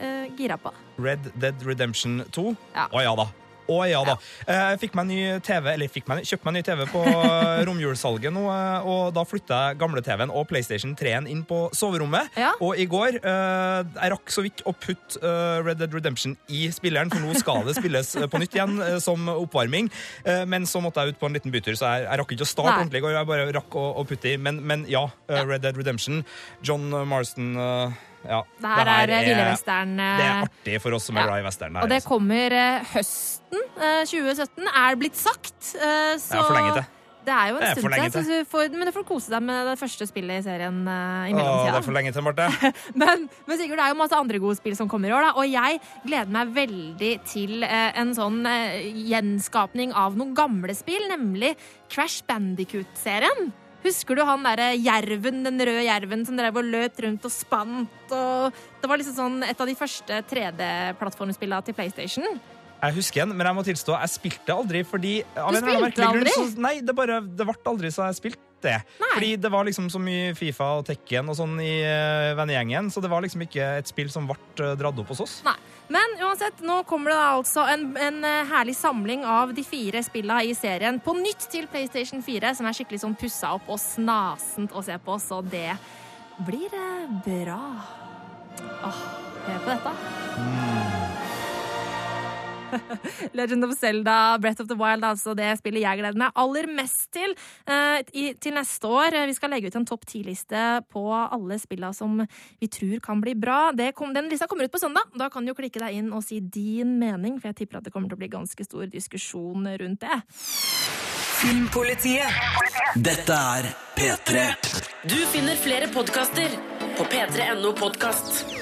uh, 0.02 0.26
gira 0.38 0.58
på. 0.60 0.72
Red 1.02 1.30
Dead 1.34 1.62
Redemption 1.66 2.22
2. 2.32 2.48
Å 2.52 2.56
Ja. 2.74 2.88
ja. 3.02 3.14
da. 3.16 3.28
Å 3.70 3.76
ja 3.86 4.00
da. 4.06 4.16
Eh, 4.46 4.62
Jeg 4.72 4.80
fikk 4.82 4.94
meg 4.98 5.06
ny 5.10 5.18
TV, 5.44 5.68
eller 5.74 5.88
fikk 5.92 6.08
meg, 6.10 6.24
kjøpte 6.26 6.48
meg 6.48 6.54
ny 6.58 6.62
TV 6.66 6.82
på 6.90 7.02
eh, 7.06 7.62
romjulssalget 7.68 8.32
nå, 8.34 8.42
eh, 8.50 8.88
og 8.88 9.12
da 9.14 9.22
flytta 9.28 9.60
jeg 9.68 9.78
gamle 9.82 10.02
TV-en 10.04 10.32
og 10.34 10.48
PlayStation 10.50 10.96
3-en 10.98 11.28
inn 11.30 11.44
på 11.48 11.64
soverommet. 11.76 12.30
Ja. 12.38 12.52
Og 12.64 12.78
i 12.82 12.86
går 12.90 13.20
eh, 13.20 13.80
Jeg 14.00 14.12
rakk 14.14 14.32
så 14.34 14.44
vidt 14.46 14.64
å 14.66 14.74
putte 14.74 15.20
eh, 15.22 15.62
Red 15.66 15.78
Dead 15.82 15.94
Redemption 15.94 16.36
i 16.52 16.64
spilleren, 16.74 17.10
for 17.12 17.22
nå 17.22 17.34
skal 17.38 17.62
det 17.68 17.76
spilles 17.78 18.14
eh, 18.18 18.26
på 18.30 18.40
nytt 18.42 18.56
igjen 18.58 18.78
eh, 18.82 18.98
som 19.02 19.28
oppvarming. 19.36 19.90
Eh, 20.26 20.42
Men 20.50 20.66
så 20.66 20.82
måtte 20.84 21.02
jeg 21.06 21.14
ut 21.14 21.20
på 21.22 21.30
en 21.30 21.38
liten 21.38 21.54
bytur, 21.54 21.76
så 21.78 21.94
jeg, 21.96 22.06
jeg 22.08 22.22
rakk 22.22 22.34
ikke 22.36 22.46
å 22.48 22.52
starte 22.52 22.70
Nei. 22.74 22.78
ordentlig 22.84 23.02
i 23.02 23.06
går. 23.06 23.16
Jeg 23.18 23.30
bare 23.32 23.50
rakk 23.60 23.76
å, 23.78 23.86
å 24.02 24.06
putte 24.08 24.32
i. 24.32 24.36
Men, 24.42 24.58
men 24.66 24.86
ja, 24.90 25.06
eh, 25.30 25.44
Red 25.46 25.62
Dead 25.64 25.78
Redemption. 25.78 26.24
John 26.66 26.88
Marston 27.08 27.54
eh, 27.56 28.00
ja, 28.22 28.40
Det 28.62 28.72
her 28.76 28.90
er 28.92 29.12
eh, 29.12 29.28
Ville 29.28 29.44
eh, 29.50 29.92
det 29.98 30.26
er 30.26 30.46
artig 30.46 30.80
for 30.84 30.96
oss 30.98 31.10
som 31.10 31.18
er 31.18 31.24
ja. 31.26 31.28
glad 31.30 31.42
i 31.42 31.46
western. 31.46 31.78
Og 31.82 31.92
det 31.92 32.00
kommer 32.06 32.56
eh, 32.58 32.90
høsten 32.94 33.62
eh, 33.76 34.02
2017, 34.08 34.66
er 34.72 34.98
blitt 35.00 35.18
sagt. 35.18 35.60
eh, 35.76 36.18
Så 36.22 36.34
Det 36.34 36.42
er 36.42 36.50
for 36.50 36.58
lenge 36.58 36.74
til. 36.80 36.90
Det 37.22 37.30
er 37.30 37.52
jo 37.52 37.58
en 37.60 37.62
er 37.62 37.78
stund 37.78 38.26
du 38.26 38.48
får, 38.50 38.72
men 38.74 38.88
du 38.88 38.92
får 38.94 39.04
kose 39.06 39.30
deg 39.30 39.44
med 39.46 39.68
det 39.70 39.76
første 39.78 40.06
spillet 40.10 40.40
i 40.40 40.44
serien 40.46 40.80
Uh, 40.82 41.28
i 41.30 41.34
Åh, 41.36 41.68
det 41.68 41.76
er 41.78 41.84
for 41.84 41.94
lenge 41.94 42.10
til, 42.14 42.24
Marte. 42.26 42.48
Men, 42.98 43.28
men 43.46 43.58
Sigurd, 43.58 43.78
det 43.78 43.84
er 43.84 43.92
jo 43.92 43.98
masse 44.00 44.18
andre 44.18 44.40
gode 44.42 44.58
spill 44.58 44.74
som 44.74 44.88
kommer 44.90 45.12
i 45.12 45.14
år, 45.14 45.28
da. 45.28 45.30
Og 45.38 45.46
jeg 45.46 45.78
gleder 46.02 46.32
meg 46.34 46.50
veldig 46.56 47.12
til 47.28 47.62
uh, 47.62 47.90
en 48.02 48.10
sånn 48.16 48.40
uh, 48.42 48.74
gjenskapning 49.12 49.94
av 49.94 50.18
noen 50.18 50.34
gamle 50.34 50.74
spill, 50.74 51.06
nemlig 51.12 51.54
Crash 51.92 52.26
Bandicoot-serien. 52.26 53.52
Husker 53.82 54.18
du 54.18 54.22
han 54.26 54.44
derre 54.46 54.70
jerven, 54.78 55.42
den 55.46 55.58
røde 55.58 55.82
jerven 55.86 56.22
som 56.28 56.38
drev 56.38 56.60
og 56.60 56.68
løp 56.70 57.00
rundt 57.02 57.24
og 57.26 57.34
spant? 57.34 58.14
Og 58.14 58.62
det 58.82 58.90
var 58.90 59.00
liksom 59.00 59.16
sånn 59.16 59.46
et 59.46 59.58
av 59.58 59.66
de 59.66 59.74
første 59.78 60.20
3D-plattformspillene 60.30 61.66
til 61.66 61.74
PlayStation. 61.78 62.40
Jeg 62.82 62.96
husker 62.96 63.22
den, 63.22 63.36
men 63.38 63.46
jeg 63.46 63.54
må 63.54 63.62
tilstå, 63.66 63.94
jeg 63.94 64.10
spilte 64.10 64.54
aldri 64.54 64.80
fordi 64.86 65.12
Du 65.22 65.42
en 65.42 65.58
spilte 65.60 66.02
aldri? 66.02 66.30
grunn? 66.32 66.48
Så, 66.50 66.62
nei, 66.62 66.80
det 66.82 66.94
bare, 66.98 67.20
det 67.22 67.46
ble 67.46 67.54
aldri 67.70 67.92
så 67.94 68.08
jeg 68.08 68.18
spilte 68.18 68.48
det. 68.62 68.78
Fordi 69.02 69.36
det 69.42 69.50
var 69.50 69.66
liksom 69.66 69.86
så 69.90 69.98
mye 70.02 70.32
Fifa 70.38 70.68
og 70.80 70.86
Tekken 70.86 71.30
og 71.30 71.38
sånn 71.38 71.54
i 71.62 71.76
uh, 71.82 72.32
vennegjengen, 72.38 72.90
så 72.94 73.02
det 73.02 73.10
var 73.10 73.22
liksom 73.22 73.42
ikke 73.46 73.68
et 73.82 73.90
spill 73.90 74.10
som 74.10 74.26
ble 74.30 74.38
eh, 74.62 74.74
dratt 74.78 74.98
opp 75.02 75.10
hos 75.14 75.22
oss. 75.26 75.36
Nei. 75.46 75.54
Men 75.93 76.14
uansett, 76.24 76.62
nå 76.64 76.78
kommer 76.88 77.12
det 77.12 77.18
altså 77.20 77.66
en, 77.68 77.90
en 78.01 78.22
eh, 78.24 78.47
herlig 78.49 78.74
samling 78.78 79.26
av 79.28 79.53
de 79.53 79.64
fire 79.66 80.01
spillene 80.05 80.47
i 80.49 80.55
serien 80.57 81.01
på 81.05 81.14
nytt 81.18 81.49
til 81.53 81.66
PlayStation 81.68 82.22
4, 82.24 82.55
som 82.57 82.68
er 82.68 82.78
skikkelig 82.78 83.03
sånn 83.03 83.18
pussa 83.18 83.53
opp 83.59 83.68
og 83.68 83.80
snasent 83.82 84.72
å 84.72 84.84
se 84.84 84.97
på, 85.05 85.18
så 85.20 85.43
det 85.45 85.74
blir 86.47 86.72
eh, 86.78 87.12
bra. 87.26 87.61
Åh, 88.88 89.05
hør 89.49 89.66
på 89.66 89.74
dette. 89.74 90.81
Legend 93.38 93.66
of 93.66 93.74
Zelda, 93.78 94.38
Breath 94.42 94.62
of 94.62 94.68
the 94.70 94.76
Wild, 94.78 95.04
altså 95.04 95.34
det 95.38 95.50
spillet 95.60 95.84
jeg 95.84 96.00
gleder 96.00 96.20
meg 96.20 96.38
aller 96.38 96.68
mest 96.72 97.08
til 97.14 97.34
eh, 97.66 98.00
i, 98.16 98.26
til 98.40 98.56
neste 98.56 98.88
år. 98.88 99.18
Vi 99.28 99.36
skal 99.36 99.54
legge 99.54 99.70
ut 99.70 99.78
en 99.80 99.88
topp 99.88 100.06
ti-liste 100.08 100.64
på 100.92 101.04
alle 101.12 101.58
spillene 101.62 101.96
som 101.96 102.22
vi 102.22 102.70
tror 102.72 102.98
kan 103.04 103.22
bli 103.22 103.36
bra. 103.38 103.60
Det 103.76 103.92
kom, 103.98 104.14
den 104.16 104.30
lista 104.32 104.48
kommer 104.50 104.68
ut 104.68 104.74
på 104.74 104.82
søndag. 104.82 105.12
Da 105.18 105.30
kan 105.32 105.44
du 105.44 105.52
jo 105.52 105.58
klikke 105.58 105.82
deg 105.82 106.00
inn 106.00 106.12
og 106.12 106.24
si 106.26 106.40
din 106.42 106.98
mening, 107.02 107.38
for 107.40 107.52
jeg 107.52 107.62
tipper 107.62 107.80
at 107.80 107.88
det 107.88 107.94
kommer 107.94 108.12
til 108.12 108.18
å 108.18 108.22
bli 108.22 108.32
ganske 108.32 108.66
stor 108.66 108.88
diskusjon 108.92 109.68
rundt 109.82 110.04
det. 110.04 110.20
Filmpolitiet. 111.42 112.28
Dette 112.94 113.34
er 113.56 113.72
P3. 113.96 114.44
Du 115.10 115.18
finner 115.32 115.58
flere 115.58 115.88
podkaster 115.90 116.54
på 116.96 117.08
p3.no 117.10 117.72
podkast. 117.74 118.61